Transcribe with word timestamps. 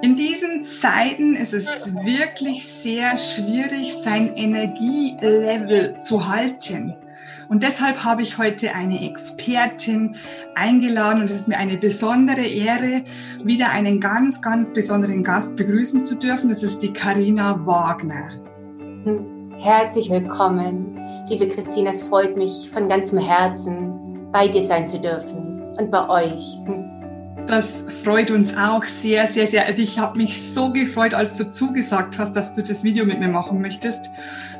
In 0.00 0.14
diesen 0.14 0.62
Zeiten 0.62 1.34
ist 1.34 1.52
es 1.52 1.92
wirklich 2.04 2.64
sehr 2.64 3.16
schwierig, 3.16 3.92
sein 3.94 4.32
Energielevel 4.36 5.96
zu 5.96 6.28
halten. 6.28 6.94
Und 7.48 7.64
deshalb 7.64 8.04
habe 8.04 8.22
ich 8.22 8.38
heute 8.38 8.74
eine 8.74 9.10
Expertin 9.10 10.14
eingeladen 10.54 11.22
und 11.22 11.30
es 11.30 11.36
ist 11.36 11.48
mir 11.48 11.58
eine 11.58 11.78
besondere 11.78 12.46
Ehre, 12.46 13.02
wieder 13.42 13.70
einen 13.70 13.98
ganz, 13.98 14.40
ganz 14.40 14.72
besonderen 14.72 15.24
Gast 15.24 15.56
begrüßen 15.56 16.04
zu 16.04 16.14
dürfen. 16.14 16.48
Das 16.48 16.62
ist 16.62 16.80
die 16.80 16.92
Karina 16.92 17.66
Wagner. 17.66 18.28
Herzlich 19.58 20.10
willkommen, 20.10 20.96
liebe 21.28 21.48
Christina. 21.48 21.90
Es 21.90 22.04
freut 22.04 22.36
mich 22.36 22.70
von 22.72 22.88
ganzem 22.88 23.18
Herzen, 23.18 24.30
bei 24.30 24.46
dir 24.46 24.62
sein 24.62 24.86
zu 24.86 25.00
dürfen 25.00 25.74
und 25.76 25.90
bei 25.90 26.08
euch. 26.08 26.56
Das 27.48 27.86
freut 28.04 28.30
uns 28.30 28.54
auch 28.58 28.84
sehr, 28.84 29.26
sehr, 29.26 29.46
sehr. 29.46 29.64
Also 29.64 29.80
ich 29.80 29.98
habe 29.98 30.18
mich 30.18 30.52
so 30.52 30.70
gefreut, 30.70 31.14
als 31.14 31.38
du 31.38 31.50
zugesagt 31.50 32.18
hast, 32.18 32.36
dass 32.36 32.52
du 32.52 32.62
das 32.62 32.84
Video 32.84 33.06
mit 33.06 33.20
mir 33.20 33.28
machen 33.28 33.62
möchtest. 33.62 34.10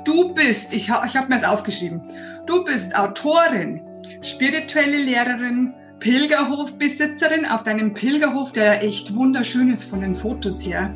Du 0.05 0.33
bist, 0.33 0.73
ich, 0.73 0.89
ich 0.89 1.17
habe 1.17 1.29
mir 1.29 1.39
das 1.39 1.45
aufgeschrieben, 1.45 2.01
du 2.47 2.65
bist 2.65 2.99
Autorin, 2.99 3.83
spirituelle 4.23 5.05
Lehrerin, 5.05 5.75
Pilgerhofbesitzerin 6.01 7.45
auf 7.45 7.63
deinem 7.63 7.93
Pilgerhof, 7.93 8.53
der 8.53 8.83
echt 8.83 9.15
wunderschön 9.15 9.71
ist 9.71 9.91
von 9.91 10.01
den 10.01 10.15
Fotos 10.15 10.65
her. 10.65 10.95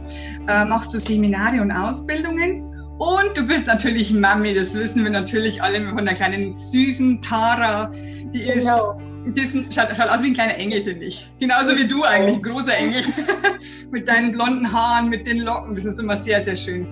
Äh, 0.48 0.65
machst 0.65 0.95
du 0.95 0.98
Seminare 0.98 1.61
und 1.61 1.73
Ausbildungen 1.73 2.75
und 2.97 3.37
du 3.37 3.47
bist 3.47 3.67
natürlich 3.67 4.15
Mami, 4.15 4.55
das 4.55 4.75
wissen 4.75 5.05
wir 5.05 5.11
natürlich 5.11 5.62
alle 5.62 5.87
von 5.91 6.06
der 6.06 6.15
kleinen 6.15 6.55
süßen 6.55 7.20
Tara. 7.20 7.93
Die 8.33 8.45
ist 8.45 8.61
genau 8.61 9.12
diesen, 9.27 9.71
schaut, 9.71 9.89
schaut 9.97 10.09
aus 10.09 10.23
wie 10.23 10.29
ein 10.29 10.35
kleiner 10.35 10.57
Engel, 10.57 10.83
finde 10.85 11.07
ich. 11.07 11.31
Genauso 11.39 11.77
wie 11.77 11.87
du 11.87 12.03
eigentlich, 12.03 12.37
ein 12.37 12.43
großer 12.43 12.77
Engel. 12.77 13.03
mit 13.91 14.09
deinen 14.09 14.33
blonden 14.33 14.73
Haaren, 14.73 15.09
mit 15.09 15.27
den 15.27 15.39
Locken. 15.39 15.75
Das 15.75 15.85
ist 15.85 16.01
immer 16.01 16.17
sehr, 16.17 16.43
sehr 16.43 16.57
schön. 16.57 16.87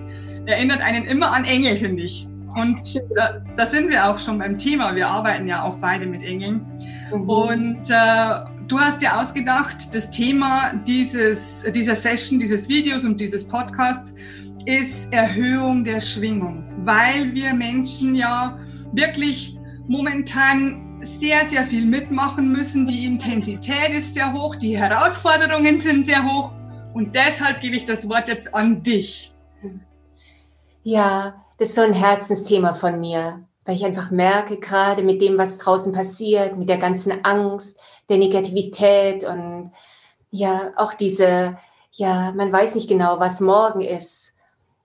Erinnert 0.47 0.81
einen 0.81 1.05
immer 1.07 1.33
an 1.33 1.45
Engel, 1.45 1.77
finde 1.77 2.03
ich. 2.03 2.29
Und 2.57 2.81
da, 3.15 3.43
da, 3.57 3.67
sind 3.67 3.91
wir 3.91 4.05
auch 4.05 4.19
schon 4.19 4.39
beim 4.39 4.59
Thema. 4.59 4.95
Wir 4.97 5.07
arbeiten 5.07 5.47
ja 5.47 5.63
auch 5.63 5.79
beide 5.79 6.07
mit 6.07 6.23
Engeln. 6.23 6.67
Mhm. 7.13 7.29
Und 7.29 7.91
äh, 7.91 8.41
du 8.67 8.79
hast 8.79 9.03
dir 9.03 9.17
ausgedacht, 9.17 9.95
das 9.95 10.11
Thema 10.11 10.73
dieses, 10.87 11.65
dieser 11.75 11.95
Session, 11.95 12.41
dieses 12.41 12.69
Videos 12.69 13.05
und 13.05 13.21
dieses 13.21 13.47
Podcasts 13.47 14.15
ist 14.67 15.13
Erhöhung 15.13 15.85
der 15.85 16.01
Schwingung, 16.01 16.65
weil 16.79 17.33
wir 17.35 17.55
Menschen 17.55 18.15
ja 18.15 18.59
wirklich 18.93 19.59
momentan 19.89 20.90
sehr, 21.01 21.49
sehr 21.49 21.65
viel 21.65 21.87
mitmachen 21.87 22.51
müssen. 22.51 22.87
Die 22.87 23.07
Intensität 23.07 23.91
ist 23.91 24.15
sehr 24.15 24.33
hoch, 24.33 24.57
die 24.57 24.77
Herausforderungen 24.77 25.81
sind 25.81 26.07
sehr 26.07 26.25
hoch. 26.25 26.53
Und 26.95 27.15
deshalb 27.15 27.61
gebe 27.61 27.77
ich 27.77 27.85
das 27.85 28.09
Wort 28.09 28.29
jetzt 28.29 28.55
an 28.55 28.83
dich. 28.83 29.33
Ja, 30.83 31.45
das 31.59 31.71
ist 31.71 31.75
so 31.75 31.83
ein 31.83 31.93
Herzensthema 31.93 32.75
von 32.75 33.01
mir, 33.01 33.45
weil 33.65 33.77
ich 33.77 33.85
einfach 33.85 34.11
merke, 34.11 34.57
gerade 34.57 35.03
mit 35.03 35.21
dem, 35.21 35.39
was 35.39 35.59
draußen 35.59 35.93
passiert, 35.93 36.57
mit 36.57 36.69
der 36.69 36.79
ganzen 36.79 37.25
Angst, 37.25 37.79
der 38.09 38.19
Negativität 38.19 39.25
und 39.25 39.73
ja, 40.31 40.73
auch 40.77 40.95
diese, 40.95 41.59
ja, 41.93 42.33
man 42.33 42.53
weiß 42.53 42.75
nicht 42.75 42.89
genau, 42.89 43.19
was 43.21 43.41
morgen 43.41 43.81
ist. 43.81 44.35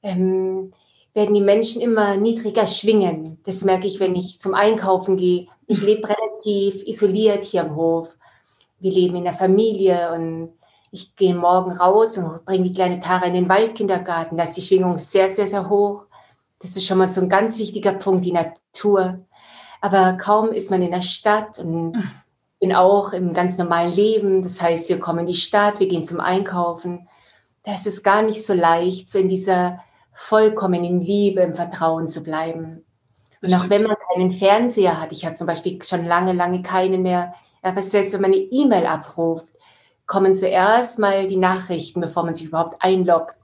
Ähm, 0.04 0.74
werden 1.14 1.34
die 1.34 1.42
Menschen 1.42 1.82
immer 1.82 2.18
niedriger 2.18 2.68
schwingen. 2.68 3.40
Das 3.46 3.64
merke 3.64 3.88
ich, 3.88 4.00
wenn 4.00 4.16
ich 4.16 4.40
zum 4.40 4.54
Einkaufen 4.54 5.16
gehe. 5.18 5.48
Ich 5.68 5.82
lebe 5.82 6.08
relativ 6.08 6.84
isoliert 6.88 7.44
hier 7.46 7.62
am 7.62 7.76
Hof. 7.76 8.16
Wir 8.80 8.92
leben 8.92 9.16
in 9.16 9.24
der 9.24 9.34
Familie 9.34 10.12
und 10.14 10.54
ich 10.92 11.16
gehe 11.16 11.36
morgen 11.36 11.72
raus 11.72 12.18
und 12.18 12.46
bringe 12.46 12.66
die 12.66 12.74
kleine 12.74 13.00
Tara 13.00 13.26
in 13.26 13.34
den 13.34 13.50
Waldkindergarten. 13.50 14.38
Da 14.38 14.44
ist 14.44 14.56
die 14.58 14.62
Schwingung 14.62 15.00
sehr, 15.00 15.30
sehr, 15.30 15.48
sehr 15.48 15.70
hoch. 15.70 16.06
Das 16.60 16.76
ist 16.76 16.86
schon 16.86 16.98
mal 16.98 17.08
so 17.08 17.22
ein 17.22 17.30
ganz 17.30 17.58
wichtiger 17.58 17.94
Punkt, 17.94 18.26
die 18.26 18.32
Natur. 18.32 19.26
Aber 19.82 20.14
kaum 20.14 20.52
ist 20.52 20.72
man 20.72 20.82
in 20.82 20.92
der 20.92 21.02
Stadt 21.02 21.60
und 21.60 21.98
bin 22.60 22.74
auch 22.74 23.14
im 23.14 23.34
ganz 23.34 23.58
normalen 23.58 23.92
Leben. 23.92 24.42
Das 24.42 24.62
heißt, 24.62 24.90
wir 24.90 25.00
kommen 25.00 25.20
in 25.20 25.28
die 25.28 25.36
Stadt, 25.36 25.80
wir 25.80 25.88
gehen 25.88 26.04
zum 26.04 26.20
Einkaufen. 26.20 27.08
Da 27.64 27.74
ist 27.74 27.88
es 27.88 28.04
gar 28.04 28.22
nicht 28.22 28.46
so 28.46 28.54
leicht, 28.54 29.10
so 29.10 29.20
in 29.20 29.30
dieser 29.30 29.80
vollkommen 30.14 30.84
in 30.84 31.02
Liebe, 31.02 31.42
im 31.42 31.56
Vertrauen 31.56 32.08
zu 32.08 32.24
bleiben. 32.24 32.86
Und 33.42 33.54
auch 33.54 33.70
wenn 33.70 33.84
man 33.84 33.96
keinen 34.16 34.38
Fernseher 34.40 35.02
hat, 35.02 35.12
ich 35.12 35.26
habe 35.26 35.36
zum 35.36 35.48
Beispiel 35.48 35.82
schon 35.84 36.06
lange, 36.06 36.34
lange 36.34 36.62
keinen 36.62 37.02
mehr, 37.02 37.34
aber 37.62 37.82
selbst 37.82 38.14
wenn 38.14 38.22
man 38.22 38.32
eine 38.32 38.42
E-Mail 38.42 38.86
abruft, 38.86 39.48
kommen 40.06 40.34
zuerst 40.34 41.00
mal 41.00 41.28
die 41.28 41.38
Nachrichten, 41.38 42.00
bevor 42.00 42.24
man 42.24 42.36
sich 42.36 42.48
überhaupt 42.48 42.82
einloggt. 42.82 43.36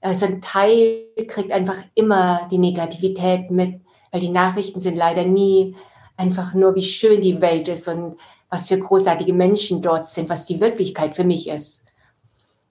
Also 0.00 0.26
ein 0.26 0.42
Teil 0.42 1.06
kriegt 1.28 1.52
einfach 1.52 1.76
immer 1.94 2.48
die 2.50 2.58
Negativität 2.58 3.50
mit, 3.50 3.80
weil 4.10 4.20
die 4.20 4.30
Nachrichten 4.30 4.80
sind 4.80 4.96
leider 4.96 5.24
nie 5.24 5.76
einfach 6.16 6.54
nur, 6.54 6.74
wie 6.74 6.82
schön 6.82 7.20
die 7.20 7.40
Welt 7.40 7.68
ist 7.68 7.88
und 7.88 8.16
was 8.48 8.68
für 8.68 8.78
großartige 8.78 9.32
Menschen 9.32 9.82
dort 9.82 10.06
sind, 10.06 10.28
was 10.28 10.46
die 10.46 10.60
Wirklichkeit 10.60 11.14
für 11.14 11.24
mich 11.24 11.48
ist. 11.48 11.84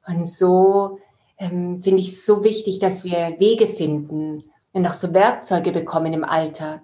Und 0.05 0.27
so 0.27 0.99
ähm, 1.37 1.81
finde 1.81 2.01
ich 2.01 2.23
so 2.23 2.43
wichtig, 2.43 2.79
dass 2.79 3.05
wir 3.05 3.39
Wege 3.39 3.67
finden 3.67 4.43
und 4.73 4.85
auch 4.85 4.93
so 4.93 5.13
Werkzeuge 5.13 5.71
bekommen 5.71 6.13
im 6.13 6.25
Alltag, 6.25 6.81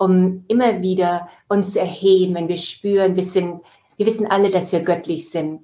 um 0.00 0.46
immer 0.48 0.80
wieder 0.80 1.28
uns 1.46 1.74
zu 1.74 1.80
erheben, 1.80 2.34
wenn 2.34 2.48
wir 2.48 2.56
spüren, 2.56 3.16
wir 3.16 3.24
sind, 3.24 3.60
wir 3.98 4.06
wissen 4.06 4.26
alle, 4.26 4.48
dass 4.48 4.72
wir 4.72 4.80
göttlich 4.80 5.28
sind, 5.28 5.60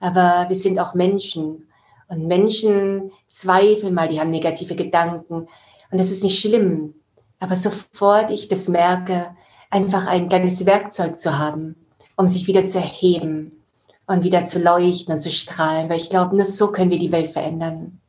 aber 0.00 0.46
wir 0.48 0.56
sind 0.56 0.80
auch 0.80 0.94
Menschen. 0.94 1.68
Und 2.08 2.26
Menschen 2.26 3.12
zweifeln 3.28 3.94
mal, 3.94 4.08
die 4.08 4.18
haben 4.18 4.30
negative 4.30 4.74
Gedanken. 4.74 5.46
Und 5.90 6.00
das 6.00 6.10
ist 6.10 6.24
nicht 6.24 6.40
schlimm. 6.40 6.94
Aber 7.38 7.54
sofort 7.54 8.32
ich 8.32 8.48
das 8.48 8.66
merke, 8.66 9.36
einfach 9.70 10.08
ein 10.08 10.28
kleines 10.28 10.66
Werkzeug 10.66 11.20
zu 11.20 11.38
haben, 11.38 11.76
um 12.16 12.26
sich 12.26 12.48
wieder 12.48 12.66
zu 12.66 12.78
erheben, 12.78 13.52
und 14.08 14.22
wieder 14.22 14.44
zu 14.44 14.60
leuchten 14.60 15.14
und 15.14 15.20
zu 15.20 15.32
strahlen, 15.32 15.88
weil 15.88 15.98
ich 15.98 16.10
glaube, 16.10 16.36
nur 16.36 16.44
so 16.44 16.70
können 16.70 16.90
wir 16.90 16.98
die 16.98 17.10
Welt 17.12 17.32
verändern. 17.32 18.00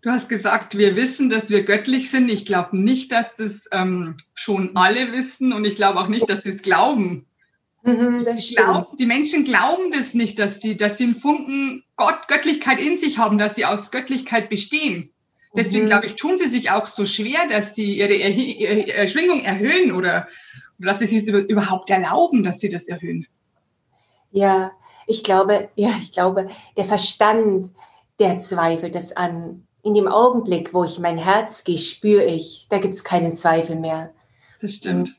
Du 0.00 0.10
hast 0.10 0.28
gesagt, 0.28 0.78
wir 0.78 0.94
wissen, 0.94 1.28
dass 1.28 1.50
wir 1.50 1.64
göttlich 1.64 2.10
sind. 2.10 2.30
Ich 2.30 2.46
glaube 2.46 2.78
nicht, 2.78 3.10
dass 3.10 3.34
das 3.34 3.68
ähm, 3.72 4.16
schon 4.34 4.76
alle 4.76 5.12
wissen 5.12 5.52
und 5.52 5.64
ich 5.64 5.74
glaube 5.74 5.98
auch 5.98 6.08
nicht, 6.08 6.30
dass 6.30 6.44
sie 6.44 6.50
es 6.50 6.62
glauben. 6.62 7.26
Mhm, 7.82 8.26
glaub, 8.54 8.96
die 8.96 9.06
Menschen 9.06 9.44
glauben 9.44 9.90
das 9.90 10.14
nicht, 10.14 10.38
dass 10.38 10.60
sie, 10.60 10.76
dass 10.76 10.98
sie 10.98 11.04
einen 11.04 11.14
Funken 11.14 11.84
Gott, 11.96 12.28
Göttlichkeit 12.28 12.80
in 12.80 12.98
sich 12.98 13.18
haben, 13.18 13.38
dass 13.38 13.54
sie 13.54 13.64
aus 13.64 13.90
Göttlichkeit 13.90 14.48
bestehen. 14.48 15.10
Deswegen 15.56 15.84
mhm. 15.84 15.88
glaube 15.88 16.06
ich, 16.06 16.16
tun 16.16 16.36
sie 16.36 16.48
sich 16.48 16.70
auch 16.70 16.86
so 16.86 17.06
schwer, 17.06 17.46
dass 17.48 17.74
sie 17.74 17.98
ihre, 17.98 18.14
ihre 18.14 19.08
Schwingung 19.08 19.40
erhöhen 19.40 19.92
oder, 19.92 20.28
oder 20.78 20.88
dass 20.88 20.98
sie 20.98 21.16
es 21.16 21.28
überhaupt 21.28 21.90
erlauben, 21.90 22.42
dass 22.42 22.60
sie 22.60 22.68
das 22.68 22.88
erhöhen. 22.88 23.26
Ja, 24.30 24.72
ich 25.06 25.24
glaube, 25.24 25.70
ja, 25.74 25.94
ich 26.00 26.12
glaube, 26.12 26.48
der 26.76 26.84
Verstand, 26.84 27.72
der 28.18 28.38
zweifelt 28.38 28.94
es 28.94 29.16
an. 29.16 29.66
In 29.82 29.94
dem 29.94 30.08
Augenblick, 30.08 30.74
wo 30.74 30.84
ich 30.84 30.98
mein 30.98 31.18
Herz 31.18 31.64
gehe, 31.64 31.78
spüre 31.78 32.24
ich, 32.24 32.66
da 32.68 32.78
gibt 32.78 32.94
es 32.94 33.04
keinen 33.04 33.32
Zweifel 33.32 33.76
mehr. 33.76 34.10
Das 34.60 34.72
stimmt. 34.74 35.14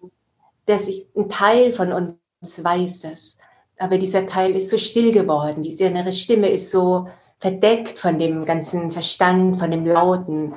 Dass 0.65 0.87
ich, 0.87 1.07
ein 1.15 1.29
Teil 1.29 1.73
von 1.73 1.93
uns 1.93 2.13
weiß 2.41 3.01
das. 3.01 3.37
Aber 3.77 3.97
dieser 3.97 4.27
Teil 4.27 4.51
ist 4.55 4.69
so 4.69 4.77
still 4.77 5.11
geworden. 5.11 5.63
Diese 5.63 5.85
innere 5.85 6.11
Stimme 6.11 6.49
ist 6.49 6.71
so 6.71 7.07
verdeckt 7.39 7.97
von 7.97 8.19
dem 8.19 8.43
ganzen 8.45 8.91
Verstand, 8.91 9.59
von 9.59 9.71
dem 9.71 9.85
Lauten. 9.85 10.53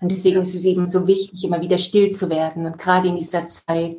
Und 0.00 0.10
deswegen 0.10 0.42
ist 0.42 0.54
es 0.54 0.64
eben 0.64 0.86
so 0.86 1.06
wichtig, 1.06 1.44
immer 1.44 1.60
wieder 1.60 1.78
still 1.78 2.10
zu 2.10 2.30
werden. 2.30 2.66
Und 2.66 2.78
gerade 2.78 3.08
in 3.08 3.16
dieser 3.16 3.46
Zeit, 3.48 3.96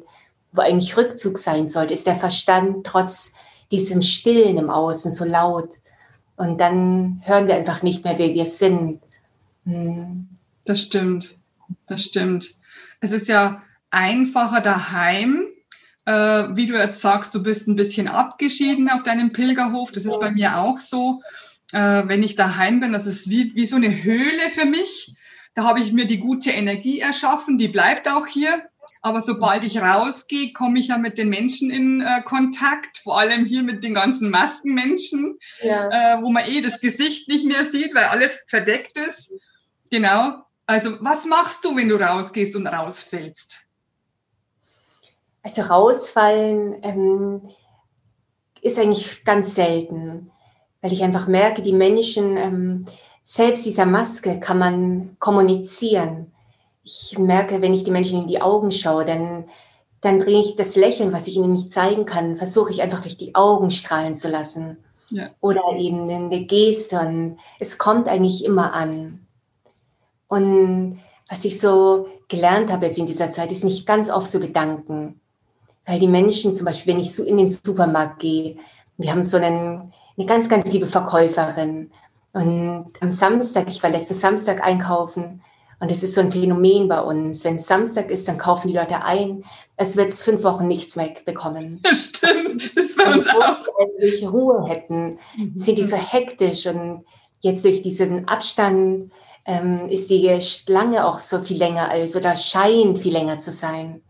wo 0.53 0.61
eigentlich 0.61 0.95
Rückzug 0.95 1.37
sein 1.37 1.67
sollte, 1.67 1.93
ist 1.93 2.07
der 2.07 2.15
Verstand 2.15 2.85
trotz 2.85 3.33
diesem 3.71 4.01
Stillen 4.01 4.57
im 4.57 4.69
Außen 4.69 5.11
so 5.11 5.25
laut. 5.25 5.69
Und 6.37 6.59
dann 6.59 7.21
hören 7.25 7.47
wir 7.47 7.55
einfach 7.55 7.81
nicht 7.81 8.03
mehr, 8.03 8.17
wer 8.17 8.33
wir 8.33 8.45
sind. 8.45 9.01
Das 10.65 10.81
stimmt. 10.81 11.37
Das 11.87 12.03
stimmt. 12.03 12.55
Es 13.01 13.11
ist 13.11 13.27
ja 13.27 13.63
einfacher 13.91 14.61
daheim, 14.61 15.47
äh, 16.05 16.11
wie 16.11 16.65
du 16.65 16.77
jetzt 16.77 17.01
sagst, 17.01 17.33
du 17.35 17.41
bist 17.41 17.67
ein 17.67 17.75
bisschen 17.75 18.07
abgeschieden 18.07 18.89
auf 18.89 19.03
deinem 19.03 19.31
Pilgerhof. 19.31 19.91
Das 19.91 20.05
ist 20.05 20.19
bei 20.19 20.31
mir 20.31 20.57
auch 20.57 20.77
so. 20.77 21.21
Äh, 21.73 22.07
wenn 22.07 22.23
ich 22.23 22.35
daheim 22.35 22.79
bin, 22.79 22.93
das 22.93 23.07
ist 23.07 23.29
wie, 23.29 23.55
wie 23.55 23.65
so 23.65 23.75
eine 23.75 24.03
Höhle 24.03 24.49
für 24.53 24.65
mich. 24.65 25.15
Da 25.55 25.63
habe 25.63 25.79
ich 25.79 25.93
mir 25.93 26.05
die 26.05 26.19
gute 26.19 26.51
Energie 26.51 26.99
erschaffen, 26.99 27.57
die 27.57 27.69
bleibt 27.69 28.07
auch 28.07 28.27
hier. 28.27 28.63
Aber 29.01 29.21
sobald 29.21 29.63
ich 29.63 29.79
rausgehe, 29.79 30.51
komme 30.51 30.79
ich 30.79 30.87
ja 30.87 30.97
mit 30.97 31.17
den 31.17 31.29
Menschen 31.29 31.69
in 31.69 32.01
äh, 32.01 32.21
Kontakt, 32.23 32.97
vor 32.97 33.19
allem 33.19 33.45
hier 33.45 33.63
mit 33.63 33.83
den 33.83 33.93
ganzen 33.93 34.29
Maskenmenschen, 34.29 35.37
ja. 35.61 35.89
äh, 35.89 36.21
wo 36.21 36.31
man 36.31 36.43
eh 36.47 36.61
das 36.61 36.81
Gesicht 36.81 37.27
nicht 37.27 37.45
mehr 37.45 37.65
sieht, 37.65 37.93
weil 37.93 38.05
alles 38.05 38.43
verdeckt 38.47 38.97
ist. 38.97 39.31
Genau. 39.95 40.43
Also 40.65 40.97
was 40.99 41.25
machst 41.25 41.63
du, 41.63 41.73
wenn 41.77 41.87
du 41.87 41.95
rausgehst 41.95 42.53
und 42.57 42.67
rausfällst? 42.67 43.65
Also 45.41 45.61
rausfallen 45.61 46.75
ähm, 46.83 47.49
ist 48.61 48.77
eigentlich 48.77 49.23
ganz 49.23 49.55
selten. 49.55 50.31
weil 50.81 50.91
ich 50.91 51.01
einfach 51.01 51.27
merke, 51.27 51.61
die 51.61 51.71
Menschen, 51.71 52.35
ähm, 52.35 52.87
selbst 53.23 53.65
dieser 53.65 53.85
Maske 53.85 54.37
kann 54.41 54.59
man 54.59 55.15
kommunizieren. 55.19 56.33
Ich 56.83 57.17
merke, 57.17 57.61
wenn 57.61 57.73
ich 57.73 57.85
die 57.85 57.91
Menschen 57.91 58.19
in 58.19 58.27
die 58.27 58.41
Augen 58.41 58.73
schaue, 58.73 59.05
dann, 59.05 59.45
dann 60.01 60.19
bringe 60.19 60.41
ich 60.41 60.57
das 60.57 60.75
Lächeln, 60.75 61.13
was 61.13 61.27
ich 61.27 61.37
ihnen 61.37 61.53
nicht 61.53 61.71
zeigen 61.71 62.05
kann, 62.05 62.37
versuche 62.37 62.71
ich 62.71 62.81
einfach 62.81 62.99
durch 62.99 63.15
die 63.15 63.33
Augen 63.33 63.71
strahlen 63.71 64.13
zu 64.13 64.27
lassen. 64.27 64.77
Ja. 65.09 65.29
Oder 65.39 65.63
eben 65.77 66.09
eine 66.09 66.45
Geste 66.45 66.99
und 66.99 67.39
es 67.59 67.77
kommt 67.77 68.09
eigentlich 68.09 68.43
immer 68.43 68.73
an. 68.73 69.24
Und 70.35 70.99
was 71.29 71.45
ich 71.45 71.61
so 71.61 72.09
gelernt 72.27 72.69
habe 72.69 72.87
jetzt 72.87 72.97
in 72.97 73.05
dieser 73.05 73.31
Zeit, 73.31 73.53
ist 73.53 73.63
mich 73.63 73.85
ganz 73.85 74.09
oft 74.09 74.29
zu 74.29 74.41
bedanken. 74.41 75.21
Weil 75.85 75.99
die 75.99 76.09
Menschen, 76.09 76.53
zum 76.53 76.65
Beispiel, 76.65 76.93
wenn 76.93 76.99
ich 76.99 77.15
so 77.15 77.23
in 77.23 77.37
den 77.37 77.49
Supermarkt 77.49 78.19
gehe, 78.19 78.57
wir 78.97 79.11
haben 79.11 79.23
so 79.23 79.37
einen, 79.37 79.93
eine 80.17 80.25
ganz, 80.25 80.49
ganz 80.49 80.69
liebe 80.73 80.87
Verkäuferin. 80.87 81.89
Und 82.33 82.91
am 82.99 83.11
Samstag, 83.11 83.69
ich 83.69 83.81
war 83.81 83.89
letzten 83.89 84.13
Samstag 84.13 84.61
einkaufen, 84.61 85.41
und 85.79 85.91
es 85.91 86.03
ist 86.03 86.15
so 86.15 86.21
ein 86.21 86.31
Phänomen 86.31 86.89
bei 86.89 86.99
uns. 86.99 87.43
Wenn 87.43 87.55
es 87.55 87.67
Samstag 87.67 88.09
ist, 88.09 88.27
dann 88.27 88.37
kaufen 88.37 88.67
die 88.69 88.73
Leute 88.73 89.03
ein, 89.03 89.45
als 89.77 89.95
wird 89.95 90.09
es 90.09 90.21
fünf 90.21 90.43
Wochen 90.43 90.67
nichts 90.67 90.97
mehr 90.97 91.13
bekommen. 91.25 91.79
Das 91.83 92.11
stimmt, 92.15 92.75
das 92.75 92.95
bei 92.95 93.13
uns 93.13 93.27
auch. 93.27 93.67
Wenn 93.77 94.19
wir 94.19 94.29
Ruhe 94.29 94.67
hätten, 94.67 95.17
mhm. 95.37 95.59
sind 95.59 95.77
die 95.77 95.83
so 95.83 95.95
hektisch 95.95 96.65
und 96.65 97.05
jetzt 97.41 97.63
durch 97.63 97.81
diesen 97.81 98.27
Abstand 98.27 99.11
ähm, 99.45 99.87
ist 99.89 100.09
die 100.09 100.41
Schlange 100.41 101.05
auch 101.05 101.19
so 101.19 101.39
viel 101.39 101.57
länger 101.57 101.89
als 101.89 102.15
oder 102.15 102.35
scheint 102.35 102.99
viel 102.99 103.13
länger 103.13 103.37
zu 103.37 103.51
sein. 103.51 104.01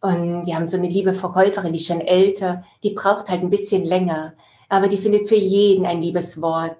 Und 0.00 0.46
wir 0.46 0.54
haben 0.54 0.66
so 0.66 0.76
eine 0.76 0.88
liebe 0.88 1.14
Verkäuferin, 1.14 1.72
die 1.72 1.78
ist 1.78 1.86
schon 1.86 2.00
älter, 2.00 2.62
die 2.82 2.90
braucht 2.90 3.28
halt 3.28 3.42
ein 3.42 3.50
bisschen 3.50 3.84
länger, 3.84 4.34
aber 4.68 4.88
die 4.88 4.98
findet 4.98 5.28
für 5.28 5.36
jeden 5.36 5.86
ein 5.86 6.02
liebes 6.02 6.40
Wort. 6.40 6.76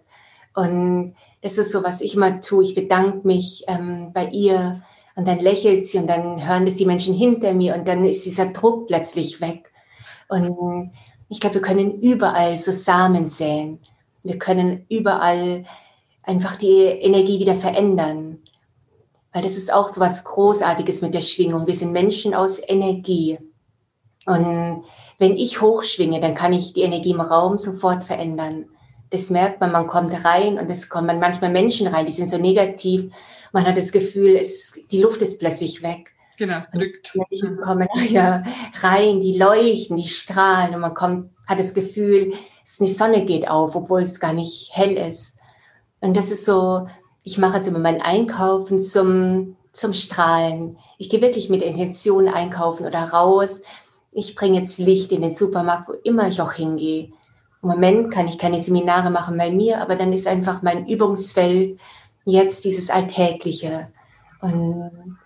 Und 0.54 1.14
das 1.42 1.58
ist 1.58 1.72
so, 1.72 1.82
was 1.82 2.00
ich 2.00 2.14
immer 2.14 2.40
tue. 2.40 2.64
Ich 2.64 2.74
bedanke 2.74 3.26
mich 3.26 3.64
ähm, 3.66 4.12
bei 4.12 4.26
ihr 4.26 4.82
und 5.16 5.26
dann 5.26 5.40
lächelt 5.40 5.84
sie 5.86 5.98
und 5.98 6.06
dann 6.06 6.46
hören 6.46 6.66
das 6.66 6.76
die 6.76 6.86
Menschen 6.86 7.14
hinter 7.14 7.52
mir 7.52 7.74
und 7.74 7.88
dann 7.88 8.04
ist 8.04 8.24
dieser 8.24 8.46
Druck 8.46 8.86
plötzlich 8.88 9.40
weg. 9.40 9.72
Und 10.28 10.92
ich 11.28 11.40
glaube, 11.40 11.56
wir 11.56 11.62
können 11.62 12.00
überall 12.00 12.56
so 12.56 12.72
Samen 12.72 13.26
säen. 13.26 13.78
Wir 14.22 14.38
können 14.38 14.86
überall 14.88 15.64
einfach 16.24 16.56
die 16.56 16.82
Energie 16.82 17.38
wieder 17.38 17.56
verändern. 17.56 18.38
Weil 19.32 19.42
das 19.42 19.56
ist 19.56 19.72
auch 19.72 19.88
so 19.88 20.00
was 20.00 20.24
Großartiges 20.24 21.02
mit 21.02 21.14
der 21.14 21.20
Schwingung. 21.20 21.66
Wir 21.66 21.74
sind 21.74 21.92
Menschen 21.92 22.34
aus 22.34 22.60
Energie. 22.66 23.38
Und 24.26 24.84
wenn 25.18 25.36
ich 25.36 25.60
hochschwinge, 25.60 26.20
dann 26.20 26.34
kann 26.34 26.52
ich 26.52 26.72
die 26.72 26.82
Energie 26.82 27.10
im 27.10 27.20
Raum 27.20 27.56
sofort 27.56 28.04
verändern. 28.04 28.66
Das 29.10 29.30
merkt 29.30 29.60
man, 29.60 29.72
man 29.72 29.86
kommt 29.86 30.24
rein 30.24 30.58
und 30.58 30.70
es 30.70 30.88
kommen 30.88 31.20
manchmal 31.20 31.50
Menschen 31.50 31.86
rein, 31.86 32.06
die 32.06 32.12
sind 32.12 32.28
so 32.28 32.38
negativ. 32.38 33.12
Man 33.52 33.66
hat 33.66 33.76
das 33.76 33.92
Gefühl, 33.92 34.36
es, 34.36 34.72
die 34.90 35.00
Luft 35.00 35.22
ist 35.22 35.38
plötzlich 35.38 35.82
weg. 35.82 36.10
Genau, 36.36 36.58
es 36.58 36.70
drückt. 36.70 37.16
Menschen 37.30 37.58
kommen 37.58 37.88
ja 38.08 38.42
rein, 38.80 39.20
die 39.20 39.38
leuchten, 39.38 39.96
die 39.96 40.08
strahlen 40.08 40.74
und 40.74 40.80
man 40.80 40.94
kommt, 40.94 41.30
hat 41.46 41.60
das 41.60 41.74
Gefühl, 41.74 42.32
die 42.80 42.92
Sonne 42.92 43.24
geht 43.24 43.48
auf, 43.48 43.76
obwohl 43.76 44.02
es 44.02 44.18
gar 44.18 44.32
nicht 44.32 44.70
hell 44.72 44.96
ist. 44.96 45.33
Und 46.04 46.14
das 46.14 46.30
ist 46.30 46.44
so, 46.44 46.86
ich 47.22 47.38
mache 47.38 47.56
jetzt 47.56 47.66
immer 47.66 47.78
mein 47.78 48.02
Einkaufen 48.02 48.78
zum, 48.78 49.56
zum 49.72 49.94
Strahlen. 49.94 50.76
Ich 50.98 51.08
gehe 51.08 51.22
wirklich 51.22 51.48
mit 51.48 51.62
Intention 51.62 52.28
einkaufen 52.28 52.84
oder 52.84 53.04
raus. 53.04 53.62
Ich 54.12 54.34
bringe 54.34 54.58
jetzt 54.58 54.78
Licht 54.78 55.12
in 55.12 55.22
den 55.22 55.34
Supermarkt, 55.34 55.88
wo 55.88 55.92
immer 56.04 56.28
ich 56.28 56.42
auch 56.42 56.52
hingehe. 56.52 57.04
Im 57.62 57.68
Moment 57.70 58.12
kann 58.12 58.28
ich 58.28 58.38
keine 58.38 58.60
Seminare 58.60 59.10
machen 59.10 59.38
bei 59.38 59.50
mir, 59.50 59.80
aber 59.80 59.96
dann 59.96 60.12
ist 60.12 60.26
einfach 60.26 60.60
mein 60.60 60.86
Übungsfeld 60.86 61.80
jetzt 62.26 62.66
dieses 62.66 62.90
Alltägliche. 62.90 63.88
Und 64.42 65.16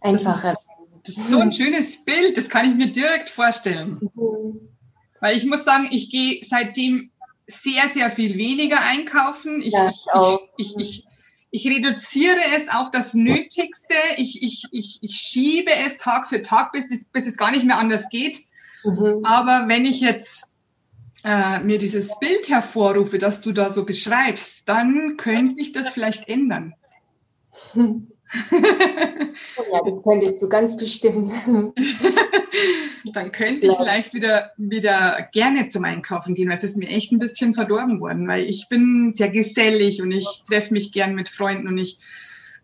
einfach. 0.00 0.40
Das 0.40 0.44
ist, 0.44 0.68
das 1.04 1.16
ist 1.16 1.30
so 1.32 1.40
ein 1.40 1.50
schönes 1.50 2.04
Bild, 2.04 2.36
das 2.36 2.48
kann 2.48 2.64
ich 2.64 2.76
mir 2.76 2.92
direkt 2.92 3.28
vorstellen. 3.28 4.08
Mhm. 4.14 4.68
Weil 5.20 5.36
ich 5.36 5.44
muss 5.46 5.64
sagen, 5.64 5.88
ich 5.90 6.10
gehe 6.10 6.40
seitdem 6.44 7.10
sehr, 7.46 7.88
sehr 7.92 8.10
viel 8.10 8.36
weniger 8.36 8.80
einkaufen. 8.80 9.62
Ich, 9.62 9.72
ja, 9.72 9.88
ich, 9.88 10.06
ich, 10.56 10.76
ich, 10.76 10.76
ich, 10.78 11.06
ich 11.50 11.66
reduziere 11.68 12.40
es 12.56 12.68
auf 12.68 12.90
das 12.90 13.14
Nötigste. 13.14 13.94
Ich, 14.16 14.42
ich, 14.42 14.64
ich, 14.72 14.98
ich 15.00 15.14
schiebe 15.14 15.72
es 15.72 15.96
Tag 15.96 16.28
für 16.28 16.42
Tag, 16.42 16.72
bis 16.72 16.90
es, 16.90 17.06
bis 17.06 17.26
es 17.26 17.36
gar 17.36 17.50
nicht 17.50 17.64
mehr 17.64 17.78
anders 17.78 18.08
geht. 18.10 18.40
Mhm. 18.84 19.24
Aber 19.24 19.64
wenn 19.68 19.84
ich 19.84 20.00
jetzt 20.00 20.52
äh, 21.24 21.60
mir 21.60 21.78
dieses 21.78 22.18
Bild 22.18 22.48
hervorrufe, 22.48 23.18
das 23.18 23.40
du 23.40 23.52
da 23.52 23.68
so 23.68 23.84
beschreibst, 23.84 24.68
dann 24.68 25.16
könnte 25.16 25.60
ich 25.60 25.72
das 25.72 25.92
vielleicht 25.92 26.28
ändern. 26.28 26.74
ja, 28.50 29.80
das 29.84 30.02
könntest 30.02 30.42
du 30.42 30.48
ganz 30.48 30.76
bestimmt. 30.76 31.32
dann 33.12 33.32
könnte 33.32 33.68
ich 33.68 33.76
vielleicht 33.76 34.14
wieder, 34.14 34.52
wieder 34.56 35.26
gerne 35.32 35.68
zum 35.68 35.84
Einkaufen 35.84 36.34
gehen, 36.34 36.48
weil 36.48 36.56
es 36.56 36.64
ist 36.64 36.76
mir 36.76 36.88
echt 36.88 37.12
ein 37.12 37.18
bisschen 37.18 37.54
verdorben 37.54 38.00
worden, 38.00 38.28
weil 38.28 38.44
ich 38.44 38.68
bin 38.68 39.12
sehr 39.14 39.30
gesellig 39.30 40.02
und 40.02 40.10
ich 40.10 40.26
treffe 40.48 40.72
mich 40.72 40.92
gern 40.92 41.14
mit 41.14 41.28
Freunden 41.28 41.68
und 41.68 41.78
ich, 41.78 41.98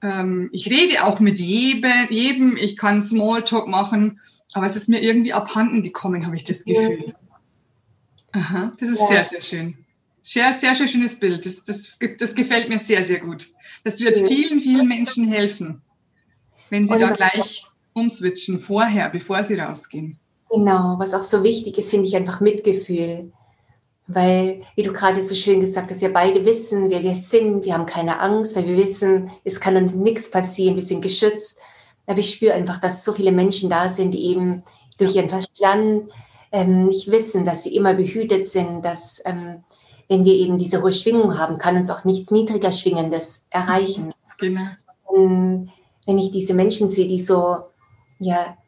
ähm, 0.03 0.50
ich 0.53 0.69
rede 0.70 1.05
auch 1.05 1.20
mit 1.20 1.38
jedem, 1.38 2.08
jedem, 2.11 2.56
ich 2.56 2.76
kann 2.76 3.03
Smalltalk 3.03 3.69
machen, 3.69 4.20
aber 4.55 4.67
es 4.67 4.76
ist 4.76 4.88
mir 4.88 5.00
irgendwie 5.03 5.32
abhanden 5.32 5.82
gekommen, 5.82 6.26
habe 6.26 6.37
ich 6.37 6.44
das 6.44 6.65
Gefühl. 6.65 7.15
Aha, 8.32 8.73
das 8.79 8.91
ist 8.91 9.00
ja. 9.00 9.06
sehr, 9.06 9.25
sehr 9.25 9.41
schön. 9.41 9.81
Sehr, 10.22 10.52
sehr, 10.52 10.74
sehr 10.74 10.86
schönes 10.86 11.19
Bild. 11.19 11.44
Das, 11.44 11.64
das, 11.64 11.98
das 12.19 12.34
gefällt 12.34 12.69
mir 12.69 12.78
sehr, 12.78 13.04
sehr 13.04 13.19
gut. 13.19 13.48
Das 13.84 14.00
wird 14.00 14.19
vielen, 14.19 14.60
vielen 14.60 14.86
Menschen 14.86 15.26
helfen, 15.28 15.82
wenn 16.70 16.86
sie 16.86 16.96
da 16.96 17.10
gleich 17.10 17.66
umswitchen, 17.92 18.58
vorher, 18.58 19.10
bevor 19.10 19.42
sie 19.42 19.56
rausgehen. 19.56 20.19
Genau, 20.48 20.94
was 20.98 21.14
auch 21.14 21.22
so 21.22 21.42
wichtig 21.42 21.76
ist, 21.76 21.90
finde 21.90 22.06
ich 22.06 22.14
einfach 22.14 22.40
Mitgefühl. 22.40 23.32
Weil, 24.06 24.62
wie 24.76 24.82
du 24.82 24.92
gerade 24.92 25.22
so 25.22 25.34
schön 25.34 25.60
gesagt 25.60 25.90
hast, 25.90 26.02
wir 26.02 26.12
beide 26.12 26.44
wissen, 26.44 26.90
wer 26.90 27.02
wir 27.02 27.14
sind, 27.14 27.64
wir 27.64 27.74
haben 27.74 27.86
keine 27.86 28.20
Angst, 28.20 28.54
weil 28.56 28.66
wir 28.66 28.76
wissen, 28.76 29.30
es 29.44 29.60
kann 29.60 29.76
uns 29.76 29.92
nichts 29.92 30.30
passieren, 30.30 30.76
wir 30.76 30.82
sind 30.82 31.02
geschützt. 31.02 31.56
Aber 32.06 32.19
ich 32.19 32.34
spüre 32.34 32.54
einfach, 32.54 32.80
dass 32.80 33.04
so 33.04 33.12
viele 33.12 33.32
Menschen 33.32 33.70
da 33.70 33.88
sind, 33.88 34.12
die 34.12 34.26
eben 34.26 34.62
durch 34.98 35.16
ihren 35.16 35.28
Verstand 35.28 36.10
ähm, 36.50 36.86
nicht 36.86 37.10
wissen, 37.10 37.44
dass 37.44 37.64
sie 37.64 37.74
immer 37.74 37.94
behütet 37.94 38.46
sind, 38.46 38.82
dass 38.82 39.22
ähm, 39.24 39.62
wenn 40.12 40.26
wir 40.26 40.35
eben 40.35 40.59
diese 40.59 40.82
hohe 40.82 40.93
Schwingung 40.93 41.38
haben, 41.38 41.56
kann 41.56 41.75
uns 41.75 41.88
auch 41.88 42.05
nichts 42.05 42.31
niedriger 42.31 42.70
Schwingendes 42.70 43.46
erreichen. 43.48 44.13
Genau. 44.36 44.60
Und 45.05 45.70
wenn 46.05 46.19
ich 46.19 46.31
diese 46.31 46.53
Menschen 46.53 46.86
sehe, 46.89 47.08
die 47.08 47.19
so, 47.19 47.60
ja, 48.19 48.58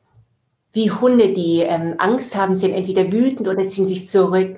wie 0.73 0.91
Hunde, 0.91 1.35
die 1.35 1.61
ähm, 1.61 1.97
Angst 1.99 2.35
haben, 2.35 2.57
sind 2.57 2.73
entweder 2.73 3.13
wütend 3.13 3.47
oder 3.47 3.69
ziehen 3.69 3.87
sich 3.87 4.09
zurück. 4.09 4.57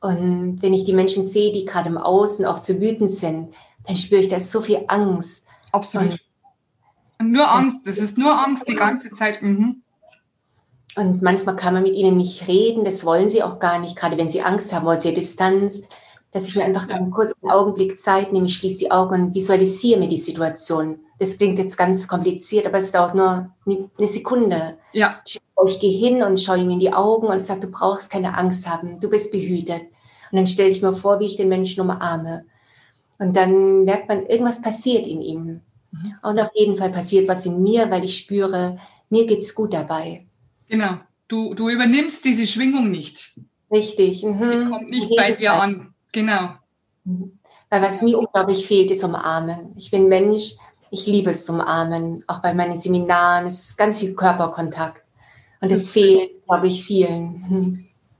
Und 0.00 0.58
wenn 0.60 0.74
ich 0.74 0.84
die 0.84 0.92
Menschen 0.92 1.22
sehe, 1.22 1.52
die 1.52 1.66
gerade 1.66 1.88
im 1.88 1.98
Außen 1.98 2.44
auch 2.46 2.58
zu 2.58 2.80
wütend 2.80 3.12
sind, 3.12 3.54
dann 3.86 3.96
spüre 3.96 4.20
ich, 4.20 4.28
da 4.28 4.40
so 4.40 4.60
viel 4.60 4.84
Angst. 4.88 5.46
Absolut. 5.70 6.18
Und 7.20 7.30
nur 7.30 7.48
Angst, 7.48 7.86
das 7.86 7.98
ist 7.98 8.18
nur 8.18 8.36
Angst 8.44 8.68
die 8.68 8.74
ganze 8.74 9.12
Zeit. 9.12 9.40
Mhm. 9.40 9.82
Und 10.96 11.22
manchmal 11.22 11.54
kann 11.54 11.74
man 11.74 11.84
mit 11.84 11.94
ihnen 11.94 12.16
nicht 12.16 12.48
reden, 12.48 12.84
das 12.84 13.04
wollen 13.04 13.28
sie 13.28 13.44
auch 13.44 13.60
gar 13.60 13.78
nicht, 13.78 13.94
gerade 13.94 14.16
wenn 14.16 14.30
sie 14.30 14.42
Angst 14.42 14.72
haben, 14.72 14.84
wollen 14.84 15.00
sie 15.00 15.14
Distanz, 15.14 15.82
dass 16.34 16.48
ich 16.48 16.56
mir 16.56 16.64
einfach 16.64 16.88
einen 16.90 17.12
kurzen 17.12 17.48
Augenblick 17.48 17.96
Zeit 17.96 18.32
nehme, 18.32 18.46
ich 18.46 18.56
schließe 18.56 18.80
die 18.80 18.90
Augen 18.90 19.26
und 19.26 19.34
visualisiere 19.36 20.00
mir 20.00 20.08
die 20.08 20.16
Situation. 20.16 20.98
Das 21.20 21.38
klingt 21.38 21.60
jetzt 21.60 21.78
ganz 21.78 22.08
kompliziert, 22.08 22.66
aber 22.66 22.78
es 22.78 22.90
dauert 22.90 23.14
nur 23.14 23.54
eine 23.64 24.08
Sekunde. 24.08 24.76
Ja. 24.92 25.22
Ich, 25.24 25.40
gehe 25.78 25.96
hin 25.96 26.24
und 26.24 26.40
schaue 26.40 26.58
ihm 26.58 26.70
in 26.70 26.80
die 26.80 26.92
Augen 26.92 27.28
und 27.28 27.44
sage, 27.44 27.60
du 27.60 27.68
brauchst 27.68 28.10
keine 28.10 28.36
Angst 28.36 28.68
haben, 28.68 28.98
du 28.98 29.08
bist 29.08 29.30
behütet. 29.30 29.82
Und 30.32 30.38
dann 30.38 30.48
stelle 30.48 30.70
ich 30.70 30.82
mir 30.82 30.92
vor, 30.92 31.20
wie 31.20 31.26
ich 31.26 31.36
den 31.36 31.48
Menschen 31.48 31.80
umarme. 31.80 32.44
Und 33.18 33.36
dann 33.36 33.84
merkt 33.84 34.08
man, 34.08 34.26
irgendwas 34.26 34.60
passiert 34.60 35.06
in 35.06 35.22
ihm. 35.22 35.60
Mhm. 35.92 36.14
Und 36.20 36.40
auf 36.40 36.50
jeden 36.54 36.76
Fall 36.76 36.90
passiert 36.90 37.28
was 37.28 37.46
in 37.46 37.62
mir, 37.62 37.92
weil 37.92 38.02
ich 38.02 38.18
spüre, 38.18 38.80
mir 39.08 39.24
geht's 39.26 39.54
gut 39.54 39.72
dabei. 39.72 40.26
Genau. 40.68 40.96
Du, 41.28 41.54
du 41.54 41.70
übernimmst 41.70 42.24
diese 42.24 42.44
Schwingung 42.44 42.90
nicht. 42.90 43.38
Richtig. 43.70 44.24
Mhm. 44.24 44.48
Die 44.50 44.64
kommt 44.68 44.90
nicht 44.90 45.14
bei 45.16 45.30
dir 45.30 45.54
an. 45.54 45.93
Genau. 46.14 46.50
Mhm. 47.04 47.38
Weil 47.68 47.82
was 47.82 48.00
mir 48.00 48.18
unglaublich 48.18 48.66
fehlt, 48.66 48.90
ist 48.92 49.02
Umarmen. 49.02 49.74
Ich 49.76 49.90
bin 49.90 50.08
Mensch, 50.08 50.54
ich 50.90 51.06
liebe 51.06 51.30
es 51.30 51.48
Umarmen. 51.50 52.22
Auch 52.28 52.40
bei 52.40 52.54
meinen 52.54 52.78
Seminaren 52.78 53.48
es 53.48 53.58
ist 53.64 53.76
ganz 53.76 53.98
viel 53.98 54.14
Körperkontakt. 54.14 55.02
Und 55.60 55.72
es 55.72 55.90
fehlt, 55.90 56.44
glaube 56.46 56.68
ich, 56.68 56.84
vielen. 56.84 57.44
Mhm. 57.48 57.72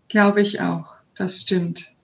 Glaube 0.08 0.40
ich 0.40 0.60
auch. 0.60 0.96
Das 1.14 1.40
stimmt. 1.42 1.94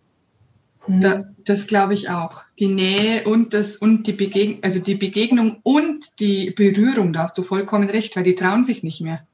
Mhm. 0.87 1.01
Da, 1.01 1.25
das 1.45 1.67
glaube 1.67 1.95
ich 1.95 2.09
auch. 2.09 2.43
Die 2.61 2.69
Nähe 2.69 3.25
und 3.25 3.53
das 3.53 3.77
und 3.77 4.07
die 4.07 4.13
Begegnung, 4.13 4.63
also 4.63 4.81
die 4.81 4.95
Begegnung 4.95 5.59
und 5.65 6.21
die 6.21 6.53
Berührung, 6.53 7.13
da 7.13 7.23
hast 7.23 7.37
du 7.37 7.43
vollkommen 7.43 7.91
recht, 7.91 8.15
weil 8.15 8.23
die 8.23 8.37
trauen 8.37 8.63
sich 8.63 8.85
nicht 8.85 9.01
mehr. 9.01 9.27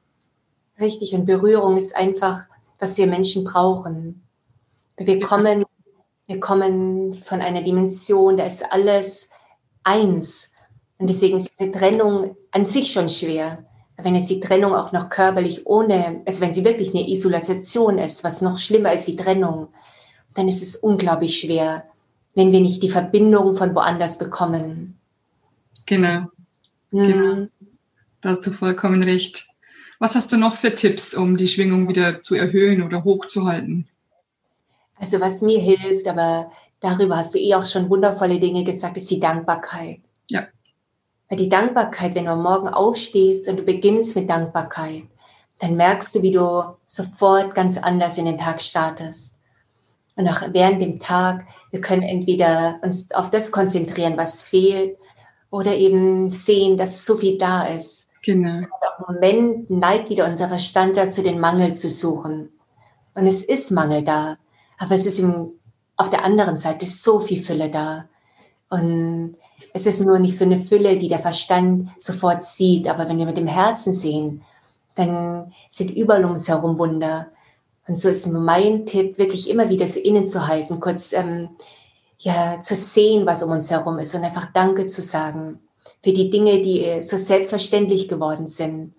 Richtig, 0.79 1.13
und 1.13 1.25
Berührung 1.25 1.77
ist 1.77 1.95
einfach, 1.95 2.45
was 2.79 2.97
wir 2.97 3.05
Menschen 3.05 3.43
brauchen. 3.43 4.23
Wir 4.97 5.19
kommen 5.19 5.63
Wir 6.27 6.41
kommen 6.41 7.13
von 7.13 7.41
einer 7.41 7.61
Dimension, 7.61 8.35
da 8.35 8.45
ist 8.45 8.63
alles 8.69 9.29
eins. 9.83 10.51
Und 10.97 11.09
deswegen 11.09 11.37
ist 11.37 11.53
diese 11.57 11.71
Trennung 11.71 12.35
an 12.51 12.65
sich 12.65 12.91
schon 12.91 13.09
schwer. 13.09 13.65
Wenn 13.97 14.15
jetzt 14.15 14.29
die 14.29 14.41
Trennung 14.41 14.75
auch 14.75 14.91
noch 14.91 15.09
körperlich 15.09 15.65
ohne, 15.65 16.21
also 16.25 16.41
wenn 16.41 16.53
sie 16.53 16.65
wirklich 16.65 16.89
eine 16.89 17.09
Isolation 17.09 17.97
ist, 17.97 18.23
was 18.23 18.41
noch 18.41 18.59
schlimmer 18.59 18.93
ist 18.93 19.07
wie 19.07 19.15
Trennung, 19.15 19.69
dann 20.33 20.49
ist 20.49 20.61
es 20.61 20.75
unglaublich 20.75 21.39
schwer, 21.39 21.85
wenn 22.35 22.51
wir 22.51 22.59
nicht 22.59 22.83
die 22.83 22.91
Verbindung 22.91 23.57
von 23.57 23.73
woanders 23.73 24.17
bekommen. 24.19 24.99
Genau. 25.85 26.27
Mhm. 26.91 27.07
Genau. 27.07 27.47
Da 28.21 28.29
hast 28.29 28.45
du 28.45 28.51
vollkommen 28.51 29.01
recht. 29.01 29.47
Was 29.99 30.15
hast 30.15 30.31
du 30.31 30.37
noch 30.37 30.53
für 30.53 30.75
Tipps, 30.75 31.15
um 31.15 31.37
die 31.37 31.47
Schwingung 31.47 31.87
wieder 31.87 32.21
zu 32.21 32.35
erhöhen 32.35 32.83
oder 32.83 33.03
hochzuhalten? 33.03 33.87
Also 34.99 35.19
was 35.19 35.41
mir 35.41 35.59
hilft, 35.59 36.07
aber 36.07 36.51
darüber 36.79 37.17
hast 37.17 37.35
du 37.35 37.39
eh 37.39 37.55
auch 37.55 37.65
schon 37.65 37.89
wundervolle 37.89 38.39
Dinge 38.39 38.63
gesagt, 38.63 38.97
ist 38.97 39.09
die 39.09 39.19
Dankbarkeit. 39.19 39.99
Ja. 40.29 40.43
Weil 41.29 41.37
die 41.37 41.49
Dankbarkeit, 41.49 42.15
wenn 42.15 42.25
du 42.25 42.31
am 42.31 42.43
Morgen 42.43 42.69
aufstehst 42.69 43.47
und 43.47 43.57
du 43.57 43.63
beginnst 43.63 44.15
mit 44.15 44.29
Dankbarkeit, 44.29 45.03
dann 45.59 45.75
merkst 45.75 46.15
du, 46.15 46.21
wie 46.21 46.31
du 46.31 46.63
sofort 46.85 47.55
ganz 47.55 47.77
anders 47.77 48.17
in 48.17 48.25
den 48.25 48.37
Tag 48.37 48.61
startest. 48.61 49.35
Und 50.15 50.27
auch 50.27 50.41
während 50.51 50.81
dem 50.81 50.99
Tag, 50.99 51.45
wir 51.71 51.81
können 51.81 52.03
entweder 52.03 52.77
uns 52.81 53.11
auf 53.11 53.29
das 53.29 53.51
konzentrieren, 53.51 54.17
was 54.17 54.45
fehlt, 54.45 54.97
oder 55.49 55.75
eben 55.75 56.29
sehen, 56.29 56.77
dass 56.77 57.05
so 57.05 57.17
viel 57.17 57.37
da 57.37 57.67
ist. 57.67 58.07
Genau. 58.23 58.57
Und 58.57 58.65
Im 58.65 59.13
Moment 59.15 59.69
neigt 59.69 60.09
wieder 60.09 60.25
unser 60.25 60.49
Verstand 60.49 60.97
dazu, 60.97 61.21
den 61.21 61.39
Mangel 61.39 61.73
zu 61.73 61.89
suchen. 61.89 62.49
Und 63.13 63.27
es 63.27 63.43
ist 63.43 63.71
Mangel 63.71 64.03
da. 64.03 64.37
Aber 64.77 64.95
es 64.95 65.05
ist 65.05 65.19
im, 65.19 65.51
auf 65.95 66.09
der 66.09 66.23
anderen 66.23 66.57
Seite 66.57 66.85
so 66.85 67.19
viel 67.19 67.43
Fülle 67.43 67.69
da. 67.69 68.05
Und 68.69 69.35
es 69.73 69.85
ist 69.85 70.05
nur 70.05 70.19
nicht 70.19 70.37
so 70.37 70.45
eine 70.45 70.63
Fülle, 70.63 70.97
die 70.97 71.07
der 71.07 71.19
Verstand 71.19 71.89
sofort 71.97 72.43
sieht. 72.43 72.87
Aber 72.87 73.07
wenn 73.07 73.17
wir 73.17 73.25
mit 73.25 73.37
dem 73.37 73.47
Herzen 73.47 73.93
sehen, 73.93 74.43
dann 74.95 75.53
sind 75.69 75.91
überall 75.91 76.25
um 76.25 76.31
uns 76.31 76.47
herum 76.47 76.77
Wunder. 76.77 77.27
Und 77.87 77.97
so 77.97 78.09
ist 78.09 78.27
mein 78.27 78.85
Tipp, 78.85 79.17
wirklich 79.17 79.49
immer 79.49 79.69
wieder 79.69 79.87
so 79.87 79.99
innezuhalten, 79.99 80.79
kurz 80.79 81.13
ähm, 81.13 81.49
ja, 82.19 82.61
zu 82.61 82.75
sehen, 82.75 83.25
was 83.25 83.43
um 83.43 83.51
uns 83.51 83.69
herum 83.71 83.99
ist 83.99 84.13
und 84.13 84.23
einfach 84.23 84.51
Danke 84.51 84.87
zu 84.87 85.01
sagen 85.01 85.59
für 86.03 86.13
die 86.13 86.29
Dinge, 86.29 86.61
die 86.61 86.83
äh, 86.83 87.01
so 87.01 87.17
selbstverständlich 87.17 88.07
geworden 88.07 88.49
sind. 88.49 88.93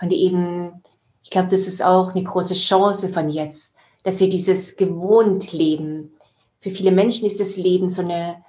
Und 0.00 0.12
eben, 0.12 0.82
ich 1.22 1.30
glaube, 1.30 1.48
das 1.48 1.66
ist 1.66 1.82
auch 1.82 2.14
eine 2.14 2.24
große 2.24 2.54
Chance 2.54 3.08
von 3.08 3.28
jetzt, 3.28 3.73
dass 4.04 4.20
wir 4.20 4.28
dieses 4.28 4.76
gewohnt 4.76 5.52
leben. 5.52 6.12
Für 6.60 6.70
viele 6.70 6.92
Menschen 6.92 7.26
ist 7.26 7.40
das 7.40 7.56
Leben 7.56 7.90
so 7.90 8.02
eine 8.02 8.44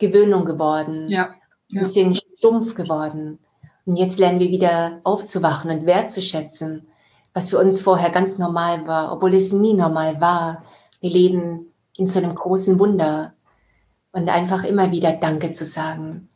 Gewöhnung 0.00 0.44
geworden. 0.44 1.08
Ja. 1.08 1.34
Ein 1.70 1.78
bisschen 1.78 2.20
stumpf 2.38 2.74
geworden. 2.74 3.38
Und 3.86 3.96
jetzt 3.96 4.18
lernen 4.18 4.40
wir 4.40 4.50
wieder 4.50 5.00
aufzuwachen 5.04 5.70
und 5.70 5.86
wertzuschätzen, 5.86 6.88
was 7.32 7.50
für 7.50 7.58
uns 7.58 7.80
vorher 7.80 8.10
ganz 8.10 8.38
normal 8.38 8.86
war, 8.86 9.12
obwohl 9.12 9.34
es 9.34 9.52
nie 9.52 9.74
normal 9.74 10.20
war. 10.20 10.64
Wir 11.00 11.10
leben 11.10 11.72
in 11.96 12.06
so 12.06 12.18
einem 12.18 12.34
großen 12.34 12.78
Wunder 12.78 13.34
und 14.12 14.28
einfach 14.28 14.64
immer 14.64 14.90
wieder 14.90 15.12
Danke 15.12 15.50
zu 15.50 15.64
sagen. 15.64 16.28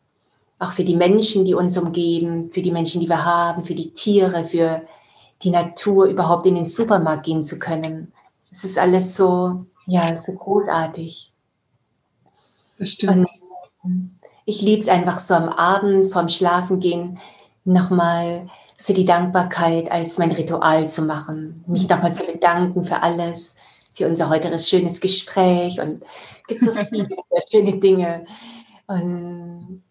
Auch 0.59 0.73
für 0.73 0.85
die 0.85 0.97
Menschen, 0.97 1.45
die 1.45 1.55
uns 1.55 1.77
umgeben, 1.77 2.51
für 2.53 2.63
die 2.63 2.71
Menschen, 2.71 3.01
die 3.01 3.09
wir 3.09 3.25
haben, 3.25 3.65
für 3.65 3.75
die 3.75 3.93
Tiere, 3.93 4.45
für 4.45 4.83
die 5.43 5.51
Natur, 5.51 6.07
überhaupt 6.07 6.47
in 6.47 6.55
den 6.55 6.65
Supermarkt 6.65 7.25
gehen 7.25 7.43
zu 7.43 7.59
können. 7.59 8.13
Es 8.53 8.65
ist 8.65 8.79
alles 8.79 9.17
so, 9.17 9.65
ja, 9.87 10.17
so 10.17 10.33
großartig. 10.33 11.33
Das 12.79 12.91
stimmt. 12.91 13.29
Und 13.83 14.19
ich 14.45 14.61
liebe 14.61 14.83
es 14.83 14.89
einfach 14.89 15.19
so 15.19 15.35
am 15.35 15.49
Abend 15.49 16.13
vorm 16.13 16.29
Schlafengehen 16.29 17.19
nochmal 17.65 18.49
so 18.77 18.93
die 18.93 19.05
Dankbarkeit 19.05 19.91
als 19.91 20.19
mein 20.19 20.33
Ritual 20.33 20.89
zu 20.89 21.03
machen, 21.03 21.65
mich 21.67 21.89
nochmal 21.89 22.13
zu 22.13 22.25
bedanken 22.25 22.85
für 22.85 23.03
alles, 23.03 23.55
für 23.95 24.09
unser 24.09 24.29
heutiges 24.29 24.69
schönes 24.69 25.01
Gespräch 25.01 25.81
und 25.81 26.03
es 26.43 26.49
gibt 26.49 26.61
so 26.61 26.73
viele 26.91 27.09
schöne 27.51 27.79
Dinge. 27.79 28.27
Und 28.89 29.83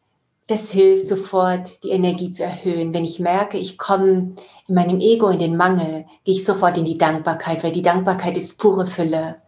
das 0.51 0.69
hilft 0.69 1.07
sofort, 1.07 1.81
die 1.83 1.89
Energie 1.89 2.31
zu 2.31 2.43
erhöhen. 2.43 2.93
Wenn 2.93 3.05
ich 3.05 3.19
merke, 3.19 3.57
ich 3.57 3.77
komme 3.77 4.35
in 4.67 4.75
meinem 4.75 4.99
Ego 4.99 5.29
in 5.29 5.39
den 5.39 5.55
Mangel, 5.55 6.05
gehe 6.25 6.35
ich 6.35 6.43
sofort 6.43 6.77
in 6.77 6.85
die 6.85 6.97
Dankbarkeit, 6.97 7.63
weil 7.63 7.71
die 7.71 7.81
Dankbarkeit 7.81 8.35
ist 8.37 8.59
pure 8.59 8.85
Fülle. 8.85 9.41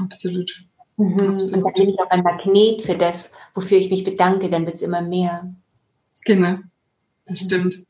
Absolut. 0.00 0.64
Mhm. 0.96 1.12
Absolut. 1.12 1.54
Und 1.54 1.64
dann 1.64 1.72
bin 1.74 1.88
ich 1.90 2.00
auch 2.00 2.10
ein 2.10 2.22
Magnet 2.22 2.82
für 2.82 2.96
das, 2.96 3.32
wofür 3.54 3.78
ich 3.78 3.90
mich 3.90 4.04
bedanke, 4.04 4.50
dann 4.50 4.66
wird 4.66 4.74
es 4.74 4.82
immer 4.82 5.02
mehr. 5.02 5.54
Genau, 6.24 6.56
das 7.26 7.40
stimmt. 7.40 7.86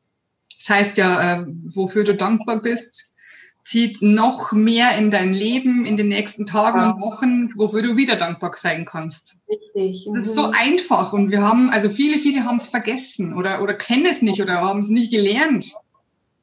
Das 0.59 0.69
heißt 0.69 0.99
ja, 0.99 1.41
äh, 1.41 1.47
wofür 1.75 2.05
du 2.05 2.15
dankbar 2.15 2.61
bist, 2.61 3.15
zieht 3.63 4.03
noch 4.03 4.53
mehr 4.53 4.97
in 4.97 5.11
dein 5.11 5.35
Leben 5.35 5.85
in 5.85 5.97
den 5.97 6.09
nächsten 6.09 6.47
Tagen 6.47 6.79
ja. 6.79 6.91
und 6.91 7.01
Wochen, 7.01 7.51
wofür 7.57 7.83
du 7.83 7.97
wieder 7.97 8.17
dankbar 8.17 8.53
sein 8.57 8.85
kannst. 8.85 9.39
Richtig. 9.49 10.09
Das 10.13 10.27
ist 10.27 10.35
so 10.35 10.49
mhm. 10.49 10.55
einfach 10.55 11.13
und 11.13 11.31
wir 11.31 11.43
haben, 11.43 11.71
also 11.71 11.89
viele, 11.89 12.19
viele 12.19 12.45
haben 12.45 12.57
es 12.57 12.69
vergessen 12.69 13.35
oder, 13.35 13.63
oder 13.63 13.75
kennen 13.75 14.07
es 14.07 14.23
nicht 14.23 14.41
oder 14.41 14.61
haben 14.61 14.81
es 14.81 14.89
nicht 14.89 15.11
gelernt. 15.13 15.73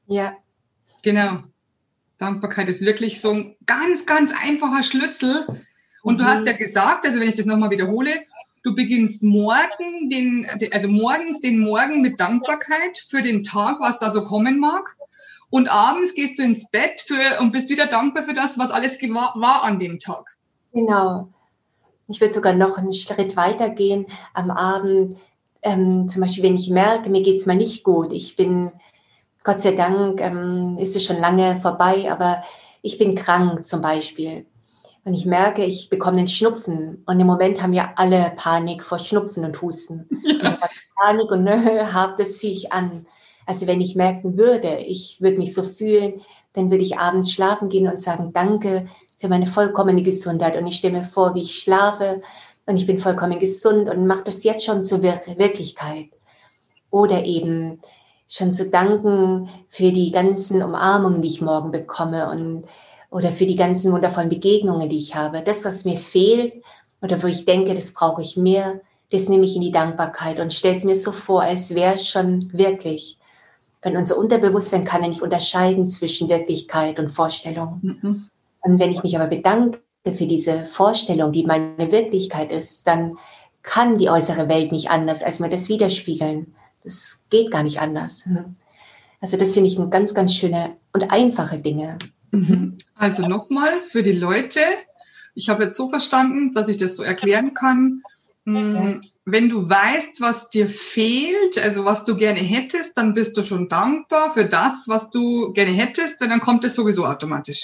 Ja. 0.07 0.37
Genau. 1.03 1.43
Dankbarkeit 2.17 2.69
ist 2.69 2.81
wirklich 2.81 3.21
so 3.21 3.31
ein 3.31 3.55
ganz, 3.65 4.05
ganz 4.05 4.33
einfacher 4.43 4.83
Schlüssel. 4.83 5.45
Und 6.03 6.15
mhm. 6.15 6.17
du 6.19 6.25
hast 6.25 6.45
ja 6.47 6.53
gesagt, 6.53 7.05
also 7.05 7.19
wenn 7.19 7.29
ich 7.29 7.35
das 7.35 7.45
nochmal 7.45 7.69
wiederhole, 7.69 8.11
du 8.63 8.75
beginnst 8.75 9.23
morgen 9.23 10.09
den, 10.09 10.47
also 10.71 10.87
morgens 10.87 11.41
den 11.41 11.59
Morgen 11.59 12.01
mit 12.01 12.19
Dankbarkeit 12.19 12.97
für 13.07 13.21
den 13.21 13.43
Tag, 13.43 13.79
was 13.79 13.99
da 13.99 14.09
so 14.09 14.23
kommen 14.23 14.59
mag. 14.59 14.95
Und 15.49 15.71
abends 15.71 16.13
gehst 16.13 16.37
du 16.39 16.43
ins 16.43 16.69
Bett 16.69 17.01
für, 17.01 17.39
und 17.39 17.51
bist 17.51 17.69
wieder 17.69 17.85
dankbar 17.85 18.23
für 18.23 18.33
das, 18.33 18.59
was 18.59 18.71
alles 18.71 19.01
war 19.01 19.63
an 19.63 19.79
dem 19.79 19.99
Tag. 19.99 20.37
Genau. 20.73 21.29
Ich 22.09 22.21
würde 22.21 22.33
sogar 22.33 22.53
noch 22.53 22.77
einen 22.77 22.93
Schritt 22.93 23.35
weiter 23.35 23.69
gehen. 23.69 24.07
Am 24.33 24.51
Abend, 24.51 25.17
ähm, 25.61 26.07
zum 26.09 26.21
Beispiel, 26.21 26.43
wenn 26.43 26.55
ich 26.55 26.69
merke, 26.69 27.09
mir 27.09 27.21
geht 27.21 27.39
es 27.39 27.45
mal 27.45 27.55
nicht 27.55 27.83
gut. 27.83 28.11
Ich 28.13 28.35
bin, 28.35 28.71
Gott 29.43 29.61
sei 29.61 29.71
Dank, 29.71 30.21
ähm, 30.21 30.77
ist 30.79 30.95
es 30.95 31.05
schon 31.05 31.19
lange 31.19 31.59
vorbei, 31.61 32.11
aber 32.11 32.43
ich 32.81 32.97
bin 32.97 33.15
krank 33.15 33.65
zum 33.65 33.81
Beispiel. 33.81 34.45
Und 35.03 35.13
ich 35.13 35.25
merke, 35.25 35.63
ich 35.63 35.89
bekomme 35.89 36.17
einen 36.17 36.27
Schnupfen. 36.27 37.03
Und 37.05 37.19
im 37.19 37.27
Moment 37.27 37.61
haben 37.61 37.71
ja 37.71 37.93
alle 37.95 38.33
Panik 38.35 38.83
vor 38.83 38.99
Schnupfen 38.99 39.45
und 39.45 39.61
Husten. 39.61 40.07
Ja. 40.25 40.49
Und 40.49 40.59
Panik 40.95 41.31
und 41.31 41.43
ne, 41.43 41.93
hab, 41.93 42.17
das 42.17 42.39
ziehe 42.39 42.53
ich 42.53 42.73
an. 42.73 43.05
Also 43.47 43.65
wenn 43.65 43.79
ich 43.79 43.95
merken 43.95 44.37
würde, 44.37 44.77
ich 44.77 45.21
würde 45.21 45.37
mich 45.37 45.53
so 45.53 45.63
fühlen, 45.63 46.21
dann 46.51 46.69
würde 46.69 46.83
ich 46.83 46.99
abends 46.99 47.31
schlafen 47.31 47.69
gehen 47.69 47.87
und 47.87 47.99
sagen, 47.99 48.31
danke 48.33 48.89
für 49.19 49.29
meine 49.29 49.47
vollkommene 49.47 50.03
Gesundheit. 50.03 50.57
Und 50.57 50.67
ich 50.67 50.77
stelle 50.77 50.99
mir 50.99 51.05
vor, 51.05 51.33
wie 51.33 51.43
ich 51.43 51.59
schlafe 51.59 52.21
und 52.65 52.75
ich 52.75 52.85
bin 52.85 52.99
vollkommen 52.99 53.39
gesund 53.39 53.89
und 53.89 54.05
mache 54.05 54.25
das 54.25 54.43
jetzt 54.43 54.65
schon 54.65 54.83
zur 54.83 55.01
Wirklichkeit. 55.01 56.09
Oder 56.91 57.23
eben 57.23 57.79
schon 58.27 58.51
zu 58.51 58.69
danken 58.69 59.49
für 59.69 59.93
die 59.93 60.11
ganzen 60.11 60.61
Umarmungen, 60.61 61.21
die 61.21 61.29
ich 61.29 61.41
morgen 61.41 61.71
bekomme 61.71 62.29
und 62.29 62.65
oder 63.09 63.31
für 63.31 63.45
die 63.45 63.55
ganzen 63.55 63.93
wundervollen 63.93 64.29
Begegnungen, 64.29 64.89
die 64.89 64.97
ich 64.97 65.15
habe. 65.15 65.41
Das, 65.41 65.63
was 65.63 65.85
mir 65.85 65.97
fehlt 65.97 66.61
oder 67.01 67.23
wo 67.23 67.27
ich 67.27 67.45
denke, 67.45 67.73
das 67.73 67.93
brauche 67.93 68.21
ich 68.21 68.35
mehr, 68.35 68.81
das 69.11 69.29
nehme 69.29 69.45
ich 69.45 69.55
in 69.55 69.61
die 69.61 69.71
Dankbarkeit 69.71 70.41
und 70.41 70.53
stelle 70.53 70.75
es 70.75 70.83
mir 70.83 70.97
so 70.97 71.13
vor, 71.13 71.41
als 71.43 71.73
wäre 71.73 71.95
es 71.95 72.05
schon 72.05 72.51
wirklich. 72.51 73.16
Weil 73.87 73.95
unser 73.95 74.17
Unterbewusstsein 74.17 74.83
kann 74.83 75.01
ja 75.01 75.07
nicht 75.07 75.21
unterscheiden 75.21 75.85
zwischen 75.85 76.27
Wirklichkeit 76.27 76.99
und 76.99 77.07
Vorstellung. 77.07 77.79
Mhm. 77.81 78.27
Und 78.59 78.79
wenn 78.79 78.91
ich 78.91 79.01
mich 79.01 79.15
aber 79.15 79.27
bedanke 79.27 79.79
für 80.03 80.27
diese 80.27 80.65
Vorstellung, 80.65 81.31
die 81.31 81.45
meine 81.45 81.89
Wirklichkeit 81.89 82.51
ist, 82.51 82.85
dann 82.85 83.17
kann 83.63 83.97
die 83.97 84.09
äußere 84.09 84.49
Welt 84.49 84.73
nicht 84.73 84.89
anders, 84.89 85.23
als 85.23 85.39
mir 85.39 85.47
das 85.47 85.69
widerspiegeln. 85.69 86.53
Das 86.83 87.23
geht 87.29 87.49
gar 87.49 87.63
nicht 87.63 87.79
anders. 87.79 88.25
Also 89.21 89.37
das 89.37 89.53
finde 89.53 89.69
ich 89.69 89.79
eine 89.79 89.87
ganz, 89.87 90.13
ganz 90.13 90.33
schöne 90.33 90.75
und 90.91 91.09
einfache 91.09 91.59
Dinge. 91.59 91.97
Mhm. 92.31 92.77
Also 92.95 93.25
nochmal 93.25 93.71
für 93.87 94.03
die 94.03 94.11
Leute. 94.11 94.59
Ich 95.33 95.47
habe 95.47 95.63
jetzt 95.63 95.77
so 95.77 95.87
verstanden, 95.89 96.51
dass 96.51 96.67
ich 96.67 96.75
das 96.75 96.97
so 96.97 97.03
erklären 97.03 97.53
kann. 97.53 98.03
Mm, 98.49 99.01
wenn 99.25 99.49
du 99.49 99.69
weißt, 99.69 100.21
was 100.21 100.47
dir 100.47 100.69
fehlt, 100.69 101.61
also 101.61 101.83
was 101.83 102.05
du 102.05 102.15
gerne 102.15 102.39
hättest, 102.39 102.97
dann 102.97 103.13
bist 103.13 103.35
du 103.37 103.43
schon 103.43 103.67
dankbar 103.67 104.31
für 104.33 104.45
das, 104.45 104.85
was 104.87 105.09
du 105.09 105.51
gerne 105.51 105.71
hättest, 105.71 106.21
und 106.21 106.29
dann 106.29 106.39
kommt 106.39 106.63
es 106.63 106.73
sowieso 106.73 107.05
automatisch. 107.05 107.61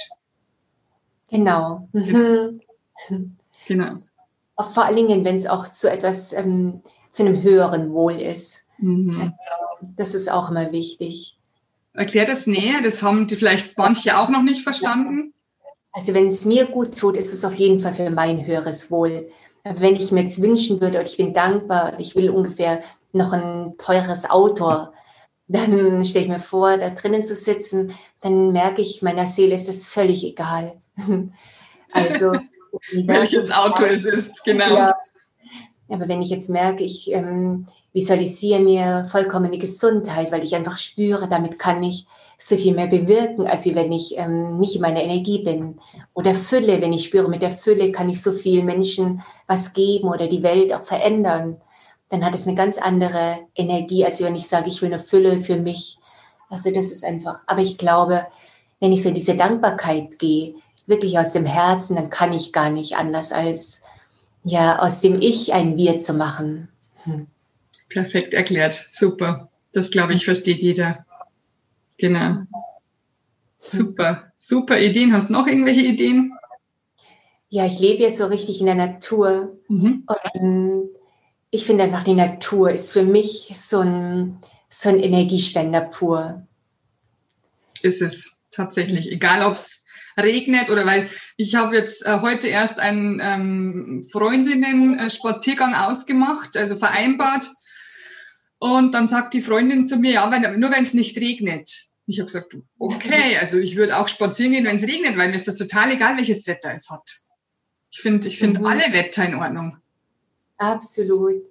Genau. 1.30 1.88
Mhm. 1.94 2.62
Genau. 3.66 4.00
Auch 4.58 4.74
vor 4.74 4.84
allen 4.84 4.98
Dingen, 4.98 5.24
wenn 5.24 5.38
es 5.38 5.48
auch 5.48 5.70
zu 5.70 5.90
etwas, 5.90 6.34
ähm, 6.34 6.82
zu 7.12 7.24
einem 7.24 7.42
höheren 7.42 7.94
Wohl 7.94 8.20
ist. 8.20 8.64
Mhm. 8.78 9.22
Also, 9.22 9.94
das 9.96 10.14
ist 10.14 10.30
auch 10.30 10.52
immer 10.52 10.74
wichtig. 10.74 11.38
Erklär 11.94 12.26
das 12.26 12.46
näher, 12.46 12.82
das 12.84 13.02
haben 13.02 13.26
die 13.28 13.38
vielleicht 13.38 13.78
manche 13.78 14.18
auch 14.18 14.28
noch 14.28 14.44
nicht 14.44 14.64
verstanden. 14.64 15.34
Also 15.94 16.14
wenn 16.14 16.28
es 16.28 16.44
mir 16.44 16.66
gut 16.66 16.98
tut, 17.00 17.16
ist 17.16 17.34
es 17.34 17.46
auf 17.46 17.54
jeden 17.54 17.80
Fall 17.80 17.96
für 17.96 18.10
mein 18.10 18.46
höheres 18.46 18.92
Wohl. 18.92 19.30
Aber 19.64 19.80
wenn 19.80 19.96
ich 19.96 20.12
mir 20.12 20.24
jetzt 20.24 20.42
wünschen 20.42 20.82
würde, 20.82 21.02
ich 21.04 21.18
bin 21.18 21.34
dankbar, 21.34 22.00
ich 22.00 22.16
will 22.16 22.30
ungefähr 22.30 22.84
noch 23.14 23.32
ein 23.32 23.76
teures 23.78 24.30
Auto, 24.30 24.88
dann 25.48 26.06
stelle 26.06 26.26
ich 26.26 26.32
mir 26.32 26.40
vor, 26.40 26.78
da 26.78 26.90
drinnen 26.90 27.24
zu 27.24 27.36
sitzen, 27.36 27.94
dann 28.22 28.52
merke 28.52 28.82
ich, 28.82 29.02
meiner 29.02 29.28
Seele 29.28 29.56
ist 29.56 29.70
es 29.70 29.90
völlig 29.90 30.24
egal. 30.24 30.82
Also 31.96 32.32
welches 33.06 33.52
Auto 33.52 33.84
es 33.84 34.04
ist, 34.04 34.44
genau. 34.44 34.74
Ja. 34.74 34.96
Aber 35.90 36.08
wenn 36.08 36.24
ich 36.24 36.32
jetzt 36.32 36.50
merke, 36.50 36.84
ich 36.84 37.12
ähm, 37.12 37.68
visualisiere 37.94 38.60
mir 38.60 39.08
vollkommene 39.12 39.60
Gesundheit, 39.60 40.32
weil 40.32 40.44
ich 40.44 40.56
einfach 40.56 40.80
spüre, 40.80 41.28
damit 41.28 41.60
kann 41.60 41.84
ich 41.84 42.08
so 42.38 42.56
viel 42.56 42.74
mehr 42.74 42.88
bewirken, 42.88 43.48
als 43.48 43.66
wenn 43.74 43.92
ich 43.92 44.18
ähm, 44.18 44.60
nicht 44.60 44.76
in 44.76 44.82
meiner 44.82 45.04
Energie 45.04 45.44
bin. 45.44 45.80
Oder 46.14 46.34
Fülle, 46.34 46.82
wenn 46.82 46.94
ich 46.94 47.06
spüre, 47.06 47.30
mit 47.30 47.42
der 47.42 47.52
Fülle 47.52 47.92
kann 47.92 48.10
ich 48.10 48.22
so 48.22 48.34
vielen 48.34 48.66
Menschen 48.66 49.22
was 49.54 49.74
geben 49.74 50.08
oder 50.08 50.28
die 50.28 50.44
Welt 50.44 50.74
auch 50.74 50.84
verändern. 50.84 51.62
Dann 52.10 52.26
hat 52.26 52.36
es 52.36 52.48
eine 52.48 52.56
ganz 52.56 52.78
andere 52.78 53.40
Energie, 53.56 54.04
als 54.04 54.22
wenn 54.22 54.36
ich 54.36 54.48
sage, 54.48 54.70
ich 54.70 54.82
will 54.82 54.94
eine 54.94 55.04
Fülle 55.04 55.42
für 55.42 55.58
mich. 55.58 55.98
Also 56.50 56.72
das 56.72 56.92
ist 56.92 57.04
einfach. 57.04 57.40
Aber 57.46 57.62
ich 57.62 57.78
glaube, 57.78 58.26
wenn 58.80 58.92
ich 58.92 59.04
so 59.04 59.10
in 59.10 59.16
diese 59.16 59.36
Dankbarkeit 59.36 60.20
gehe, 60.20 60.56
wirklich 60.88 61.18
aus 61.18 61.34
dem 61.34 61.46
Herzen, 61.46 61.96
dann 61.96 62.10
kann 62.10 62.34
ich 62.34 62.52
gar 62.52 62.70
nicht 62.70 62.98
anders 62.98 63.32
als 63.32 63.82
ja 64.44 64.80
aus 64.80 65.02
dem 65.02 65.22
Ich 65.22 65.54
ein 65.54 65.78
Wir 65.78 66.00
zu 66.00 66.14
machen. 66.14 66.68
Hm. 67.04 67.28
Perfekt 67.90 68.34
erklärt, 68.34 68.88
super. 68.90 69.50
Das 69.72 69.92
glaube 69.92 70.14
ich 70.14 70.26
versteht 70.26 70.62
jeder. 70.62 71.06
Genau. 71.98 72.42
Super, 73.66 74.32
super 74.36 74.80
Ideen. 74.80 75.14
Hast 75.14 75.30
du 75.30 75.34
noch 75.34 75.48
irgendwelche 75.48 75.82
Ideen? 75.82 76.32
Ja, 77.54 77.68
ich 77.68 77.78
lebe 77.78 78.02
jetzt 78.02 78.18
so 78.18 78.26
richtig 78.26 78.62
in 78.62 78.66
der 78.66 78.74
Natur. 78.74 79.60
Mhm. 79.68 80.08
Und 80.08 80.90
ich 81.52 81.68
finde 81.68 81.84
einfach, 81.84 82.04
die 82.04 82.16
Natur 82.16 82.72
ist 82.72 82.92
für 82.92 83.04
mich 83.04 83.52
so 83.54 83.82
ein, 83.82 84.40
so 84.72 84.90
ein 84.90 85.00
Energiespender 85.00 85.82
pur. 85.82 86.48
Ist 87.84 88.02
es 88.02 88.38
tatsächlich. 88.52 89.12
Egal, 89.12 89.44
ob 89.44 89.54
es 89.54 89.86
regnet 90.20 90.72
oder 90.72 90.88
weil 90.88 91.08
ich 91.38 91.54
habe 91.54 91.76
jetzt 91.76 92.04
äh, 92.08 92.22
heute 92.22 92.48
erst 92.48 92.80
einen 92.80 93.20
ähm, 93.22 94.04
Freundinnen-Spaziergang 94.12 95.76
ausgemacht, 95.76 96.58
also 96.58 96.76
vereinbart. 96.76 97.52
Und 98.58 98.96
dann 98.96 99.08
sagt 99.08 99.36
die 99.36 99.44
Freundin 99.44 99.86
zu 99.86 99.98
mir, 99.98 100.14
ja, 100.14 100.32
wenn, 100.32 100.60
nur 100.60 100.72
wenn 100.72 100.82
es 100.82 100.96
nicht 100.96 101.18
regnet. 101.18 101.70
Ich 102.08 102.18
habe 102.18 102.26
gesagt, 102.26 102.58
okay, 102.80 103.38
also 103.40 103.60
ich 103.60 103.76
würde 103.76 104.00
auch 104.00 104.08
spazieren 104.08 104.54
gehen, 104.54 104.66
wenn 104.66 104.78
es 104.78 104.88
regnet, 104.88 105.20
weil 105.20 105.30
mir 105.30 105.36
ist 105.36 105.48
das 105.48 105.60
total 105.60 105.92
egal, 105.92 106.18
welches 106.18 106.48
Wetter 106.48 106.74
es 106.74 106.90
hat. 106.90 107.23
Ich 107.94 108.02
finde 108.02 108.28
ich 108.28 108.40
finde 108.40 108.60
mhm. 108.60 108.66
alle 108.66 108.92
Wetter 108.92 109.24
in 109.24 109.36
Ordnung. 109.36 109.78
Absolut. 110.58 111.44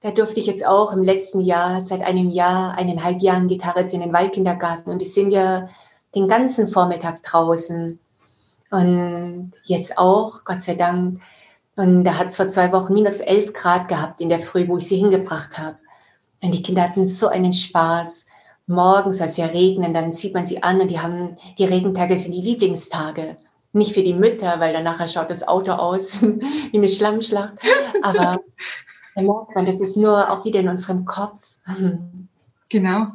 Da 0.00 0.12
durfte 0.12 0.38
ich 0.38 0.46
jetzt 0.46 0.64
auch 0.64 0.92
im 0.92 1.02
letzten 1.02 1.40
Jahr, 1.40 1.82
seit 1.82 2.02
einem 2.02 2.30
Jahr, 2.30 2.78
eineinhalb 2.78 3.20
Jahren 3.20 3.48
Gitarre 3.48 3.80
in 3.80 4.00
den 4.00 4.12
Waldkindergarten. 4.12 4.92
Und 4.92 5.00
die 5.00 5.06
sind 5.06 5.32
ja 5.32 5.68
den 6.14 6.28
ganzen 6.28 6.68
Vormittag 6.68 7.24
draußen. 7.24 7.98
Und 8.70 9.52
jetzt 9.64 9.98
auch, 9.98 10.44
Gott 10.44 10.62
sei 10.62 10.76
Dank. 10.76 11.20
Und 11.74 12.04
da 12.04 12.16
hat 12.16 12.28
es 12.28 12.36
vor 12.36 12.46
zwei 12.46 12.70
Wochen 12.70 12.94
minus 12.94 13.18
elf 13.18 13.52
Grad 13.52 13.88
gehabt 13.88 14.20
in 14.20 14.28
der 14.28 14.40
Früh, 14.40 14.68
wo 14.68 14.78
ich 14.78 14.86
sie 14.86 14.98
hingebracht 14.98 15.58
habe. 15.58 15.78
Und 16.40 16.52
die 16.52 16.62
Kinder 16.62 16.84
hatten 16.84 17.06
so 17.06 17.26
einen 17.26 17.52
Spaß. 17.52 18.26
Morgens, 18.68 19.20
als 19.20 19.36
ja 19.36 19.46
regnen, 19.46 19.92
dann 19.92 20.12
zieht 20.12 20.32
man 20.32 20.46
sie 20.46 20.62
an 20.62 20.80
und 20.80 20.88
die 20.88 21.00
haben, 21.00 21.36
die 21.58 21.64
Regentage 21.64 22.16
sind 22.16 22.32
die 22.32 22.40
Lieblingstage. 22.40 23.34
Nicht 23.76 23.92
für 23.92 24.02
die 24.02 24.14
Mütter, 24.14 24.58
weil 24.58 24.72
dann 24.72 24.84
nachher 24.84 25.06
schaut 25.06 25.28
das 25.28 25.46
Auto 25.46 25.72
aus 25.72 26.22
wie 26.22 26.76
eine 26.76 26.88
Schlammschlacht. 26.88 27.54
Aber 28.02 28.40
da 29.14 29.22
merkt 29.22 29.54
man, 29.54 29.66
das 29.66 29.80
ist 29.80 29.96
nur 29.96 30.30
auch 30.30 30.44
wieder 30.44 30.60
in 30.60 30.68
unserem 30.68 31.04
Kopf. 31.04 31.42
Genau. 32.70 33.08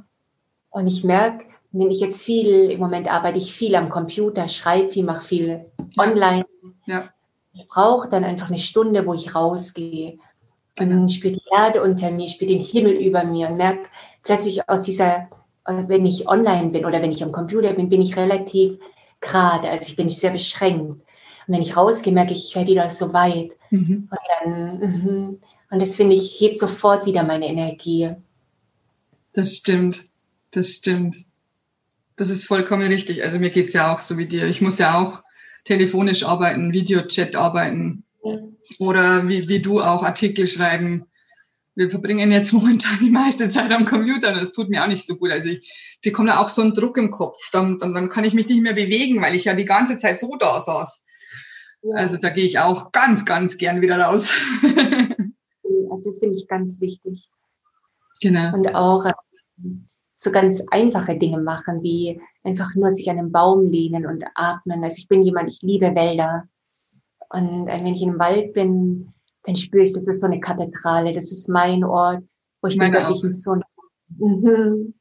Und 0.70 0.88
ich 0.88 1.04
merke, 1.04 1.46
wenn 1.72 1.90
ich 1.90 2.00
jetzt 2.00 2.24
viel, 2.24 2.70
im 2.70 2.80
Moment 2.80 3.12
arbeite 3.12 3.38
ich 3.38 3.54
viel 3.54 3.76
am 3.76 3.90
Computer, 3.90 4.48
schreibe 4.50 4.90
viel, 4.90 5.04
mache 5.04 5.26
viel 5.26 5.66
online. 5.98 6.46
Ja. 6.86 7.10
Ich 7.54 7.68
brauche 7.68 8.10
dann 8.10 8.24
einfach 8.24 8.50
eine 8.50 8.60
Stunde, 8.60 9.06
wo 9.06 9.14
ich 9.14 9.36
rausgehe. 9.36 10.18
Und 10.80 10.90
genau. 10.90 11.08
spüre 11.08 11.34
die 11.34 11.44
Erde 11.52 11.82
unter 11.82 12.12
mir, 12.12 12.28
spüre 12.28 12.52
den 12.52 12.62
Himmel 12.62 12.94
über 12.94 13.24
mir 13.24 13.50
und 13.50 13.58
merke 13.58 13.90
plötzlich 14.24 14.70
aus 14.70 14.84
dieser, 14.84 15.28
wenn 15.66 16.06
ich 16.06 16.28
online 16.28 16.70
bin 16.70 16.86
oder 16.86 17.02
wenn 17.02 17.12
ich 17.12 17.24
am 17.24 17.32
Computer 17.32 17.74
bin, 17.74 17.90
bin 17.90 18.02
ich 18.02 18.16
relativ 18.16 18.80
gerade, 19.22 19.70
also 19.70 19.88
ich 19.88 19.96
bin 19.96 20.10
sehr 20.10 20.32
beschränkt. 20.32 20.82
Und 20.82 21.04
wenn 21.48 21.62
ich 21.62 21.78
rausgehe, 21.78 22.14
merke 22.14 22.34
ich, 22.34 22.50
ich 22.50 22.56
werde 22.56 22.72
wieder 22.72 22.90
so 22.90 23.14
weit. 23.14 23.52
Mhm. 23.70 24.10
Und 24.12 24.20
dann, 24.44 24.80
mh. 24.80 25.34
und 25.70 25.82
das 25.82 25.96
finde 25.96 26.16
ich, 26.16 26.40
hebt 26.40 26.60
sofort 26.60 27.06
wieder 27.06 27.24
meine 27.24 27.48
Energie. 27.48 28.10
Das 29.34 29.56
stimmt, 29.56 30.02
das 30.52 30.70
stimmt. 30.72 31.16
Das 32.18 32.30
ist 32.30 32.46
vollkommen 32.46 32.88
richtig. 32.88 33.24
Also 33.24 33.40
mir 33.40 33.50
geht's 33.50 33.74
ja 33.74 33.94
auch 33.94 34.00
so 34.00 34.18
wie 34.18 34.26
dir. 34.26 34.46
Ich 34.48 34.62
muss 34.62 34.78
ja 34.78 35.00
auch 35.00 35.24
telefonisch 35.64 36.24
arbeiten, 36.24 36.74
Videochat 36.74 37.36
arbeiten 37.36 38.04
ja. 38.24 38.38
oder 38.80 39.28
wie, 39.28 39.48
wie 39.48 39.62
du 39.62 39.82
auch 39.82 40.04
Artikel 40.04 40.48
schreiben. 40.48 41.06
Wir 41.76 41.90
verbringen 41.90 42.32
jetzt 42.32 42.54
momentan 42.54 42.98
die 43.00 43.10
meiste 43.10 43.50
Zeit 43.50 43.72
am 43.72 43.86
Computer 43.86 44.30
und 44.30 44.42
das 44.42 44.52
tut 44.52 44.70
mir 44.70 44.84
auch 44.84 44.88
nicht 44.88 45.06
so 45.06 45.16
gut. 45.16 45.32
Also 45.32 45.50
ich 45.50 46.00
bekomme 46.02 46.30
da 46.30 46.40
auch 46.40 46.50
so 46.50 46.62
einen 46.62 46.74
Druck 46.74 46.98
im 46.98 47.12
Kopf. 47.12 47.38
Dann, 47.52 47.78
dann, 47.78 47.94
dann 47.94 48.10
kann 48.10 48.24
ich 48.24 48.34
mich 48.34 48.48
nicht 48.48 48.62
mehr 48.62 48.74
bewegen, 48.74 49.22
weil 49.22 49.36
ich 49.36 49.46
ja 49.46 49.54
die 49.54 49.66
ganze 49.66 49.98
Zeit 49.98 50.20
so 50.20 50.36
da 50.38 50.60
saß. 50.60 51.06
Ja. 51.84 51.96
Also 51.96 52.18
da 52.18 52.30
gehe 52.30 52.46
ich 52.46 52.60
auch 52.60 52.92
ganz, 52.92 53.26
ganz 53.26 53.58
gern 53.58 53.82
wieder 53.82 54.00
raus. 54.00 54.32
also 54.64 56.12
das 56.12 56.20
finde 56.20 56.36
ich 56.36 56.48
ganz 56.48 56.80
wichtig. 56.82 57.28
Genau. 58.22 58.54
Und 58.54 58.76
auch 58.76 59.06
so 60.16 60.32
ganz 60.32 60.62
einfache 60.70 61.18
Dinge 61.18 61.40
machen, 61.40 61.82
wie 61.82 62.22
einfach 62.44 62.76
nur 62.76 62.94
sich 62.94 63.10
an 63.10 63.18
einen 63.18 63.32
Baum 63.32 63.72
lehnen 63.72 64.06
und 64.06 64.24
atmen. 64.36 64.84
Also 64.84 64.98
ich 65.00 65.08
bin 65.08 65.24
jemand, 65.24 65.50
ich 65.50 65.62
liebe 65.64 65.96
Wälder. 65.96 66.48
Und 67.30 67.66
wenn 67.66 67.88
ich 67.88 68.02
im 68.04 68.20
Wald 68.20 68.54
bin, 68.54 69.14
dann 69.44 69.56
spüre 69.56 69.86
ich, 69.86 69.94
das 69.94 70.08
ist 70.08 70.20
so 70.20 70.26
eine 70.26 70.40
Kathedrale, 70.40 71.14
das 71.14 71.32
ist 71.32 71.50
mein 71.50 71.84
Ort, 71.84 72.24
wo 72.62 72.68
ich 72.68 72.78
Meine 72.78 72.98
den 72.98 73.08
wirklichen 73.08 73.32
Sonne. 73.32 73.64
Mhm. 74.18 74.94